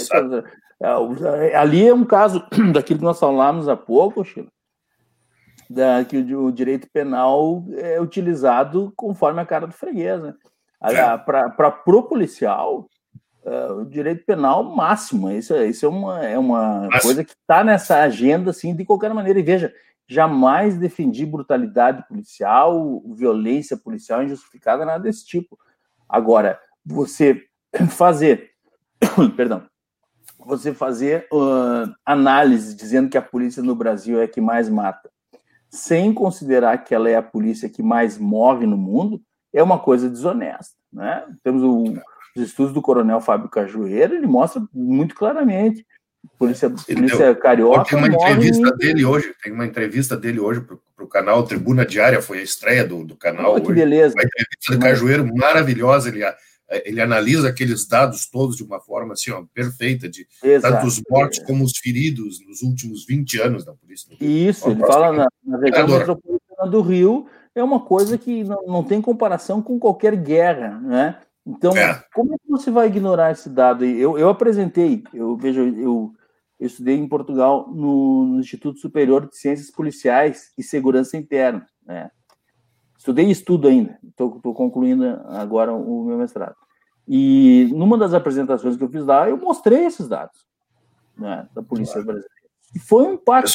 é, 0.80 1.56
ali 1.56 1.88
é 1.88 1.94
um 1.94 2.04
caso 2.04 2.44
daquilo 2.74 2.98
que 2.98 3.04
nós 3.04 3.18
falamos 3.18 3.68
há 3.68 3.76
pouco, 3.76 4.22
Chico, 4.24 4.50
da, 5.70 6.04
que 6.04 6.18
o, 6.18 6.44
o, 6.44 6.52
direito 6.52 6.88
penal 6.92 7.64
é 7.78 8.00
utilizado 8.00 8.92
conforme 8.94 9.40
a 9.40 9.46
cara 9.46 9.66
do 9.66 9.72
freguês, 9.72 10.20
né? 10.20 10.34
É. 10.82 11.16
Para 11.16 11.74
o 11.86 12.02
policial, 12.02 12.86
uh, 13.47 13.80
o 13.80 13.84
direito 13.86 14.24
penal 14.26 14.64
máximo. 14.64 15.30
Isso, 15.30 15.55
isso 15.57 15.86
é 15.86 15.88
uma, 15.88 16.24
é 16.24 16.38
uma 16.38 16.88
coisa 17.01 17.24
que 17.24 17.32
está 17.32 17.62
nessa 17.62 18.03
agenda, 18.03 18.51
assim, 18.51 18.74
de 18.74 18.84
qualquer 18.84 19.14
maneira. 19.14 19.38
E 19.38 19.42
veja, 19.42 19.72
jamais 20.09 20.76
defendi 20.76 21.24
brutalidade 21.24 22.07
policial, 22.09 23.03
violência 23.14 23.76
policial 23.76 24.22
injustificada, 24.22 24.84
nada 24.84 25.05
desse 25.05 25.24
tipo. 25.24 25.59
Agora, 26.09 26.61
você 26.84 27.44
fazer, 27.90 28.51
perdão, 29.36 29.64
você 30.38 30.72
fazer 30.74 31.26
uh, 31.32 31.92
análise 32.05 32.74
dizendo 32.74 33.09
que 33.09 33.18
a 33.18 33.22
polícia 33.22 33.62
no 33.62 33.74
Brasil 33.74 34.20
é 34.20 34.24
a 34.24 34.28
que 34.28 34.40
mais 34.40 34.68
mata, 34.68 35.11
sem 35.68 36.12
considerar 36.12 36.78
que 36.78 36.94
ela 36.94 37.09
é 37.09 37.16
a 37.16 37.22
polícia 37.22 37.68
que 37.68 37.82
mais 37.82 38.16
morre 38.18 38.66
no 38.66 38.76
mundo, 38.76 39.20
é 39.53 39.62
uma 39.62 39.78
coisa 39.78 40.09
desonesta. 40.09 40.76
Né? 40.92 41.26
Temos 41.42 41.62
o, 41.62 42.01
os 42.37 42.49
estudos 42.49 42.72
do 42.72 42.82
coronel 42.82 43.20
Fábio 43.20 43.49
Cajueiro, 43.49 44.14
ele 44.14 44.26
mostra 44.26 44.62
muito 44.72 45.14
claramente. 45.14 45.87
Polícia, 46.39 46.68
polícia 46.68 47.34
carioca. 47.34 47.84
Tem 47.84 47.99
uma 47.99 48.09
entrevista 48.09 48.68
em... 48.68 48.76
dele 48.76 49.05
hoje, 49.05 49.34
tem 49.43 49.53
uma 49.53 49.64
entrevista 49.64 50.16
dele 50.16 50.41
hoje 50.41 50.61
para 50.61 51.05
o 51.05 51.09
canal 51.09 51.45
Tribuna 51.45 51.87
Diária, 51.87 52.20
foi 52.20 52.41
a 52.41 52.43
estreia 52.43 52.84
do, 52.84 53.05
do 53.05 53.16
canal. 53.16 53.53
Oh, 53.53 53.61
que 53.61 53.68
hoje. 53.68 53.74
beleza. 53.74 54.14
Uma 54.14 54.24
entrevista 54.24 54.74
do 54.74 54.78
Cajueiro 54.78 55.37
maravilhosa, 55.37 56.09
ele, 56.09 56.22
ele 56.84 57.01
analisa 57.01 57.49
aqueles 57.49 57.87
dados 57.87 58.28
todos 58.28 58.57
de 58.57 58.64
uma 58.64 58.80
forma 58.80 59.12
assim, 59.12 59.30
ó, 59.30 59.45
perfeita, 59.55 60.09
de 60.09 60.26
Exato. 60.43 60.74
tanto 60.74 60.87
os 60.87 61.01
mortos 61.09 61.39
como 61.41 61.64
os 61.64 61.78
feridos 61.78 62.41
nos 62.47 62.62
últimos 62.62 63.07
20 63.07 63.41
anos 63.41 63.64
da 63.64 63.72
polícia. 63.72 64.14
Isso, 64.20 64.68
ele 64.68 64.80
fala 64.80 65.12
na, 65.12 65.28
na 65.45 65.59
região 65.59 65.89
metropolitana 65.89 66.70
do 66.70 66.80
Rio, 66.82 67.26
é 67.55 67.62
uma 67.62 67.80
coisa 67.80 68.18
que 68.18 68.45
não, 68.45 68.62
não 68.66 68.84
tem 68.84 69.01
comparação 69.01 69.62
com 69.62 69.78
qualquer 69.78 70.16
guerra, 70.16 70.78
né? 70.80 71.18
Então, 71.47 71.76
é. 71.76 72.03
como 72.12 72.34
é 72.34 72.38
que 72.38 72.51
você 72.51 72.70
vai 72.70 72.88
ignorar 72.88 73.30
esse 73.30 73.49
dado? 73.49 73.84
Eu, 73.84 74.18
eu 74.18 74.28
apresentei, 74.28 75.05
eu 75.14 75.36
vejo, 75.36 75.61
eu, 75.61 76.12
eu 76.59 76.66
estudei 76.66 76.97
em 76.97 77.09
Portugal 77.09 77.70
no, 77.72 78.26
no, 78.26 78.40
Instituto 78.40 78.80
Superior 78.80 79.28
de 79.28 79.36
Ciências 79.36 79.70
Policiais 79.70 80.53
e 80.59 80.62
Segurança 80.62 81.16
Interna, 81.16 81.64
né? 81.86 82.11
Estudei 82.99 83.30
estudo 83.30 83.68
ainda, 83.68 83.97
estou 84.09 84.40
concluindo 84.53 85.05
agora 85.28 85.72
o 85.72 86.05
meu 86.05 86.18
mestrado. 86.18 86.57
E 87.07 87.70
numa 87.72 87.97
das 87.97 88.12
apresentações 88.12 88.76
que 88.76 88.82
eu 88.82 88.88
fiz 88.88 89.05
lá, 89.05 89.28
eu 89.28 89.36
mostrei 89.36 89.84
esses 89.86 90.09
dados 90.09 90.44
né, 91.16 91.49
da 91.55 91.62
Polícia 91.62 91.94
claro. 91.94 92.07
Brasileira. 92.07 92.34
E 92.74 92.78
foi 92.80 93.05
um 93.05 93.12
impacto. 93.14 93.53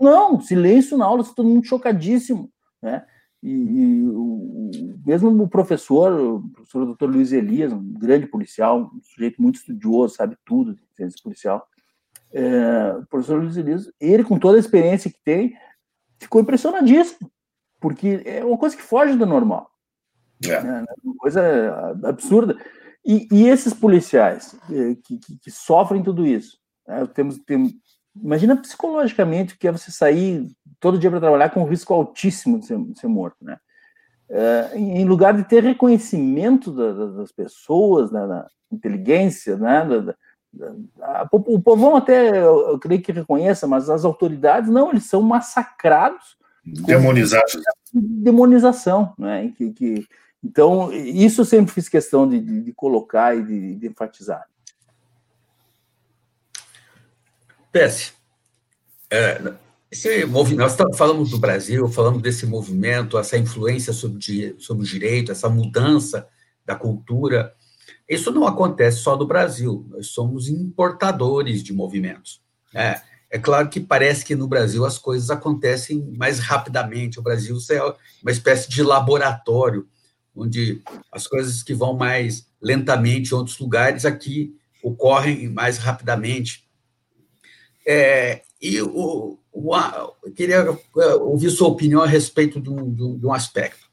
Não, 0.00 0.32
não, 0.32 0.40
silêncio 0.40 0.98
na 0.98 1.04
aula, 1.04 1.22
todo 1.24 1.48
mundo 1.48 1.64
chocadíssimo. 1.64 2.50
Né? 2.80 3.06
E, 3.42 3.50
e 3.50 4.08
o, 4.08 4.70
mesmo 5.04 5.42
o 5.42 5.48
professor, 5.48 6.12
o 6.12 6.48
professor 6.50 6.86
doutor 6.86 7.10
Luiz 7.10 7.32
Elias, 7.32 7.72
um 7.72 7.92
grande 7.94 8.26
policial, 8.26 8.90
um 8.94 9.02
sujeito 9.02 9.42
muito 9.42 9.56
estudioso, 9.56 10.14
sabe 10.14 10.36
tudo 10.44 10.74
de 10.74 10.82
ciência 10.94 11.20
policial, 11.22 11.66
é, 12.32 12.94
o 12.98 13.06
professor 13.06 13.40
Luiz 13.40 13.56
Elias, 13.56 13.90
ele 14.00 14.24
com 14.24 14.38
toda 14.38 14.56
a 14.56 14.60
experiência 14.60 15.10
que 15.10 15.18
tem, 15.24 15.56
ficou 16.20 16.40
impressionadíssimo, 16.40 17.30
porque 17.80 18.22
é 18.24 18.44
uma 18.44 18.56
coisa 18.56 18.76
que 18.76 18.82
foge 18.82 19.16
do 19.16 19.26
normal. 19.26 19.70
É. 20.44 20.52
é 20.52 20.84
uma 21.04 21.16
coisa 21.16 21.96
absurda. 22.04 22.56
E, 23.04 23.26
e 23.32 23.48
esses 23.48 23.74
policiais 23.74 24.56
é, 24.70 24.94
que, 24.94 25.18
que, 25.18 25.38
que, 25.38 25.50
sofrem 25.50 26.02
tudo 26.02 26.24
isso, 26.24 26.56
né, 26.86 27.04
temos, 27.06 27.38
temos, 27.38 27.72
imagina 28.14 28.56
psicologicamente 28.56 29.54
o 29.54 29.58
que 29.58 29.66
é 29.66 29.72
você 29.72 29.90
sair 29.90 30.48
todo 30.82 30.98
dia 30.98 31.08
para 31.08 31.20
trabalhar 31.20 31.48
com 31.50 31.62
um 31.62 31.68
risco 31.68 31.94
altíssimo 31.94 32.58
de 32.58 32.66
ser, 32.66 32.76
de 32.76 32.98
ser 32.98 33.06
morto, 33.06 33.36
né? 33.40 33.56
É, 34.28 34.72
em 34.76 35.04
lugar 35.04 35.34
de 35.34 35.44
ter 35.44 35.62
reconhecimento 35.62 36.72
da, 36.72 36.92
da, 36.92 37.06
das 37.18 37.30
pessoas, 37.30 38.10
né, 38.10 38.26
da 38.26 38.46
inteligência, 38.70 39.56
né, 39.58 39.84
da, 39.84 40.14
da, 40.52 41.28
o 41.30 41.60
povão 41.60 41.96
até, 41.96 42.42
eu, 42.42 42.78
creio 42.78 43.02
que 43.02 43.12
reconheça, 43.12 43.66
mas 43.66 43.90
as 43.90 44.06
autoridades, 44.06 44.70
não, 44.70 44.90
eles 44.90 45.04
são 45.04 45.20
massacrados. 45.20 46.38
Demonizados. 46.64 47.58
Demonização, 47.92 49.12
né, 49.18 49.52
que, 49.54 49.70
que, 49.70 50.08
então, 50.42 50.90
isso 50.92 51.42
eu 51.42 51.44
sempre 51.44 51.72
fiz 51.72 51.88
questão 51.88 52.26
de, 52.26 52.40
de, 52.40 52.62
de 52.62 52.72
colocar 52.72 53.36
e 53.36 53.44
de, 53.44 53.76
de 53.76 53.86
enfatizar. 53.86 54.48
Pesse, 57.70 58.14
é, 59.10 59.52
esse 59.92 60.24
movimento, 60.24 60.78
nós 60.78 60.96
falamos 60.96 61.28
do 61.28 61.38
Brasil, 61.38 61.86
falamos 61.86 62.22
desse 62.22 62.46
movimento, 62.46 63.18
essa 63.18 63.36
influência 63.36 63.92
sobre, 63.92 64.56
sobre 64.58 64.84
o 64.84 64.88
direito, 64.88 65.30
essa 65.30 65.50
mudança 65.50 66.26
da 66.64 66.74
cultura. 66.74 67.54
Isso 68.08 68.30
não 68.30 68.46
acontece 68.46 69.00
só 69.00 69.18
no 69.18 69.26
Brasil, 69.26 69.86
nós 69.90 70.06
somos 70.06 70.48
importadores 70.48 71.62
de 71.62 71.74
movimentos. 71.74 72.40
É, 72.74 73.02
é 73.30 73.38
claro 73.38 73.68
que 73.68 73.80
parece 73.80 74.24
que 74.24 74.34
no 74.34 74.48
Brasil 74.48 74.86
as 74.86 74.96
coisas 74.96 75.28
acontecem 75.28 76.02
mais 76.16 76.38
rapidamente. 76.38 77.18
O 77.18 77.22
Brasil 77.22 77.58
é 77.70 77.82
uma 78.22 78.32
espécie 78.32 78.70
de 78.70 78.82
laboratório, 78.82 79.86
onde 80.34 80.80
as 81.12 81.26
coisas 81.26 81.62
que 81.62 81.74
vão 81.74 81.94
mais 81.94 82.46
lentamente 82.62 83.32
em 83.32 83.34
outros 83.34 83.58
lugares 83.58 84.06
aqui 84.06 84.56
ocorrem 84.82 85.50
mais 85.50 85.76
rapidamente. 85.76 86.66
É, 87.86 88.42
e 88.58 88.80
o, 88.80 89.38
eu 89.54 90.32
queria 90.34 90.56
eh, 90.56 91.14
ouvir 91.16 91.50
sua 91.50 91.68
opinião 91.68 92.02
a 92.02 92.06
respeito 92.06 92.60
de 92.60 92.70
um, 92.70 93.18
de 93.18 93.26
um 93.26 93.32
aspecto. 93.32 93.90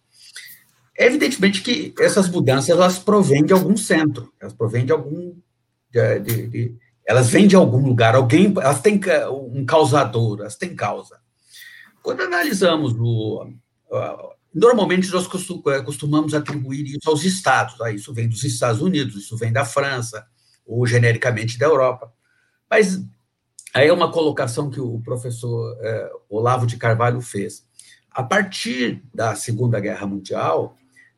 Evidentemente 0.98 1.62
que 1.62 1.94
essas 2.00 2.30
mudanças 2.30 2.70
elas 2.70 3.00
provêm 3.00 3.46
de 3.46 3.54
algum 3.54 3.76
centro, 3.78 4.34
elas 4.40 4.54
provêm 4.54 4.86
de 4.86 4.92
algum. 4.92 5.34
De, 5.92 6.20
de, 6.20 6.48
de, 6.48 6.76
elas 7.06 7.30
vêm 7.30 7.48
de 7.48 7.56
algum 7.56 7.84
lugar, 7.84 8.16
alguém, 8.16 8.54
elas 8.58 8.82
têm 8.82 9.00
um 9.32 9.66
causador, 9.66 10.42
elas 10.42 10.56
têm 10.56 10.76
causa. 10.76 11.18
Quando 12.04 12.22
analisamos 12.22 12.94
o. 13.00 13.52
Normalmente 14.54 15.10
nós 15.12 15.26
eh, 15.26 15.82
costumamos 15.82 16.34
atribuir 16.34 16.86
isso 16.86 17.10
aos 17.10 17.24
estados, 17.24 17.80
ah, 17.82 17.92
isso 17.92 18.14
vem 18.14 18.28
dos 18.28 18.44
Estados 18.44 18.82
Unidos, 18.82 19.16
isso 19.16 19.38
vem 19.38 19.54
da 19.54 19.64
França, 19.64 20.26
ou 20.66 20.86
genericamente 20.86 21.58
da 21.58 21.68
Europa. 21.68 22.12
Mas 22.70 23.00
Aí 23.74 23.88
é 23.88 23.94
uma 23.94 24.12
colocação 24.12 24.70
que 24.70 24.80
o 24.80 25.00
professor 25.02 25.78
é, 25.82 26.12
Olavo 26.30 26.66
de 26.66 26.78
Carvalho 26.78 27.22
fez. 27.22 27.64
A 28.12 28.24
partir 28.24 29.04
da 29.14 29.36
Segunda 29.36 29.80
Guerra 29.80 30.08
Mundial, 30.08 30.76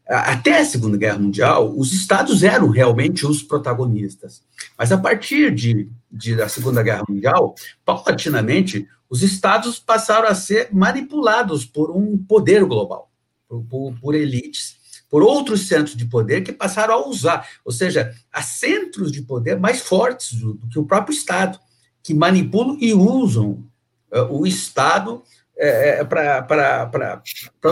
até 0.08 0.60
a 0.60 0.66
Segunda 0.66 0.98
Guerra 0.98 1.20
Mundial, 1.20 1.74
os 1.78 1.94
estados 1.94 2.44
eram 2.44 2.70
realmente 2.70 3.26
os 3.26 3.42
protagonistas. 3.42 4.44
Mas 4.78 4.92
a 4.92 4.98
partir 4.98 5.54
de, 5.56 5.90
de 6.12 6.36
da 6.36 6.50
Segunda 6.50 6.84
Guerra 6.84 7.04
Mundial, 7.08 7.56
paulatinamente, 7.86 8.88
os 9.10 9.24
estados 9.24 9.80
passaram 9.80 10.28
a 10.28 10.36
ser 10.36 10.68
manipulados 10.72 11.66
por 11.66 11.92
um 11.92 12.18
poder 12.18 12.66
global, 12.66 13.10
por, 13.48 13.64
por, 13.64 13.94
por 14.02 14.16
elites, 14.16 14.76
por 15.10 15.24
outros 15.24 15.68
centros 15.68 15.96
de 15.96 16.06
poder 16.06 16.42
que 16.42 16.52
passaram 16.52 16.94
a 16.94 17.08
usar, 17.08 17.48
ou 17.64 17.72
seja, 17.72 18.14
há 18.32 18.42
centros 18.42 19.12
de 19.12 19.22
poder 19.22 19.58
mais 19.60 19.82
fortes 19.82 20.34
do, 20.34 20.54
do 20.54 20.68
que 20.68 20.80
o 20.80 20.86
próprio 20.86 21.14
Estado 21.14 21.58
que 22.04 22.14
manipulam 22.14 22.78
e 22.80 22.94
usam 22.94 23.64
uh, 24.12 24.24
o 24.30 24.46
Estado 24.46 25.24
é, 25.58 26.04
para 26.04 27.22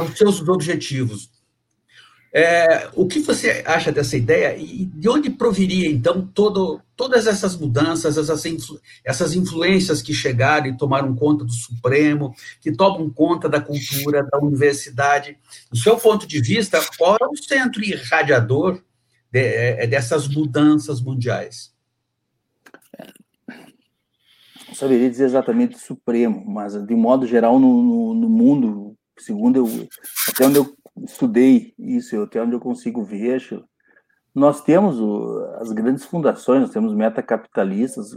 os 0.03 0.17
seus 0.17 0.47
objetivos. 0.47 1.29
É, 2.31 2.87
o 2.93 3.07
que 3.07 3.19
você 3.21 3.63
acha 3.65 3.91
dessa 3.91 4.15
ideia 4.15 4.55
e 4.55 4.85
de 4.85 5.09
onde 5.09 5.31
proviria, 5.31 5.89
então, 5.89 6.21
todo, 6.27 6.79
todas 6.95 7.25
essas 7.25 7.55
mudanças, 7.55 8.19
essas, 8.19 8.45
influ, 8.45 8.79
essas 9.03 9.33
influências 9.33 9.99
que 9.99 10.13
chegaram 10.13 10.67
e 10.67 10.77
tomaram 10.77 11.15
conta 11.15 11.43
do 11.43 11.51
Supremo, 11.51 12.35
que 12.61 12.71
tomam 12.71 13.09
conta 13.09 13.49
da 13.49 13.59
cultura, 13.59 14.23
da 14.31 14.37
universidade? 14.37 15.39
Do 15.71 15.77
seu 15.77 15.97
ponto 15.97 16.27
de 16.27 16.39
vista, 16.39 16.79
qual 16.99 17.17
é 17.19 17.25
o 17.25 17.35
centro 17.35 17.83
irradiador 17.83 18.79
de, 19.31 19.87
dessas 19.87 20.27
mudanças 20.27 21.01
mundiais? 21.01 21.73
não 24.68 24.68
saberia 24.79 25.09
dizer 25.09 25.25
exatamente 25.25 25.77
supremo, 25.77 26.43
mas 26.45 26.73
de 26.85 26.95
modo 26.95 27.25
geral 27.27 27.59
no, 27.59 27.83
no, 27.83 28.13
no 28.13 28.29
mundo, 28.29 28.95
segundo 29.17 29.57
eu, 29.57 29.65
até 30.27 30.45
onde 30.45 30.57
eu 30.57 30.73
estudei 31.03 31.73
isso, 31.77 32.21
até 32.21 32.41
onde 32.41 32.53
eu 32.53 32.59
consigo 32.59 33.03
ver, 33.03 33.41
nós 34.33 34.61
temos 34.61 34.99
o, 34.99 35.45
as 35.59 35.71
grandes 35.71 36.05
fundações, 36.05 36.61
nós 36.61 36.71
temos 36.71 36.93
metacapitalistas 36.93 38.11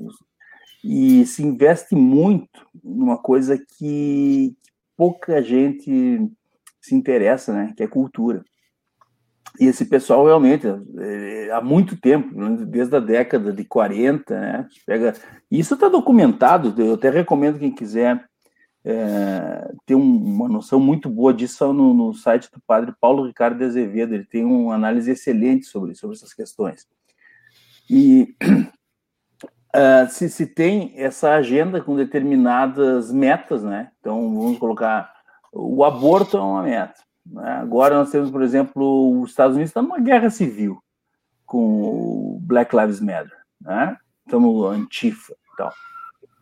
e 0.84 1.24
se 1.26 1.42
investe 1.42 1.94
muito 1.94 2.66
numa 2.82 3.18
coisa 3.18 3.58
que 3.78 4.56
pouca 4.96 5.42
gente 5.42 6.30
se 6.80 6.94
interessa, 6.94 7.52
né? 7.52 7.72
Que 7.76 7.84
é 7.84 7.86
cultura. 7.86 8.44
E 9.62 9.66
esse 9.66 9.84
pessoal 9.84 10.26
realmente, 10.26 10.66
é, 10.66 11.50
há 11.52 11.60
muito 11.60 11.96
tempo, 11.96 12.34
desde 12.66 12.96
a 12.96 12.98
década 12.98 13.52
de 13.52 13.64
40, 13.64 14.36
né? 14.36 14.68
Pega... 14.84 15.14
Isso 15.48 15.74
está 15.74 15.88
documentado, 15.88 16.74
eu 16.82 16.94
até 16.94 17.10
recomendo 17.10 17.60
quem 17.60 17.72
quiser 17.72 18.24
é, 18.84 19.70
ter 19.86 19.94
um, 19.94 20.16
uma 20.16 20.48
noção 20.48 20.80
muito 20.80 21.08
boa 21.08 21.32
disso 21.32 21.72
no, 21.72 21.94
no, 21.94 22.12
site 22.12 22.50
do 22.52 22.60
padre 22.66 22.92
Paulo 23.00 23.24
Ricardo 23.24 23.58
de 23.58 23.62
Azevedo, 23.62 24.16
ele 24.16 24.24
tem 24.24 24.44
uma 24.44 24.74
análise 24.74 25.12
excelente 25.12 25.66
sobre, 25.66 25.94
sobre 25.94 26.16
essas 26.16 26.34
questões. 26.34 26.84
E 27.88 28.34
uh, 29.76 30.06
se, 30.10 30.28
se 30.28 30.44
tem 30.44 30.92
essa 30.96 31.34
agenda 31.34 31.80
com 31.80 31.94
determinadas 31.94 33.12
metas, 33.12 33.62
né? 33.62 33.92
Então, 34.00 34.34
vamos 34.34 34.58
colocar, 34.58 35.14
o 35.52 35.84
aborto 35.84 36.36
é 36.36 36.40
uma 36.40 36.64
meta. 36.64 37.11
Né? 37.26 37.50
Agora 37.52 37.96
nós 37.96 38.10
temos, 38.10 38.30
por 38.30 38.42
exemplo, 38.42 39.20
os 39.20 39.30
Estados 39.30 39.56
Unidos 39.56 39.70
está 39.70 39.82
numa 39.82 40.00
guerra 40.00 40.30
civil 40.30 40.82
com 41.46 41.82
o 41.82 42.38
Black 42.40 42.74
Lives 42.74 43.00
Matter, 43.00 43.36
né? 43.60 43.96
Estamos 44.24 44.64
antifa 44.66 45.34
tal. 45.56 45.72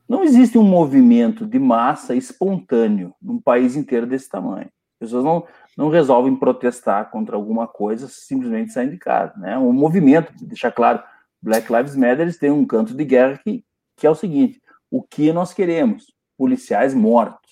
Não 0.09 0.23
existe 0.23 0.59
um 0.59 0.63
movimento 0.63 1.47
de 1.47 1.59
massa 1.59 2.15
espontâneo 2.15 3.15
num 3.21 3.41
país 3.41 3.77
inteiro 3.77 4.07
desse 4.07 4.29
tamanho. 4.29 4.67
As 4.67 5.07
pessoas 5.07 5.25
não, 5.25 5.47
não 5.77 5.89
resolvem 5.89 6.37
protestar 6.37 7.11
contra 7.11 7.37
alguma 7.37 7.67
coisa 7.67 8.09
simplesmente 8.09 8.73
saindo 8.73 8.93
de 8.93 8.99
casa. 8.99 9.35
Né? 9.37 9.57
Um 9.57 9.73
movimento, 9.73 10.33
deixar 10.45 10.73
claro, 10.73 11.03
Black 11.41 11.73
Lives 11.73 11.97
Matter 11.97 12.39
têm 12.39 12.51
um 12.51 12.67
canto 12.67 12.95
de 12.95 13.05
guerra 13.05 13.39
que, 13.39 13.65
que 13.97 14.07
é 14.07 14.11
o 14.11 14.15
seguinte: 14.15 14.61
o 14.91 15.03
que 15.03 15.33
nós 15.33 15.55
queremos? 15.55 16.13
Policiais 16.37 16.95
mortos. 16.95 17.51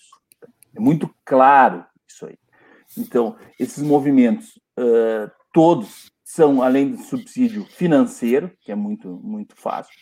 É 0.75 0.81
muito 0.81 1.09
claro 1.25 1.85
isso 2.07 2.27
aí. 2.27 2.39
Então, 2.97 3.37
esses 3.59 3.83
movimentos 3.83 4.57
uh, 4.79 5.31
todos 5.53 6.11
são, 6.25 6.63
além 6.63 6.93
do 6.93 7.03
subsídio 7.03 7.65
financeiro, 7.65 8.51
que 8.61 8.73
é 8.73 8.75
muito, 8.75 9.09
muito 9.23 9.57
fácil, 9.57 9.95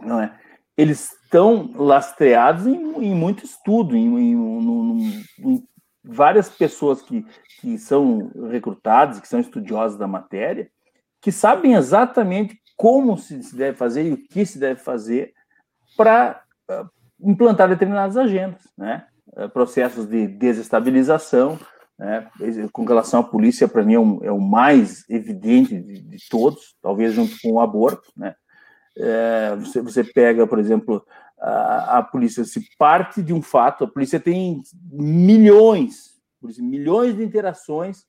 não 0.00 0.20
é? 0.20 0.38
eles 0.78 1.12
estão 1.24 1.72
lastreados 1.74 2.64
em, 2.64 2.76
em 3.04 3.12
muito 3.12 3.44
estudo, 3.44 3.96
em, 3.96 4.16
em, 4.16 5.24
em, 5.40 5.68
várias 6.04 6.48
pessoas 6.48 7.02
que, 7.02 7.26
que 7.60 7.76
são 7.76 8.30
recrutadas, 8.48 9.18
que 9.18 9.26
são 9.26 9.40
estudiosas 9.40 9.98
da 9.98 10.06
matéria, 10.06 10.70
que 11.20 11.32
sabem 11.32 11.74
exatamente 11.74 12.56
como 12.76 13.18
se 13.18 13.56
deve 13.56 13.76
fazer 13.76 14.04
e 14.04 14.12
o 14.12 14.28
que 14.28 14.46
se 14.46 14.56
deve 14.56 14.80
fazer 14.80 15.34
para 15.96 16.40
implantar 17.20 17.68
determinadas 17.68 18.16
agendas, 18.16 18.62
né? 18.78 19.04
Processos 19.52 20.06
de 20.06 20.28
desestabilização, 20.28 21.58
né? 21.98 22.30
com 22.72 22.84
relação 22.84 23.20
à 23.20 23.24
polícia, 23.24 23.66
para 23.66 23.82
mim 23.82 23.94
é, 23.94 23.98
um, 23.98 24.24
é, 24.24 24.30
o 24.30 24.40
mais 24.40 25.04
evidente 25.08 25.80
de, 25.80 26.00
de, 26.00 26.28
todos, 26.28 26.76
talvez 26.80 27.12
junto 27.12 27.36
com 27.42 27.52
o 27.52 27.60
aborto, 27.60 28.12
né? 28.16 28.34
É, 28.96 29.56
você, 29.56 29.80
você 29.80 30.02
pega, 30.02 30.46
por 30.46 30.58
exemplo, 30.58 31.06
a, 31.38 31.98
a, 31.98 32.02
polícia 32.02 32.44
se 32.44 32.68
parte 32.76 33.22
de 33.22 33.32
um 33.32 33.40
fato, 33.40 33.84
a 33.84 33.88
polícia 33.88 34.18
tem 34.18 34.60
milhões, 34.90 36.20
milhões 36.58 37.16
de 37.16 37.22
interações 37.22 38.04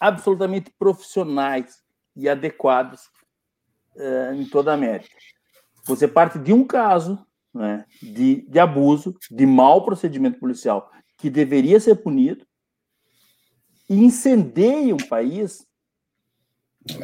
absolutamente 0.00 0.72
profissionais 0.76 1.82
e 2.16 2.28
adequadas 2.28 3.02
é, 3.96 4.34
em 4.34 4.44
toda 4.44 4.72
a 4.72 4.74
América. 4.74 5.14
Você 5.84 6.08
parte 6.08 6.38
de 6.38 6.52
um 6.52 6.64
caso 6.64 7.24
né, 7.54 7.84
de, 8.02 8.42
de 8.48 8.58
abuso, 8.58 9.16
de 9.30 9.46
mau 9.46 9.84
procedimento 9.84 10.38
policial, 10.38 10.90
que 11.16 11.30
deveria 11.30 11.78
ser 11.78 11.96
punido, 11.96 12.44
e 13.90 13.98
incendeia 13.98 14.94
um 14.94 15.08
país 15.08 15.66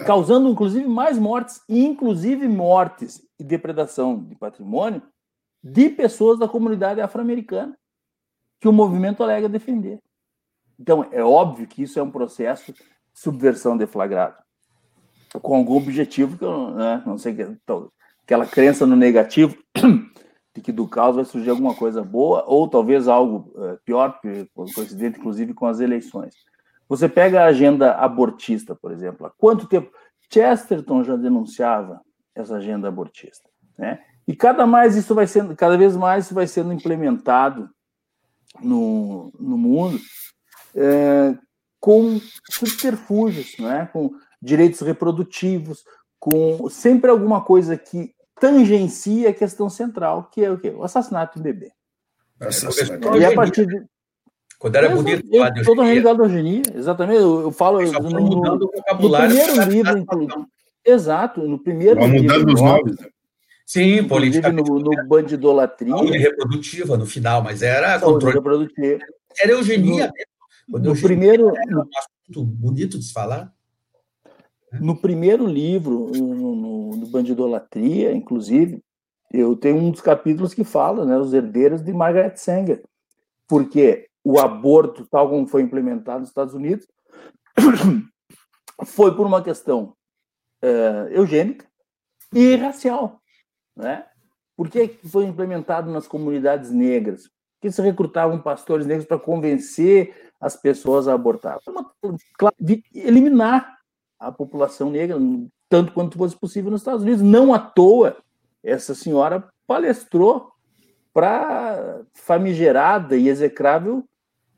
causando 0.07 0.49
inclusive 0.49 0.87
mais 0.87 1.19
mortes, 1.19 1.61
inclusive 1.69 2.47
mortes 2.47 3.21
e 3.39 3.45
depredação 3.45 4.23
de 4.23 4.37
patrimônio 4.37 5.03
de 5.63 5.91
pessoas 5.91 6.39
da 6.39 6.49
comunidade 6.49 7.01
afro-americana 7.01 7.77
que 8.61 8.69
o 8.69 8.73
movimento 8.73 9.23
alega 9.23 9.49
defender. 9.49 10.01
Então, 10.79 11.07
é 11.11 11.23
óbvio 11.23 11.67
que 11.67 11.83
isso 11.83 11.99
é 11.99 12.03
um 12.03 12.11
processo 12.11 12.73
de 12.73 12.81
subversão 13.13 13.77
deflagrado, 13.77 14.37
com 15.43 15.57
algum 15.57 15.77
objetivo 15.77 16.39
que 16.39 16.45
eu 16.45 16.71
né, 16.71 17.03
não 17.05 17.19
sei, 17.19 17.33
então, 17.33 17.91
aquela 18.23 18.47
crença 18.47 18.87
no 18.87 18.95
negativo 18.95 19.57
de 20.55 20.61
que 20.63 20.71
do 20.71 20.87
caos 20.87 21.17
vai 21.17 21.25
surgir 21.25 21.51
alguma 21.51 21.75
coisa 21.75 22.03
boa, 22.03 22.45
ou 22.47 22.69
talvez 22.69 23.09
algo 23.09 23.51
uh, 23.59 23.79
pior, 23.85 24.21
coincidente 24.55 25.19
inclusive 25.19 25.53
com 25.53 25.67
as 25.67 25.81
eleições. 25.81 26.35
Você 26.89 27.09
pega 27.09 27.43
a 27.43 27.47
agenda 27.47 27.95
abortista, 27.95 28.75
por 28.75 28.93
exemplo. 28.93 29.27
Há 29.27 29.31
quanto 29.31 29.67
tempo 29.67 29.91
Chesterton 30.33 31.05
já 31.05 31.17
denunciava 31.17 32.01
essa 32.35 32.57
agenda 32.57 32.89
abortista, 32.89 33.49
né? 33.79 34.01
E 34.27 34.35
cada 34.35 34.67
mais 34.67 34.97
isso 34.97 35.15
vai 35.15 35.27
sendo, 35.27 35.55
cada 35.55 35.79
vez 35.79 35.97
mais 35.97 36.27
isso 36.27 36.35
vai 36.35 36.47
sendo 36.47 36.73
implementado 36.73 37.71
no, 38.61 39.33
no 39.39 39.57
mundo 39.57 39.99
é, 40.75 41.37
com 41.81 42.21
subterfúgios, 42.51 43.57
né? 43.59 43.89
Com 43.93 44.11
direitos 44.43 44.81
reprodutivos, 44.81 45.85
com 46.19 46.69
sempre 46.69 47.11
alguma 47.11 47.43
coisa 47.43 47.77
que 47.77 48.15
tangencia 48.39 49.31
a 49.31 49.35
questão 49.35 49.71
central, 49.71 50.29
que 50.31 50.45
é 50.45 50.51
o 50.51 50.59
quê? 50.59 50.71
O 50.71 50.83
assassinato 50.83 51.39
do 51.39 51.43
bebê. 51.43 51.73
Assassinato. 52.41 53.17
E 53.17 53.25
a 53.25 53.35
partir 53.35 53.67
de, 53.67 53.87
quando 54.59 54.77
era 54.77 54.89
bonito 54.89 55.27
eu, 55.27 55.39
falar 55.39 55.51
de 55.51 55.63
Todo 55.65 55.83
ligado 55.83 56.23
à 56.23 56.27
eugenia, 56.27 56.63
exatamente. 56.75 57.21
Eu, 57.21 57.43
eu 57.43 57.51
falo. 57.51 57.81
Eu 57.81 57.93
no, 57.93 58.21
mudando 58.21 58.63
o 58.65 58.73
vocabulário. 58.75 59.35
No 59.35 59.43
primeiro 59.43 59.71
livro, 59.71 59.99
inclusive. 59.99 60.47
Exato, 60.85 61.43
no 61.43 61.59
primeiro 61.59 62.01
Vai 62.01 62.09
mudando 62.09 62.55
os 62.55 62.61
nomes. 62.61 62.97
Né? 62.99 63.09
Sim, 63.67 64.05
política. 64.05 64.53
No, 64.53 64.63
no 64.63 65.09
bandidolatria. 65.09 65.97
Saúde 65.97 66.19
reprodutiva 66.19 66.97
no 66.97 67.05
final, 67.05 67.43
mas 67.43 67.63
era 67.63 67.99
Saúde 67.99 68.15
controle. 68.15 68.35
reprodutiva. 68.37 68.99
Era 69.43 69.53
eugenia 69.53 70.13
no, 70.69 70.79
no 70.79 71.01
primeiro. 71.01 71.49
Era 71.57 72.41
um 72.41 72.45
bonito 72.45 72.99
de 72.99 73.05
se 73.05 73.13
falar. 73.13 73.53
No 74.81 74.97
primeiro 74.97 75.47
livro, 75.47 76.11
no, 76.15 76.55
no, 76.55 76.97
no 76.97 77.07
Bandidolatria, 77.07 78.13
inclusive, 78.13 78.83
eu 79.33 79.57
tenho 79.57 79.77
um 79.77 79.91
dos 79.91 80.01
capítulos 80.01 80.55
que 80.55 80.65
fala, 80.65 81.05
né, 81.05 81.17
os 81.17 81.33
herdeiros 81.33 81.83
de 81.83 81.93
Margaret 81.93 82.37
Sanger, 82.37 82.83
porque 83.49 84.07
o 84.29 84.41
aborto, 84.41 85.07
tal 85.07 85.31
como 85.31 85.47
foi 85.47 85.63
implementado 85.63 86.19
nos 86.19 86.31
Estados 86.31 86.53
Unidos, 86.53 86.85
foi 88.85 89.15
por 89.15 89.25
uma 89.25 89.41
questão 89.41 89.95
uh, 90.65 91.09
eugênica 91.13 91.65
e 92.35 92.57
racial. 92.57 93.23
Né? 93.77 94.05
Por 94.57 94.69
que 94.69 94.99
foi 95.05 95.27
implementado 95.27 95.93
nas 95.93 96.09
comunidades 96.09 96.73
negras? 96.73 97.31
Que 97.61 97.71
se 97.71 97.81
recrutavam 97.81 98.43
pastores 98.43 98.85
negros 98.85 99.07
para 99.07 99.17
convencer 99.17 100.33
as 100.41 100.57
pessoas 100.57 101.07
a 101.07 101.15
abortar? 101.15 101.61
Uma, 101.69 101.89
eliminar 102.93 103.79
a 104.19 104.33
população 104.33 104.91
negra 104.91 105.17
tanto 105.69 105.93
quanto 105.93 106.19
fosse 106.19 106.37
possível 106.37 106.73
nos 106.73 106.81
Estados 106.81 107.05
Unidos. 107.05 107.23
Não 107.23 107.55
à 107.55 107.61
toa, 107.61 108.17
essa 108.61 108.93
senhora 108.93 109.49
palestrou 109.69 110.51
para 111.15 112.03
famigerada 112.13 113.17
e 113.17 113.29
execrável 113.29 114.05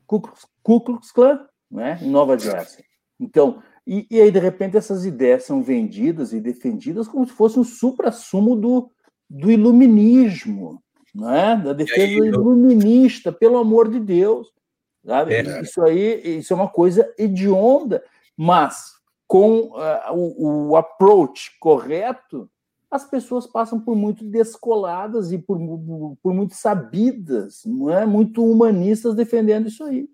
Ku 0.09 0.81
Klux 0.81 1.11
Klan, 1.11 1.45
né, 1.69 1.99
em 2.01 2.09
Nova 2.09 2.37
Jersey. 2.37 2.83
Então, 3.19 3.61
e, 3.85 4.07
e, 4.09 4.21
aí, 4.21 4.31
de 4.31 4.39
repente, 4.39 4.77
essas 4.77 5.05
ideias 5.05 5.43
são 5.43 5.61
vendidas 5.61 6.33
e 6.33 6.39
defendidas 6.39 7.07
como 7.07 7.25
se 7.27 7.33
fosse 7.33 7.59
um 7.59 7.63
supra-sumo 7.63 8.55
do, 8.55 8.91
do 9.29 9.51
iluminismo, 9.51 10.81
né? 11.13 11.55
da 11.57 11.73
defesa 11.73 12.03
aí, 12.03 12.17
iluminista, 12.17 13.31
pelo 13.31 13.57
amor 13.57 13.89
de 13.89 13.99
Deus. 13.99 14.51
Sabe? 15.05 15.33
É. 15.33 15.61
Isso 15.61 15.81
aí 15.81 16.37
isso 16.37 16.53
é 16.53 16.55
uma 16.55 16.69
coisa 16.69 17.11
hedionda, 17.17 18.03
mas 18.37 18.93
com 19.27 19.71
uh, 19.71 20.13
o, 20.13 20.69
o 20.69 20.75
approach 20.75 21.51
correto, 21.59 22.49
as 22.91 23.07
pessoas 23.07 23.45
passam 23.45 23.79
por 23.79 23.95
muito 23.95 24.23
descoladas 24.23 25.31
e 25.31 25.37
por, 25.37 25.59
por 26.21 26.33
muito 26.33 26.55
sabidas, 26.55 27.61
não 27.65 27.89
é? 27.91 28.05
muito 28.05 28.43
humanistas 28.43 29.15
defendendo 29.15 29.67
isso 29.67 29.83
aí. 29.83 30.09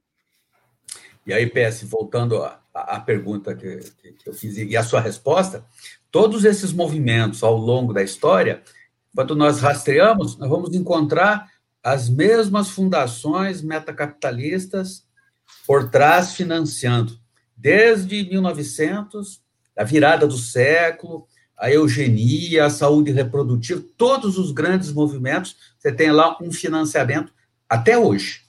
E 1.26 1.34
aí, 1.34 1.48
PS, 1.48 1.84
voltando 1.84 2.44
à, 2.44 2.60
à 2.74 3.00
pergunta 3.00 3.56
que, 3.56 3.80
que, 4.14 4.30
eu 4.30 4.34
fiz 4.34 4.58
e 4.58 4.76
a 4.76 4.84
sua 4.84 5.00
resposta, 5.00 5.66
todos 6.12 6.44
esses 6.44 6.72
movimentos 6.72 7.42
ao 7.42 7.58
longo 7.58 7.94
da 7.94 8.04
história, 8.04 8.62
quando 9.16 9.36
nós 9.36 9.60
rastreamos, 9.60 10.38
nós 10.38 10.50
vamos 10.50 10.76
encontrar 10.76 11.50
as 11.82 12.10
mesmas 12.10 12.70
fundações 12.70 13.62
metacapitalistas 13.62 15.06
por 15.66 15.90
trás 15.90 16.34
financiando, 16.34 17.18
desde 17.56 18.24
1900, 18.24 19.42
a 19.78 19.84
virada 19.84 20.28
do 20.28 20.38
século, 20.38 21.28
a 21.58 21.72
eugenia, 21.72 22.66
a 22.66 22.70
saúde 22.70 23.12
reprodutiva, 23.12 23.84
todos 23.98 24.38
os 24.38 24.52
grandes 24.52 24.92
movimentos, 24.92 25.56
você 25.78 25.92
tem 25.92 26.12
lá 26.12 26.38
um 26.42 26.52
financiamento 26.52 27.34
até 27.70 27.98
hoje. 27.98 28.42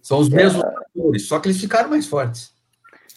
São 0.00 0.18
os 0.18 0.28
mesmos 0.28 0.62
é. 0.62 0.66
atores, 0.66 1.26
só 1.26 1.38
que 1.38 1.48
eles 1.48 1.60
ficaram 1.60 1.90
mais 1.90 2.06
fortes. 2.06 2.52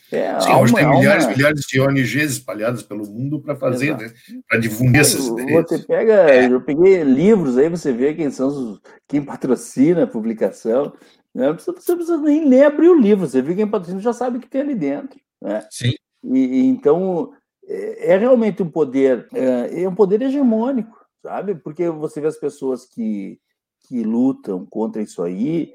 É, 0.09 0.39
Sim, 0.39 0.53
hoje 0.53 0.73
tem 0.73 0.89
milhares 0.89 1.25
e 1.25 1.27
milhares 1.27 1.61
de 1.67 1.81
ONGs 1.81 2.31
espalhadas 2.31 2.81
pelo 2.81 3.05
mundo 3.05 3.41
para 3.41 3.57
fazer, 3.57 3.97
né, 3.97 4.13
para 4.47 4.57
divulgar 4.57 5.01
essas 5.01 5.27
ideias. 5.27 5.65
Você 5.67 5.79
pega, 5.79 6.13
é. 6.31 6.45
eu 6.45 6.61
peguei 6.61 7.03
livros 7.03 7.57
aí, 7.57 7.67
você 7.67 7.91
vê 7.91 8.13
quem 8.13 8.31
são 8.31 8.47
os, 8.47 8.81
quem 9.05 9.21
patrocina 9.21 10.03
a 10.03 10.07
publicação. 10.07 10.93
Né? 11.35 11.51
Você, 11.51 11.73
você 11.73 11.93
precisa 11.93 12.17
nem 12.19 12.47
ler 12.47 12.67
abrir 12.67 12.87
o 12.87 12.97
livro, 12.97 13.27
você 13.27 13.41
vê 13.41 13.53
quem 13.53 13.67
patrocina 13.67 13.99
já 13.99 14.13
sabe 14.13 14.37
o 14.37 14.41
que 14.41 14.47
tem 14.47 14.61
ali 14.61 14.75
dentro. 14.75 15.19
Né? 15.41 15.67
Sim. 15.69 15.93
E, 16.23 16.39
e 16.39 16.65
então 16.67 17.33
é, 17.67 18.13
é, 18.13 18.17
realmente 18.17 18.63
um 18.63 18.69
poder, 18.69 19.27
é, 19.33 19.83
é 19.83 19.89
um 19.89 19.95
poder 19.95 20.21
hegemônico, 20.21 20.97
sabe? 21.21 21.53
Porque 21.55 21.89
você 21.89 22.21
vê 22.21 22.27
as 22.27 22.37
pessoas 22.37 22.85
que, 22.85 23.39
que 23.87 24.03
lutam 24.03 24.65
contra 24.65 25.01
isso 25.01 25.21
aí, 25.21 25.73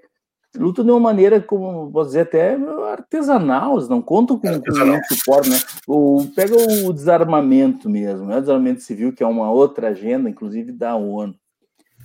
lutam 0.57 0.85
de 0.85 0.91
uma 0.91 1.01
maneira, 1.01 1.41
como 1.41 1.91
vou 1.91 2.05
dizer, 2.05 2.21
até 2.21 2.57
artesanal, 2.91 3.77
eles 3.77 3.89
não 3.89 4.01
contam 4.01 4.39
com, 4.39 4.49
com 4.49 5.15
suporte, 5.15 5.51
né? 5.51 5.59
O, 5.87 6.27
pega 6.35 6.57
o 6.87 6.93
desarmamento 6.93 7.89
mesmo, 7.89 8.27
né? 8.27 8.39
o 8.39 8.41
desarmamento 8.41 8.81
civil, 8.81 9.13
que 9.13 9.23
é 9.23 9.27
uma 9.27 9.51
outra 9.51 9.89
agenda, 9.89 10.29
inclusive 10.29 10.73
da 10.73 10.97
ONU. 10.97 11.35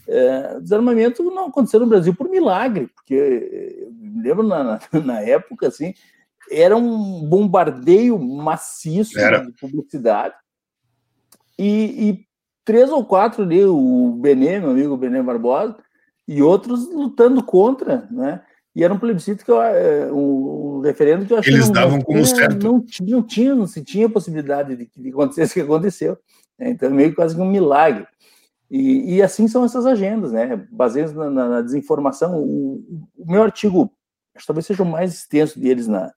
É, 0.08 0.60
desarmamento 0.62 1.22
não 1.24 1.48
aconteceu 1.48 1.82
no 1.82 1.88
Brasil 1.88 2.14
por 2.16 2.30
milagre, 2.30 2.88
porque 2.88 3.90
me 3.92 4.22
lembro 4.22 4.44
na, 4.44 4.80
na, 5.04 5.22
época, 5.22 5.68
assim, 5.68 5.94
era 6.52 6.76
um 6.76 7.24
bombardeio 7.28 8.18
maciço 8.20 9.20
era. 9.20 9.46
de 9.46 9.52
publicidade, 9.54 10.36
e, 11.58 12.10
e, 12.10 12.28
três 12.64 12.92
ou 12.92 13.04
quatro 13.04 13.44
ali, 13.44 13.64
o 13.66 14.18
Benê, 14.22 14.60
meu 14.60 14.72
amigo 14.72 14.98
Benê 14.98 15.22
Barbosa, 15.24 15.78
e 16.28 16.42
outros 16.42 16.88
lutando 16.94 17.44
contra, 17.44 18.08
né? 18.12 18.42
E 18.76 18.84
era 18.84 18.94
um 18.94 19.00
plebiscito 19.00 19.44
que 19.44 19.50
eu, 19.50 19.60
é, 19.60 20.12
um 20.12 20.82
referendo 20.82 21.26
que 21.26 21.34
eu 21.34 21.40
achei 21.40 21.54
Eles 21.54 21.72
davam 21.72 22.00
como 22.00 22.24
certo. 22.24 22.64
Não, 22.64 22.86
não, 23.02 23.24
tinha, 23.24 23.56
não 23.56 23.66
se 23.66 23.84
tinha 23.84 24.08
possibilidade 24.08 24.76
de 24.76 24.86
que 24.86 25.10
acontecesse 25.10 25.52
o 25.52 25.54
que 25.56 25.62
aconteceu. 25.62 26.16
Né? 26.60 26.70
Então, 26.70 26.92
meio 26.92 27.16
quase 27.16 27.34
que 27.34 27.42
um 27.42 27.50
milagre. 27.50 28.06
E, 28.70 29.16
e, 29.16 29.22
assim 29.24 29.48
são 29.48 29.66
essas 29.66 29.86
agendas, 29.86 30.32
né? 30.32 30.68
Baseadas 30.70 31.16
na, 31.16 31.30
na, 31.30 31.50
na 31.50 31.62
desinformação. 31.62 32.38
O, 32.38 33.04
o, 33.18 33.32
meu 33.32 33.42
artigo, 33.42 33.92
acho 34.36 34.44
que 34.44 34.48
talvez 34.48 34.66
seja 34.66 34.84
o 34.84 34.86
mais 34.86 35.14
extenso 35.14 35.60
deles 35.60 35.88
na, 35.88 36.06
eh, 36.08 36.12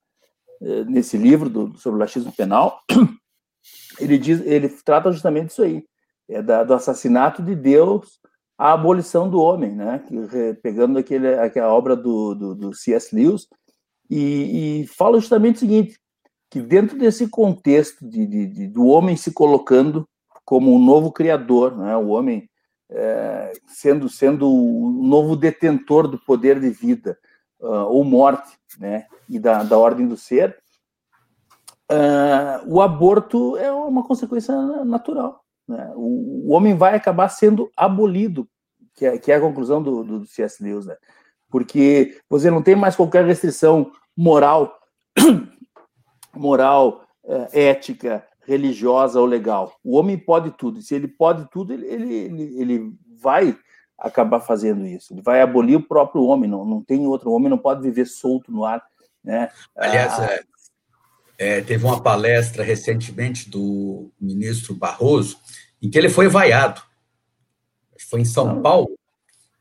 nesse 0.61 1.17
livro 1.17 1.49
do, 1.49 1.77
sobre 1.79 1.97
o 1.97 2.01
laxismo 2.01 2.33
penal. 2.33 2.81
Ele 3.99 4.17
diz, 4.17 4.41
ele 4.47 4.69
trata 4.69 5.13
justamente 5.13 5.49
disso 5.49 5.63
aí, 5.63 5.85
é 6.29 6.41
da, 6.41 6.65
do 6.65 6.73
assassinato 6.73 7.43
de 7.43 7.55
Deus 7.55 8.19
a 8.57 8.73
abolição 8.73 9.29
do 9.29 9.41
homem, 9.41 9.73
né? 9.73 10.03
pegando 10.63 10.99
aquele, 10.99 11.35
aquela 11.35 11.73
obra 11.73 11.97
do, 11.97 12.35
do, 12.35 12.55
do 12.55 12.75
C.S. 12.75 13.15
Lewis, 13.15 13.47
e, 14.09 14.83
e, 14.83 14.87
fala 14.87 15.19
justamente 15.19 15.57
o 15.57 15.61
seguinte, 15.61 15.99
que 16.51 16.61
dentro 16.61 16.99
desse 16.99 17.29
contexto 17.29 18.07
de, 18.07 18.27
de, 18.27 18.47
de, 18.47 18.67
do 18.67 18.87
homem 18.87 19.17
se 19.17 19.33
colocando 19.33 20.07
como 20.45 20.75
um 20.75 20.85
novo 20.85 21.13
criador, 21.13 21.77
né? 21.77 21.97
o 21.97 22.09
homem 22.09 22.49
é, 22.91 23.53
sendo, 23.67 24.09
sendo 24.09 24.51
o 24.51 24.91
novo 24.91 25.37
detentor 25.37 26.09
do 26.09 26.19
poder 26.19 26.61
de 26.61 26.71
vida 26.71 27.17
uh, 27.61 27.87
ou 27.87 28.05
morte, 28.05 28.59
né? 28.79 29.07
e 29.29 29.39
da, 29.39 29.63
da 29.63 29.79
ordem 29.79 30.07
do 30.07 30.17
ser, 30.17 30.57
uh, 31.91 32.67
o 32.67 32.81
aborto 32.81 33.57
é 33.57 33.71
uma 33.71 34.05
consequência 34.05 34.55
natural. 34.85 35.45
Né? 35.69 35.93
O, 35.95 36.49
o, 36.49 36.53
homem 36.53 36.75
vai 36.75 36.95
acabar 36.95 37.29
sendo 37.29 37.71
abolido, 37.77 38.49
que 38.95 39.07
é, 39.07 39.19
que 39.19 39.33
é 39.33 39.37
a 39.37 39.41
conclusão 39.41 39.83
do, 39.83 40.03
do, 40.03 40.19
do 40.21 40.27
C.S. 40.27 40.63
Lewis, 40.63 40.87
né? 40.87 40.97
porque 41.49 42.19
você 42.29 42.51
não 42.51 42.63
tem 42.63 42.77
mais 42.77 42.97
qualquer 42.97 43.25
restrição 43.25 43.91
moral, 44.17 44.79
moral, 46.35 47.05
é, 47.25 47.69
ética, 47.69 48.27
religiosa 48.47 49.21
ou 49.21 49.27
legal. 49.27 49.73
O 49.85 49.97
homem 49.97 50.19
pode 50.19 50.51
tudo. 50.53 50.79
E 50.79 50.83
se 50.83 50.95
ele 50.95 51.07
pode 51.07 51.49
tudo, 51.51 51.73
ele, 51.73 51.87
ele, 51.87 52.61
ele 52.61 52.93
vai 53.21 53.57
acabar 54.01 54.41
fazendo 54.41 54.87
isso. 54.87 55.13
Ele 55.13 55.23
vai 55.23 55.43
abolir 55.43 55.77
o 55.77 55.83
próprio 55.83 56.25
homem. 56.25 56.49
Não, 56.49 56.65
não 56.65 56.83
tem 56.83 57.07
outro 57.07 57.31
homem, 57.31 57.51
não 57.51 57.59
pode 57.59 57.83
viver 57.83 58.07
solto 58.07 58.51
no 58.51 58.65
ar. 58.65 58.83
Né? 59.23 59.51
Aliás, 59.77 60.19
ah, 60.19 60.33
é, 61.39 61.59
é, 61.59 61.61
teve 61.61 61.85
uma 61.85 62.03
palestra 62.03 62.65
recentemente 62.65 63.49
do 63.49 64.11
ministro 64.21 64.75
Barroso, 64.75 65.39
em 65.83 65.91
que 65.91 65.99
ele 65.99 66.09
foi 66.09 66.29
vaiado. 66.29 66.83
Foi 68.09 68.21
em 68.21 68.25
São 68.25 68.59
ah. 68.59 68.61
Paulo, 68.61 68.99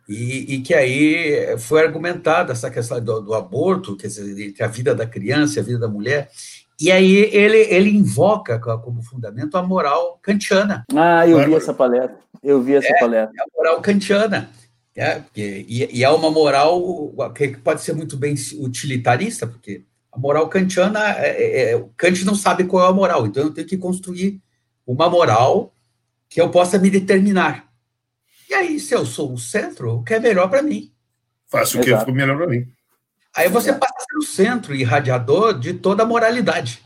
e, 0.08 0.56
e, 0.56 0.62
que 0.62 0.74
aí 0.74 1.56
foi 1.60 1.86
argumentada 1.86 2.52
essa 2.52 2.72
questão 2.72 3.00
do, 3.00 3.22
do, 3.22 3.34
aborto, 3.36 3.96
quer 3.96 4.08
dizer, 4.08 4.48
entre 4.48 4.64
a 4.64 4.68
vida 4.68 4.96
da 4.96 5.06
criança 5.06 5.60
e 5.60 5.62
a 5.62 5.64
vida 5.64 5.78
da 5.78 5.88
mulher, 5.88 6.32
e 6.80 6.92
aí 6.92 7.30
ele, 7.34 7.58
ele 7.58 7.90
invoca 7.90 8.60
como 8.60 9.02
fundamento 9.02 9.58
a 9.58 9.64
moral 9.64 10.20
kantiana. 10.22 10.86
Ah, 10.96 11.28
eu 11.28 11.44
vi 11.44 11.54
essa 11.54 11.74
palestra, 11.74 12.18
eu 12.42 12.62
vi 12.62 12.76
essa 12.76 12.88
é, 12.88 13.00
palestra. 13.00 13.34
É 13.38 13.42
a 13.42 13.58
moral 13.58 13.82
kantiana, 13.82 14.50
é, 14.96 15.22
e, 15.36 16.00
e 16.00 16.04
é 16.04 16.10
uma 16.10 16.32
moral 16.32 17.14
que 17.36 17.50
pode 17.58 17.82
ser 17.82 17.94
muito 17.94 18.18
bem 18.18 18.36
utilitarista, 18.60 19.46
porque 19.46 19.84
a 20.12 20.18
moral 20.18 20.50
kantiana, 20.50 21.00
é, 21.18 21.30
é, 21.30 21.74
é, 21.74 21.86
Kant 21.96 22.26
não 22.26 22.36
sabe 22.36 22.64
qual 22.64 22.86
é 22.86 22.90
a 22.90 22.94
moral, 22.94 23.28
então 23.28 23.44
eu 23.44 23.54
tenho 23.54 23.68
que 23.68 23.78
construir 23.78 24.42
uma 24.86 25.10
moral 25.10 25.74
que 26.28 26.42
eu 26.42 26.50
possa 26.50 26.78
me 26.78 26.90
determinar. 26.90 27.70
E 28.50 28.54
aí, 28.54 28.80
se 28.80 28.96
eu 28.96 29.06
sou 29.06 29.34
o 29.34 29.38
centro, 29.38 29.98
o 29.98 30.04
que 30.04 30.16
é 30.16 30.20
melhor 30.20 30.50
para 30.50 30.62
mim? 30.62 30.92
Faço 31.48 31.80
o 31.80 31.82
que 31.82 31.96
for 31.96 32.12
melhor 32.12 32.38
para 32.38 32.48
mim. 32.48 32.68
Aí 33.40 33.48
você 33.48 33.72
passa 33.72 33.94
a 33.98 34.02
ser 34.02 34.18
o 34.18 34.22
centro 34.22 34.76
irradiador 34.76 35.58
de 35.58 35.74
toda 35.74 36.04
a 36.04 36.06
moralidade. 36.06 36.84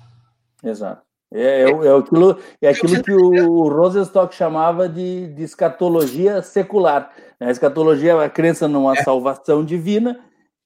Exato. 0.63 1.01
É, 1.33 1.63
é, 1.63 1.71
é 1.71 1.97
aquilo, 1.97 2.39
é 2.61 2.69
aquilo 2.69 3.01
que 3.03 3.11
o 3.11 3.67
Rosenstock 3.69 4.35
chamava 4.35 4.87
de, 4.87 5.33
de 5.33 5.41
escatologia 5.41 6.43
secular. 6.43 7.11
A 7.39 7.49
escatologia 7.49 8.11
é 8.11 8.25
a 8.25 8.29
crença 8.29 8.67
numa 8.67 8.93
é. 8.93 9.03
salvação 9.03 9.65
divina 9.65 10.19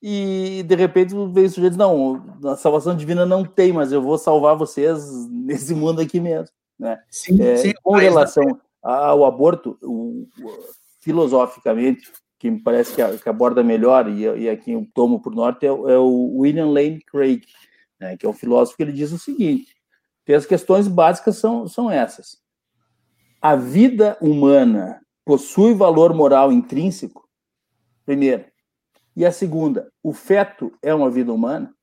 e 0.04 0.62
de 0.68 0.76
repente 0.76 1.16
veio 1.32 1.48
o 1.48 1.50
sujeito 1.50 1.78
não, 1.78 2.38
a 2.44 2.58
salvação 2.58 2.94
divina 2.94 3.26
não 3.26 3.46
tem, 3.46 3.72
mas 3.72 3.94
eu 3.94 4.02
vou 4.02 4.18
salvar 4.18 4.58
vocês 4.58 5.00
nesse 5.32 5.74
mundo 5.74 6.02
aqui 6.02 6.20
mesmo. 6.20 6.54
Né? 6.78 7.00
Sim, 7.10 7.42
é, 7.42 7.56
sim, 7.56 7.74
com 7.82 7.96
relação 7.96 8.60
ao 8.84 9.24
aborto, 9.24 9.78
o, 9.82 10.28
filosoficamente, 11.00 12.12
que 12.40 12.50
me 12.52 12.62
parece 12.62 12.94
que, 12.94 13.18
que 13.18 13.30
aborda 13.30 13.64
melhor, 13.64 14.08
e, 14.10 14.24
e 14.24 14.50
aqui 14.50 14.72
eu 14.72 14.88
tomo 14.94 15.20
por 15.20 15.34
norte, 15.34 15.66
é, 15.66 15.70
é 15.70 15.98
o 15.98 16.38
William 16.38 16.68
Lane 16.68 17.02
Craig, 17.02 17.44
né, 18.00 18.16
que 18.16 18.26
é 18.26 18.30
um 18.30 18.34
filósofo 18.34 18.78
que 18.78 18.84
ele 18.84 18.92
diz 18.92 19.12
o 19.12 19.18
seguinte, 19.18 19.76
que 20.26 20.34
as 20.34 20.46
questões 20.46 20.88
básicas 20.88 21.38
são, 21.38 21.68
são 21.68 21.90
essas. 21.90 22.38
A 23.42 23.56
vida 23.56 24.18
humana 24.22 25.02
possui 25.26 25.74
valor 25.74 26.14
moral 26.14 26.52
intrínseco? 26.52 27.28
Primeiro. 28.06 28.46
E 29.16 29.26
a 29.26 29.32
segunda, 29.32 29.92
o 30.04 30.14
feto 30.14 30.72
é 30.82 30.94
uma 30.94 31.10
vida 31.10 31.34
humana? 31.34 31.74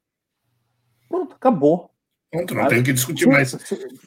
Pronto, 1.08 1.34
acabou. 1.34 1.90
Pronto, 2.34 2.52
não 2.52 2.66
tem 2.66 2.82
que 2.82 2.92
discutir 2.92 3.28
mais. 3.28 3.56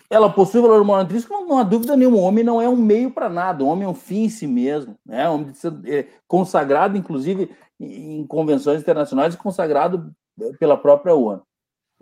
Ela 0.10 0.30
possui 0.30 0.60
valor 0.60 0.84
moral 0.84 1.06
intrínseco, 1.06 1.34
não, 1.34 1.48
não 1.48 1.58
há 1.60 1.64
dúvida 1.64 1.96
nenhuma. 1.96 2.18
O 2.18 2.22
homem 2.22 2.44
não 2.44 2.62
é 2.62 2.68
um 2.68 2.76
meio 2.76 3.10
para 3.10 3.30
nada, 3.30 3.64
o 3.64 3.68
homem 3.68 3.86
é 3.86 3.88
um 3.88 3.94
fim 3.94 4.26
em 4.26 4.30
si 4.30 4.46
mesmo. 4.46 4.98
Né? 5.06 5.30
O 5.30 5.36
homem 5.36 5.54
é 5.86 6.06
consagrado, 6.28 6.98
inclusive, 6.98 7.50
em 7.80 8.28
convenções 8.28 8.82
internacionais, 8.82 9.34
consagrado 9.36 10.12
pela 10.60 10.76
própria 10.76 11.16
ONU. 11.16 11.42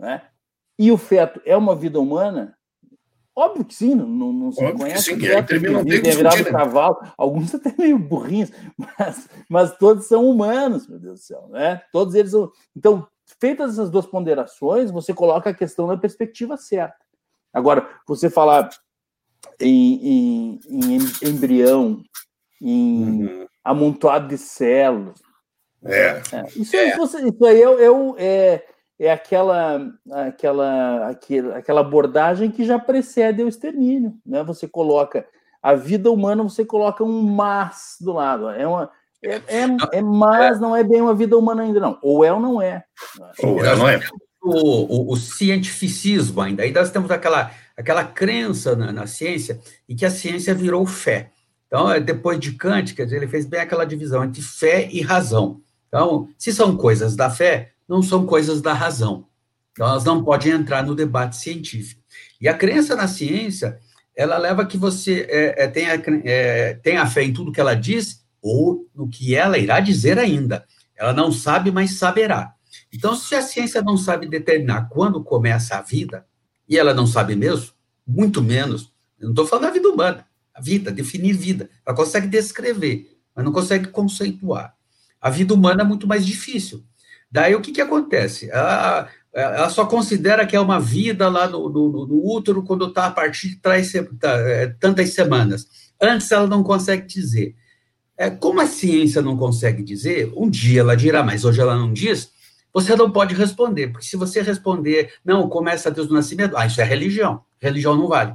Né? 0.00 0.22
E 0.76 0.90
o 0.90 0.98
feto 0.98 1.40
é 1.44 1.56
uma 1.56 1.76
vida 1.76 2.00
humana? 2.00 2.56
Óbvio 3.38 3.64
que 3.64 3.74
sim, 3.74 3.94
não, 3.94 4.06
não 4.08 4.50
se 4.50 4.64
Óbvio 4.64 4.78
conhece. 4.78 5.14
Que 5.14 5.20
sim, 5.20 5.26
é, 5.28 5.42
que 5.42 5.58
virado 5.58 6.36
né? 6.38 6.50
cavalo, 6.50 6.96
alguns 7.16 7.54
até 7.54 7.72
meio 7.78 7.98
burrinhos, 7.98 8.50
mas, 8.76 9.28
mas 9.48 9.76
todos 9.76 10.06
são 10.06 10.28
humanos, 10.28 10.88
meu 10.88 10.98
Deus 10.98 11.20
do 11.20 11.24
céu, 11.24 11.46
né? 11.50 11.82
Todos 11.92 12.14
eles 12.14 12.32
são. 12.32 12.50
Então, 12.74 13.06
feitas 13.40 13.72
essas 13.72 13.90
duas 13.90 14.06
ponderações, 14.06 14.90
você 14.90 15.12
coloca 15.12 15.50
a 15.50 15.54
questão 15.54 15.86
na 15.86 15.96
perspectiva 15.96 16.56
certa. 16.56 16.96
Agora, 17.52 17.88
você 18.06 18.30
falar 18.30 18.68
em, 19.60 20.58
em, 20.58 20.60
em 20.68 21.28
embrião, 21.28 22.02
em 22.60 23.24
uhum. 23.24 23.46
amontoado 23.64 24.28
de 24.28 24.38
células. 24.38 25.20
É. 25.84 26.22
é 26.32 26.46
isso, 26.56 26.76
é. 26.76 26.88
Isso, 26.88 27.18
isso, 27.18 27.44
aí 27.44 27.62
é, 27.62 27.66
é, 27.66 28.54
é 28.54 28.66
é 28.98 29.12
aquela, 29.12 29.92
aquela, 30.10 31.08
aquela, 31.08 31.56
aquela 31.56 31.80
abordagem 31.82 32.50
que 32.50 32.64
já 32.64 32.78
precede 32.78 33.42
o 33.42 33.48
extermínio. 33.48 34.14
Né? 34.24 34.42
Você 34.44 34.66
coloca 34.66 35.26
a 35.62 35.74
vida 35.74 36.10
humana, 36.10 36.42
você 36.42 36.64
coloca 36.64 37.04
um 37.04 37.22
mas 37.22 37.96
do 38.00 38.12
lado. 38.12 38.48
É 38.48 38.66
uma. 38.66 38.90
É, 39.22 39.36
é, 39.36 39.66
é 39.92 40.02
mas, 40.02 40.60
não 40.60 40.76
é 40.76 40.84
bem 40.84 41.00
uma 41.00 41.14
vida 41.14 41.36
humana 41.36 41.62
ainda, 41.62 41.80
não. 41.80 41.98
Ou 42.02 42.24
é 42.24 42.32
ou 42.32 42.40
não 42.40 42.60
é. 42.60 42.84
Ou 43.42 43.64
é 43.64 43.72
ou 43.72 43.78
não 43.78 43.88
é. 43.88 44.00
O, 44.42 45.10
o, 45.10 45.12
o, 45.12 45.16
cientificismo 45.16 46.40
ainda. 46.40 46.62
Aí 46.62 46.72
nós 46.72 46.90
temos 46.90 47.10
aquela, 47.10 47.50
aquela 47.76 48.04
crença 48.04 48.76
na, 48.76 48.92
na 48.92 49.06
ciência 49.06 49.60
e 49.88 49.94
que 49.94 50.06
a 50.06 50.10
ciência 50.10 50.54
virou 50.54 50.86
fé. 50.86 51.30
Então, 51.66 51.90
é, 51.90 51.98
depois 51.98 52.38
de 52.38 52.52
Kant, 52.52 52.94
quer 52.94 53.04
dizer, 53.04 53.16
ele 53.16 53.26
fez 53.26 53.44
bem 53.44 53.60
aquela 53.60 53.84
divisão 53.84 54.22
entre 54.22 54.40
fé 54.40 54.88
e 54.90 55.00
razão. 55.00 55.60
Então, 55.88 56.28
se 56.38 56.52
são 56.52 56.76
coisas 56.76 57.16
da 57.16 57.28
fé, 57.28 57.72
não 57.88 58.02
são 58.02 58.24
coisas 58.24 58.62
da 58.62 58.72
razão. 58.72 59.26
Então, 59.72 59.88
elas 59.88 60.04
não 60.04 60.22
podem 60.22 60.52
entrar 60.52 60.84
no 60.84 60.94
debate 60.94 61.36
científico. 61.36 62.00
E 62.40 62.48
a 62.48 62.54
crença 62.54 62.94
na 62.94 63.08
ciência, 63.08 63.78
ela 64.14 64.38
leva 64.38 64.64
que 64.64 64.78
você 64.78 65.26
é, 65.28 65.64
é, 65.64 65.68
tenha, 65.68 66.02
é, 66.24 66.74
tenha 66.74 67.06
fé 67.06 67.24
em 67.24 67.32
tudo 67.32 67.52
que 67.52 67.60
ela 67.60 67.74
diz 67.74 68.25
ou 68.46 68.88
no 68.94 69.08
que 69.08 69.34
ela 69.34 69.58
irá 69.58 69.80
dizer 69.80 70.18
ainda. 70.18 70.64
Ela 70.94 71.12
não 71.12 71.32
sabe, 71.32 71.72
mas 71.72 71.98
saberá. 71.98 72.54
Então, 72.92 73.16
se 73.16 73.34
a 73.34 73.42
ciência 73.42 73.82
não 73.82 73.96
sabe 73.96 74.28
determinar 74.28 74.88
quando 74.88 75.22
começa 75.22 75.76
a 75.76 75.82
vida, 75.82 76.24
e 76.68 76.78
ela 76.78 76.94
não 76.94 77.06
sabe 77.06 77.34
mesmo, 77.34 77.72
muito 78.06 78.40
menos, 78.40 78.92
eu 79.18 79.24
não 79.24 79.30
estou 79.32 79.46
falando 79.46 79.64
da 79.64 79.70
vida 79.70 79.88
humana, 79.88 80.26
a 80.54 80.60
vida, 80.60 80.92
definir 80.92 81.32
vida. 81.32 81.68
Ela 81.84 81.96
consegue 81.96 82.28
descrever, 82.28 83.18
mas 83.34 83.44
não 83.44 83.50
consegue 83.50 83.88
conceituar. 83.88 84.74
A 85.20 85.28
vida 85.28 85.52
humana 85.52 85.82
é 85.82 85.84
muito 85.84 86.06
mais 86.06 86.24
difícil. 86.24 86.84
Daí 87.28 87.54
o 87.54 87.60
que, 87.60 87.72
que 87.72 87.80
acontece? 87.80 88.48
Ela, 88.48 89.08
ela 89.34 89.68
só 89.70 89.84
considera 89.86 90.46
que 90.46 90.54
é 90.54 90.60
uma 90.60 90.78
vida 90.78 91.28
lá 91.28 91.48
no, 91.48 91.68
no, 91.68 92.06
no 92.06 92.32
útero 92.32 92.62
quando 92.62 92.86
está 92.86 93.06
a 93.06 93.10
partir 93.10 93.56
de 93.56 93.60
é, 94.22 94.66
tantas 94.78 95.10
semanas. 95.10 95.66
Antes 96.00 96.30
ela 96.30 96.46
não 96.46 96.62
consegue 96.62 97.06
dizer. 97.06 97.56
É, 98.18 98.30
como 98.30 98.60
a 98.60 98.66
ciência 98.66 99.20
não 99.20 99.36
consegue 99.36 99.82
dizer, 99.82 100.32
um 100.36 100.48
dia 100.48 100.80
ela 100.80 100.96
dirá, 100.96 101.22
mas 101.22 101.44
hoje 101.44 101.60
ela 101.60 101.76
não 101.76 101.92
diz, 101.92 102.30
você 102.72 102.94
não 102.96 103.10
pode 103.10 103.34
responder, 103.34 103.88
porque 103.88 104.06
se 104.06 104.16
você 104.16 104.40
responder, 104.42 105.14
não, 105.24 105.48
começa 105.48 105.90
Deus 105.90 106.08
do 106.08 106.14
nascimento, 106.14 106.56
ah, 106.56 106.66
isso 106.66 106.80
é 106.80 106.84
religião. 106.84 107.42
Religião 107.60 107.96
não 107.96 108.08
vale. 108.08 108.34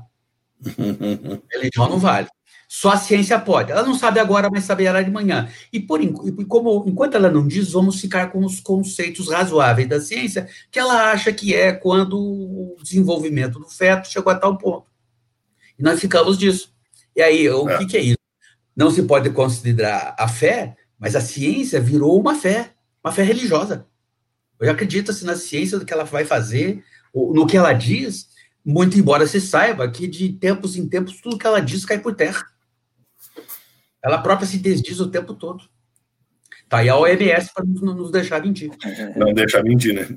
religião 1.51 1.89
não 1.89 1.97
vale. 1.97 2.27
Só 2.67 2.91
a 2.91 2.97
ciência 2.97 3.37
pode. 3.37 3.69
Ela 3.69 3.83
não 3.83 3.93
sabe 3.93 4.19
agora, 4.19 4.49
mas 4.49 4.63
saberá 4.63 5.01
de 5.01 5.11
manhã. 5.11 5.49
E 5.73 5.79
por 5.79 6.01
e 6.01 6.45
como 6.45 6.85
enquanto 6.87 7.15
ela 7.15 7.29
não 7.29 7.45
diz, 7.45 7.73
vamos 7.73 7.99
ficar 7.99 8.31
com 8.31 8.45
os 8.45 8.61
conceitos 8.61 9.29
razoáveis 9.29 9.89
da 9.89 9.99
ciência 9.99 10.47
que 10.71 10.79
ela 10.79 11.11
acha 11.11 11.33
que 11.33 11.53
é 11.53 11.73
quando 11.73 12.17
o 12.17 12.77
desenvolvimento 12.81 13.59
do 13.59 13.67
feto 13.67 14.07
chegou 14.07 14.31
a 14.31 14.37
tal 14.37 14.57
ponto. 14.57 14.85
E 15.77 15.83
nós 15.83 15.99
ficamos 15.99 16.37
disso. 16.37 16.73
E 17.13 17.21
aí, 17.21 17.49
o 17.49 17.69
é. 17.69 17.77
que, 17.79 17.85
que 17.87 17.97
é 17.97 18.01
isso? 18.01 18.20
Não 18.75 18.89
se 18.89 19.03
pode 19.03 19.29
considerar 19.31 20.15
a 20.17 20.27
fé, 20.27 20.75
mas 20.97 21.15
a 21.15 21.21
ciência 21.21 21.79
virou 21.81 22.19
uma 22.19 22.35
fé, 22.35 22.73
uma 23.03 23.11
fé 23.11 23.23
religiosa. 23.23 23.87
Eu 24.59 24.71
acredito-se 24.71 25.25
na 25.25 25.35
ciência 25.35 25.79
do 25.79 25.85
que 25.85 25.93
ela 25.93 26.03
vai 26.03 26.23
fazer, 26.23 26.83
no 27.13 27.47
que 27.47 27.57
ela 27.57 27.73
diz, 27.73 28.29
muito 28.63 28.97
embora 28.97 29.25
se 29.25 29.41
saiba 29.41 29.89
que 29.89 30.07
de 30.07 30.33
tempos 30.33 30.75
em 30.75 30.87
tempos 30.87 31.19
tudo 31.19 31.37
que 31.37 31.47
ela 31.47 31.59
diz 31.59 31.83
cai 31.83 31.99
por 31.99 32.13
terra. 32.13 32.45
Ela 34.03 34.19
própria 34.19 34.47
se 34.47 34.57
desdiz 34.57 34.99
o 34.99 35.09
tempo 35.09 35.33
todo. 35.33 35.63
Tá 36.69 36.77
aí 36.77 36.89
a 36.89 36.95
OMS 36.95 37.51
para 37.53 37.65
não 37.65 37.93
nos 37.93 38.11
deixar 38.11 38.41
mentir. 38.41 38.71
Não 39.17 39.33
deixar 39.33 39.61
mentir, 39.61 39.93
né? 39.93 40.07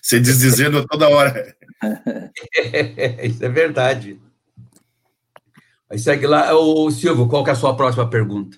Se 0.00 0.18
desdizendo 0.18 0.86
toda 0.86 1.08
hora. 1.08 1.54
É, 2.56 3.26
isso 3.26 3.44
é 3.44 3.48
verdade. 3.48 4.20
Aí 5.92 5.98
segue 5.98 6.26
lá, 6.26 6.54
o 6.54 6.90
Silvio, 6.90 7.28
qual 7.28 7.44
que 7.44 7.50
é 7.50 7.52
a 7.52 7.56
sua 7.56 7.76
próxima 7.76 8.08
pergunta? 8.08 8.56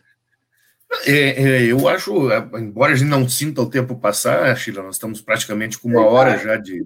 É, 1.04 1.42
é, 1.42 1.62
eu 1.64 1.88
acho, 1.88 2.28
embora 2.56 2.92
a 2.92 2.94
gente 2.94 3.08
não 3.08 3.28
sinta 3.28 3.60
o 3.60 3.68
tempo 3.68 3.96
passar, 3.96 4.56
Sheila, 4.56 4.84
nós 4.84 4.94
estamos 4.94 5.20
praticamente 5.20 5.76
com 5.76 5.88
uma 5.88 6.06
hora 6.06 6.38
já 6.38 6.56
de, 6.56 6.80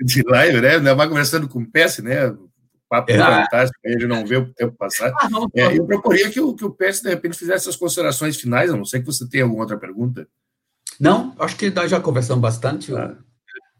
de 0.00 0.22
live, 0.26 0.60
né? 0.60 0.74
Ainda 0.74 0.96
mais 0.96 1.08
conversando 1.08 1.48
com 1.48 1.60
o 1.60 1.70
PS, 1.70 1.98
né? 1.98 2.34
papo 2.88 3.12
é. 3.12 3.18
fantástico, 3.18 3.78
aí 3.86 3.92
a 3.94 3.98
gente 4.00 4.08
não 4.08 4.26
vê 4.26 4.38
o 4.38 4.52
tempo 4.52 4.74
passar. 4.76 5.12
Ah, 5.20 5.30
não, 5.30 5.46
é, 5.54 5.78
eu 5.78 5.86
procuraria 5.86 6.28
que 6.28 6.40
o, 6.40 6.54
que 6.54 6.64
o 6.64 6.70
PS, 6.70 7.02
de 7.02 7.10
repente, 7.10 7.38
fizesse 7.38 7.68
as 7.68 7.76
considerações 7.76 8.36
finais, 8.36 8.72
a 8.72 8.76
não 8.76 8.84
sei 8.84 8.98
que 8.98 9.06
você 9.06 9.28
tenha 9.28 9.44
alguma 9.44 9.62
outra 9.62 9.76
pergunta. 9.76 10.26
Não, 10.98 11.36
acho 11.38 11.54
que 11.54 11.70
nós 11.70 11.88
já 11.88 12.00
conversamos 12.00 12.42
bastante. 12.42 12.92
Ah. 12.96 13.14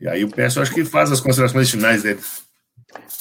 E 0.01 0.07
aí 0.07 0.23
o 0.23 0.31
PS, 0.31 0.59
acho 0.59 0.73
que 0.73 0.85
faz 0.85 1.11
as 1.11 1.21
considerações 1.21 1.69
finais 1.69 2.05
dele. 2.05 2.21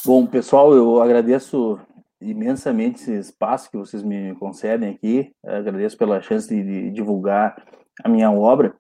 Bom, 0.06 0.28
pessoal, 0.28 0.76
eu 0.76 1.02
agradeço 1.02 1.80
imensamente 2.22 3.02
esse 3.02 3.14
espaço 3.14 3.70
que 3.70 3.78
vocês 3.78 4.04
me 4.04 4.36
concedem 4.36 4.90
aqui, 4.90 5.32
agradeço 5.46 5.98
pela 5.98 6.22
chance 6.22 6.48
de, 6.48 6.64
de 6.64 6.92
divulgar 6.92 7.56
a 8.04 8.10
minha 8.10 8.32
obra. 8.32 8.76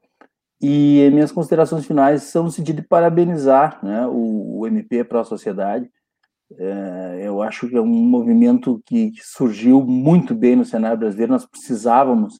E 0.59 1.09
minhas 1.11 1.31
considerações 1.31 1.85
finais 1.85 2.23
são 2.23 2.43
no 2.43 2.51
sentido 2.51 2.81
de 2.81 2.87
parabenizar 2.87 3.79
né, 3.83 4.07
o, 4.07 4.59
o 4.59 4.67
MP 4.67 5.03
para 5.03 5.21
a 5.21 5.25
sociedade, 5.25 5.89
é, 6.55 7.21
eu 7.23 7.41
acho 7.41 7.67
que 7.67 7.75
é 7.75 7.81
um 7.81 7.85
movimento 7.85 8.81
que, 8.85 9.11
que, 9.11 9.21
surgiu 9.21 9.83
muito 9.83 10.33
bem 10.33 10.55
no 10.55 10.63
cenário 10.63 10.97
brasileiro. 10.97 11.33
Nós 11.33 11.45
precisávamos 11.45 12.39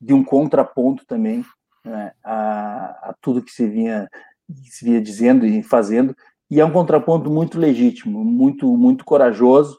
de 0.00 0.14
um 0.14 0.22
contraponto 0.22 1.04
também 1.06 1.44
né, 1.84 2.12
a, 2.24 3.10
a, 3.10 3.14
tudo 3.20 3.42
que 3.42 3.50
se 3.50 3.66
vinha 3.66 4.08
que 4.48 4.70
se 4.70 4.84
vinha 4.84 5.00
dizendo 5.00 5.44
e 5.44 5.62
fazendo. 5.62 6.14
E 6.50 6.60
é 6.60 6.64
um 6.64 6.72
contraponto 6.72 7.30
muito 7.30 7.58
legítimo, 7.58 8.24
muito 8.24 8.76
muito 8.76 9.04
corajoso 9.04 9.78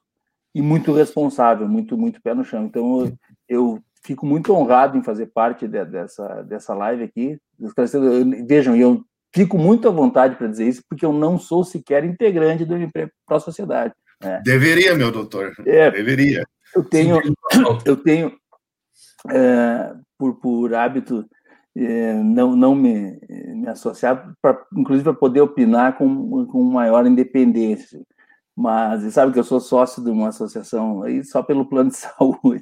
e 0.53 0.61
muito 0.61 0.93
responsável, 0.93 1.67
muito 1.67 1.97
muito 1.97 2.21
pé 2.21 2.33
no 2.33 2.43
chão. 2.43 2.65
Então 2.65 3.01
eu, 3.01 3.13
eu 3.47 3.79
fico 4.03 4.25
muito 4.25 4.53
honrado 4.53 4.97
em 4.97 5.03
fazer 5.03 5.27
parte 5.27 5.67
de, 5.67 5.83
dessa 5.85 6.43
dessa 6.43 6.73
live 6.73 7.03
aqui. 7.03 7.37
Vejam, 8.47 8.75
eu 8.75 9.03
fico 9.33 9.57
muito 9.57 9.87
à 9.87 9.91
vontade 9.91 10.35
para 10.35 10.47
dizer 10.47 10.67
isso, 10.67 10.83
porque 10.89 11.05
eu 11.05 11.13
não 11.13 11.37
sou 11.37 11.63
sequer 11.63 12.03
integrante 12.03 12.65
do 12.65 12.75
para 13.25 13.37
a 13.37 13.39
sociedade. 13.39 13.93
Né? 14.21 14.41
Deveria, 14.43 14.95
meu 14.95 15.11
doutor. 15.11 15.53
É, 15.65 15.91
Deveria. 15.91 16.45
Eu 16.75 16.83
tenho, 16.83 17.19
eu 17.85 17.95
tenho 17.95 18.31
é, 19.29 19.93
por, 20.17 20.39
por 20.39 20.73
hábito 20.73 21.25
é, 21.75 22.13
não, 22.13 22.55
não 22.55 22.75
me, 22.75 23.19
me 23.29 23.67
associar, 23.67 24.33
pra, 24.41 24.59
inclusive 24.75 25.03
para 25.03 25.13
poder 25.13 25.41
opinar 25.41 25.97
com, 25.97 26.45
com 26.45 26.63
maior 26.63 27.05
independência. 27.05 28.01
Mas 28.61 29.13
sabe 29.13 29.31
que 29.31 29.39
eu 29.39 29.43
sou 29.43 29.61
sócio 29.61 30.03
de 30.03 30.09
uma 30.09 30.29
associação 30.29 31.03
aí 31.03 31.23
só 31.23 31.41
pelo 31.41 31.65
plano 31.65 31.91
de 31.91 31.95
saúde, 31.97 32.61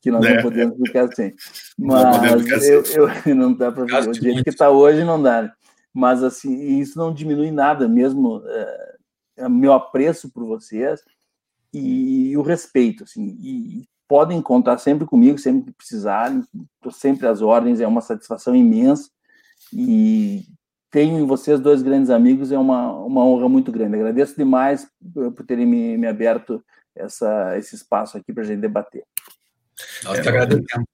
que 0.00 0.10
nós 0.10 0.24
é. 0.24 0.36
não 0.36 0.42
podemos 0.42 0.76
ficar 0.78 1.06
sem. 1.14 1.34
Mas 1.78 2.66
eu, 2.66 2.82
eu, 3.26 3.34
não 3.34 3.52
dá 3.52 3.70
para 3.70 3.84
ver. 3.84 4.08
O 4.08 4.14
jeito 4.14 4.42
que 4.42 4.50
está 4.50 4.70
hoje 4.70 5.04
não 5.04 5.20
dá. 5.20 5.42
Né? 5.42 5.52
mas 5.94 6.24
assim 6.24 6.80
isso 6.80 6.98
não 6.98 7.14
diminui 7.14 7.52
nada 7.52 7.86
mesmo 7.86 8.42
é, 8.44 8.96
é 9.36 9.48
meu 9.48 9.72
apreço 9.72 10.28
por 10.28 10.44
vocês 10.44 11.00
e, 11.72 12.30
e 12.30 12.36
o 12.36 12.42
respeito 12.42 13.04
assim 13.04 13.36
e 13.40 13.88
podem 14.08 14.42
contar 14.42 14.78
sempre 14.78 15.06
comigo 15.06 15.38
sempre 15.38 15.70
que 15.70 15.78
precisarem 15.78 16.42
estou 16.74 16.90
sempre 16.90 17.28
às 17.28 17.40
ordens 17.40 17.80
é 17.80 17.86
uma 17.86 18.00
satisfação 18.00 18.56
imensa 18.56 19.08
e 19.72 20.44
tenho 20.94 21.18
em 21.18 21.26
vocês 21.26 21.58
dois 21.58 21.82
grandes 21.82 22.08
amigos 22.08 22.52
é 22.52 22.56
uma, 22.56 22.92
uma 22.92 23.26
honra 23.26 23.48
muito 23.48 23.72
grande. 23.72 23.96
Agradeço 23.96 24.36
demais 24.36 24.86
por 25.12 25.44
terem 25.44 25.66
me, 25.66 25.98
me 25.98 26.06
aberto 26.06 26.64
essa, 26.94 27.58
esse 27.58 27.74
espaço 27.74 28.16
aqui 28.16 28.32
para 28.32 28.44
a 28.44 28.46
gente 28.46 28.60
debater. 28.60 29.02
Nós 30.04 30.20
te 30.20 30.28
agradecemos. 30.28 30.86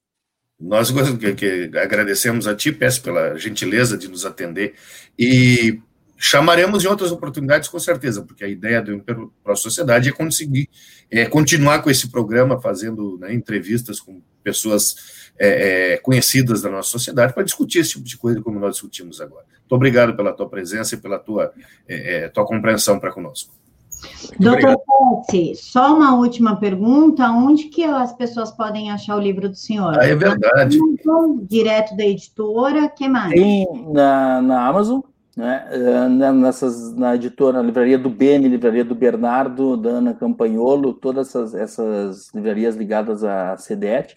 Nós 0.59 0.91
que, 0.91 1.35
que 1.35 1.79
agradecemos 1.79 2.49
a 2.49 2.55
ti, 2.55 2.73
peço 2.73 3.03
pela 3.03 3.37
gentileza 3.37 3.99
de 3.99 4.09
nos 4.09 4.25
atender 4.25 4.75
e 5.19 5.79
chamaremos 6.17 6.83
em 6.83 6.87
outras 6.87 7.13
oportunidades 7.13 7.69
com 7.69 7.79
certeza, 7.79 8.23
porque 8.23 8.43
a 8.45 8.49
ideia 8.49 8.81
do 8.81 8.95
Império 8.95 9.31
para 9.45 9.53
a 9.53 9.57
Sociedade 9.57 10.09
é 10.09 10.13
conseguir 10.13 10.71
é, 11.11 11.27
continuar 11.27 11.83
com 11.83 11.91
esse 11.91 12.09
programa, 12.09 12.59
fazendo 12.59 13.19
né, 13.19 13.35
entrevistas 13.35 14.01
com 14.01 14.23
pessoas 14.43 15.31
é, 15.39 15.93
é, 15.93 15.97
conhecidas 15.99 16.63
da 16.63 16.71
nossa 16.71 16.89
sociedade 16.89 17.35
para 17.35 17.43
discutir 17.43 17.81
esse 17.81 17.91
tipo 17.91 18.05
de 18.05 18.17
coisa 18.17 18.41
como 18.41 18.59
nós 18.59 18.77
discutimos 18.77 19.21
agora. 19.21 19.60
Muito 19.71 19.75
obrigado 19.77 20.17
pela 20.17 20.33
tua 20.33 20.49
presença 20.49 20.97
e 20.97 20.99
pela 20.99 21.17
tua, 21.17 21.53
é, 21.89 22.25
é, 22.25 22.29
tua 22.29 22.45
compreensão 22.45 22.99
para 22.99 23.13
conosco. 23.13 23.55
Doutor 24.39 24.81
Pesce, 25.31 25.55
só 25.55 25.95
uma 25.95 26.17
última 26.17 26.57
pergunta: 26.57 27.31
onde 27.31 27.65
que 27.65 27.85
as 27.85 28.13
pessoas 28.13 28.51
podem 28.51 28.91
achar 28.91 29.17
o 29.17 29.21
livro 29.21 29.49
do 29.49 29.55
senhor? 29.55 29.97
Ah, 29.97 30.07
é 30.07 30.17
verdade. 30.17 30.79
Direto 31.43 31.97
da 31.97 32.05
editora, 32.05 32.89
que 32.89 33.09
mais? 33.09 33.33
Tem 33.33 33.67
na, 33.93 34.43
na 34.43 34.67
Amazon, 34.67 35.01
né, 35.37 35.69
eh, 35.71 36.09
nessas, 36.33 36.95
na 36.97 37.15
editora, 37.15 37.59
na 37.59 37.63
livraria 37.63 37.99
do 37.99 38.09
Beni, 38.09 38.49
livraria 38.49 38.85
do 38.85 38.95
Bernardo, 38.95 39.77
da 39.77 39.91
Ana 39.91 40.15
Campanholo, 40.15 40.95
todas 40.95 41.29
essas, 41.29 41.55
essas 41.55 42.35
livrarias 42.35 42.75
ligadas 42.75 43.23
à 43.23 43.57
CDET. 43.57 44.15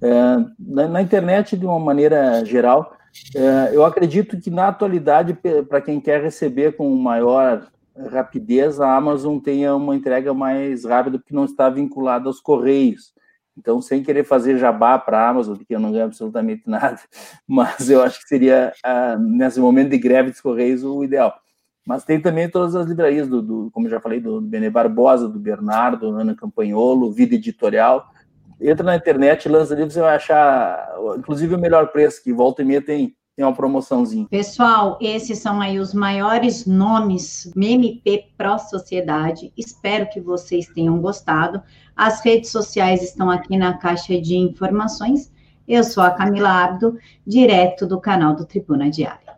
É, 0.00 0.10
na, 0.58 0.88
na, 0.88 1.02
internet, 1.02 1.56
de 1.56 1.66
uma 1.66 1.78
maneira 1.78 2.44
geral, 2.44 2.97
é, 3.34 3.74
eu 3.74 3.84
acredito 3.84 4.40
que 4.40 4.50
na 4.50 4.68
atualidade, 4.68 5.36
para 5.68 5.80
quem 5.80 6.00
quer 6.00 6.22
receber 6.22 6.76
com 6.76 6.94
maior 6.96 7.66
rapidez, 8.10 8.80
a 8.80 8.94
Amazon 8.94 9.38
tenha 9.38 9.74
uma 9.74 9.96
entrega 9.96 10.32
mais 10.32 10.84
rápida, 10.84 11.18
porque 11.18 11.34
não 11.34 11.44
está 11.44 11.68
vinculada 11.68 12.28
aos 12.28 12.40
correios. 12.40 13.12
Então, 13.56 13.82
sem 13.82 14.04
querer 14.04 14.24
fazer 14.24 14.56
jabá 14.56 14.96
para 14.98 15.18
a 15.18 15.28
Amazon, 15.28 15.56
porque 15.56 15.74
eu 15.74 15.80
não 15.80 15.90
ganho 15.90 16.04
absolutamente 16.04 16.62
nada, 16.68 17.00
mas 17.46 17.90
eu 17.90 18.02
acho 18.02 18.20
que 18.20 18.28
seria, 18.28 18.72
ah, 18.84 19.16
nesse 19.18 19.58
momento 19.58 19.90
de 19.90 19.98
greve 19.98 20.30
dos 20.30 20.40
correios, 20.40 20.84
o 20.84 21.02
ideal. 21.02 21.34
Mas 21.84 22.04
tem 22.04 22.20
também 22.20 22.48
todas 22.48 22.76
as 22.76 22.86
livrarias, 22.86 23.26
do, 23.26 23.42
do 23.42 23.70
como 23.72 23.88
já 23.88 23.98
falei, 23.98 24.20
do 24.20 24.40
Benê 24.40 24.70
Barbosa, 24.70 25.28
do 25.28 25.40
Bernardo, 25.40 26.10
Ana 26.10 26.36
Campanholo, 26.36 27.10
Vida 27.10 27.34
Editorial. 27.34 28.06
Entra 28.60 28.84
na 28.84 28.96
internet, 28.96 29.48
lança 29.48 29.74
livro, 29.74 29.90
você 29.90 30.00
vai 30.00 30.16
achar, 30.16 30.96
inclusive, 31.16 31.54
o 31.54 31.58
melhor 31.58 31.88
preço, 31.88 32.22
que 32.22 32.32
volta 32.32 32.62
e 32.62 32.64
meia 32.64 32.82
tem, 32.82 33.14
tem 33.36 33.44
uma 33.44 33.54
promoçãozinha. 33.54 34.26
Pessoal, 34.28 34.98
esses 35.00 35.38
são 35.38 35.60
aí 35.60 35.78
os 35.78 35.94
maiores 35.94 36.66
nomes 36.66 37.52
MP 37.56 38.24
Pro 38.36 38.58
Sociedade. 38.58 39.52
Espero 39.56 40.08
que 40.10 40.20
vocês 40.20 40.66
tenham 40.66 41.00
gostado. 41.00 41.62
As 41.94 42.20
redes 42.20 42.50
sociais 42.50 43.02
estão 43.02 43.30
aqui 43.30 43.56
na 43.56 43.78
caixa 43.78 44.20
de 44.20 44.36
informações. 44.36 45.32
Eu 45.68 45.84
sou 45.84 46.02
a 46.02 46.10
Camila 46.10 46.50
Abdo, 46.50 46.98
direto 47.26 47.86
do 47.86 48.00
canal 48.00 48.34
do 48.34 48.44
Tribuna 48.44 48.90
Diária. 48.90 49.20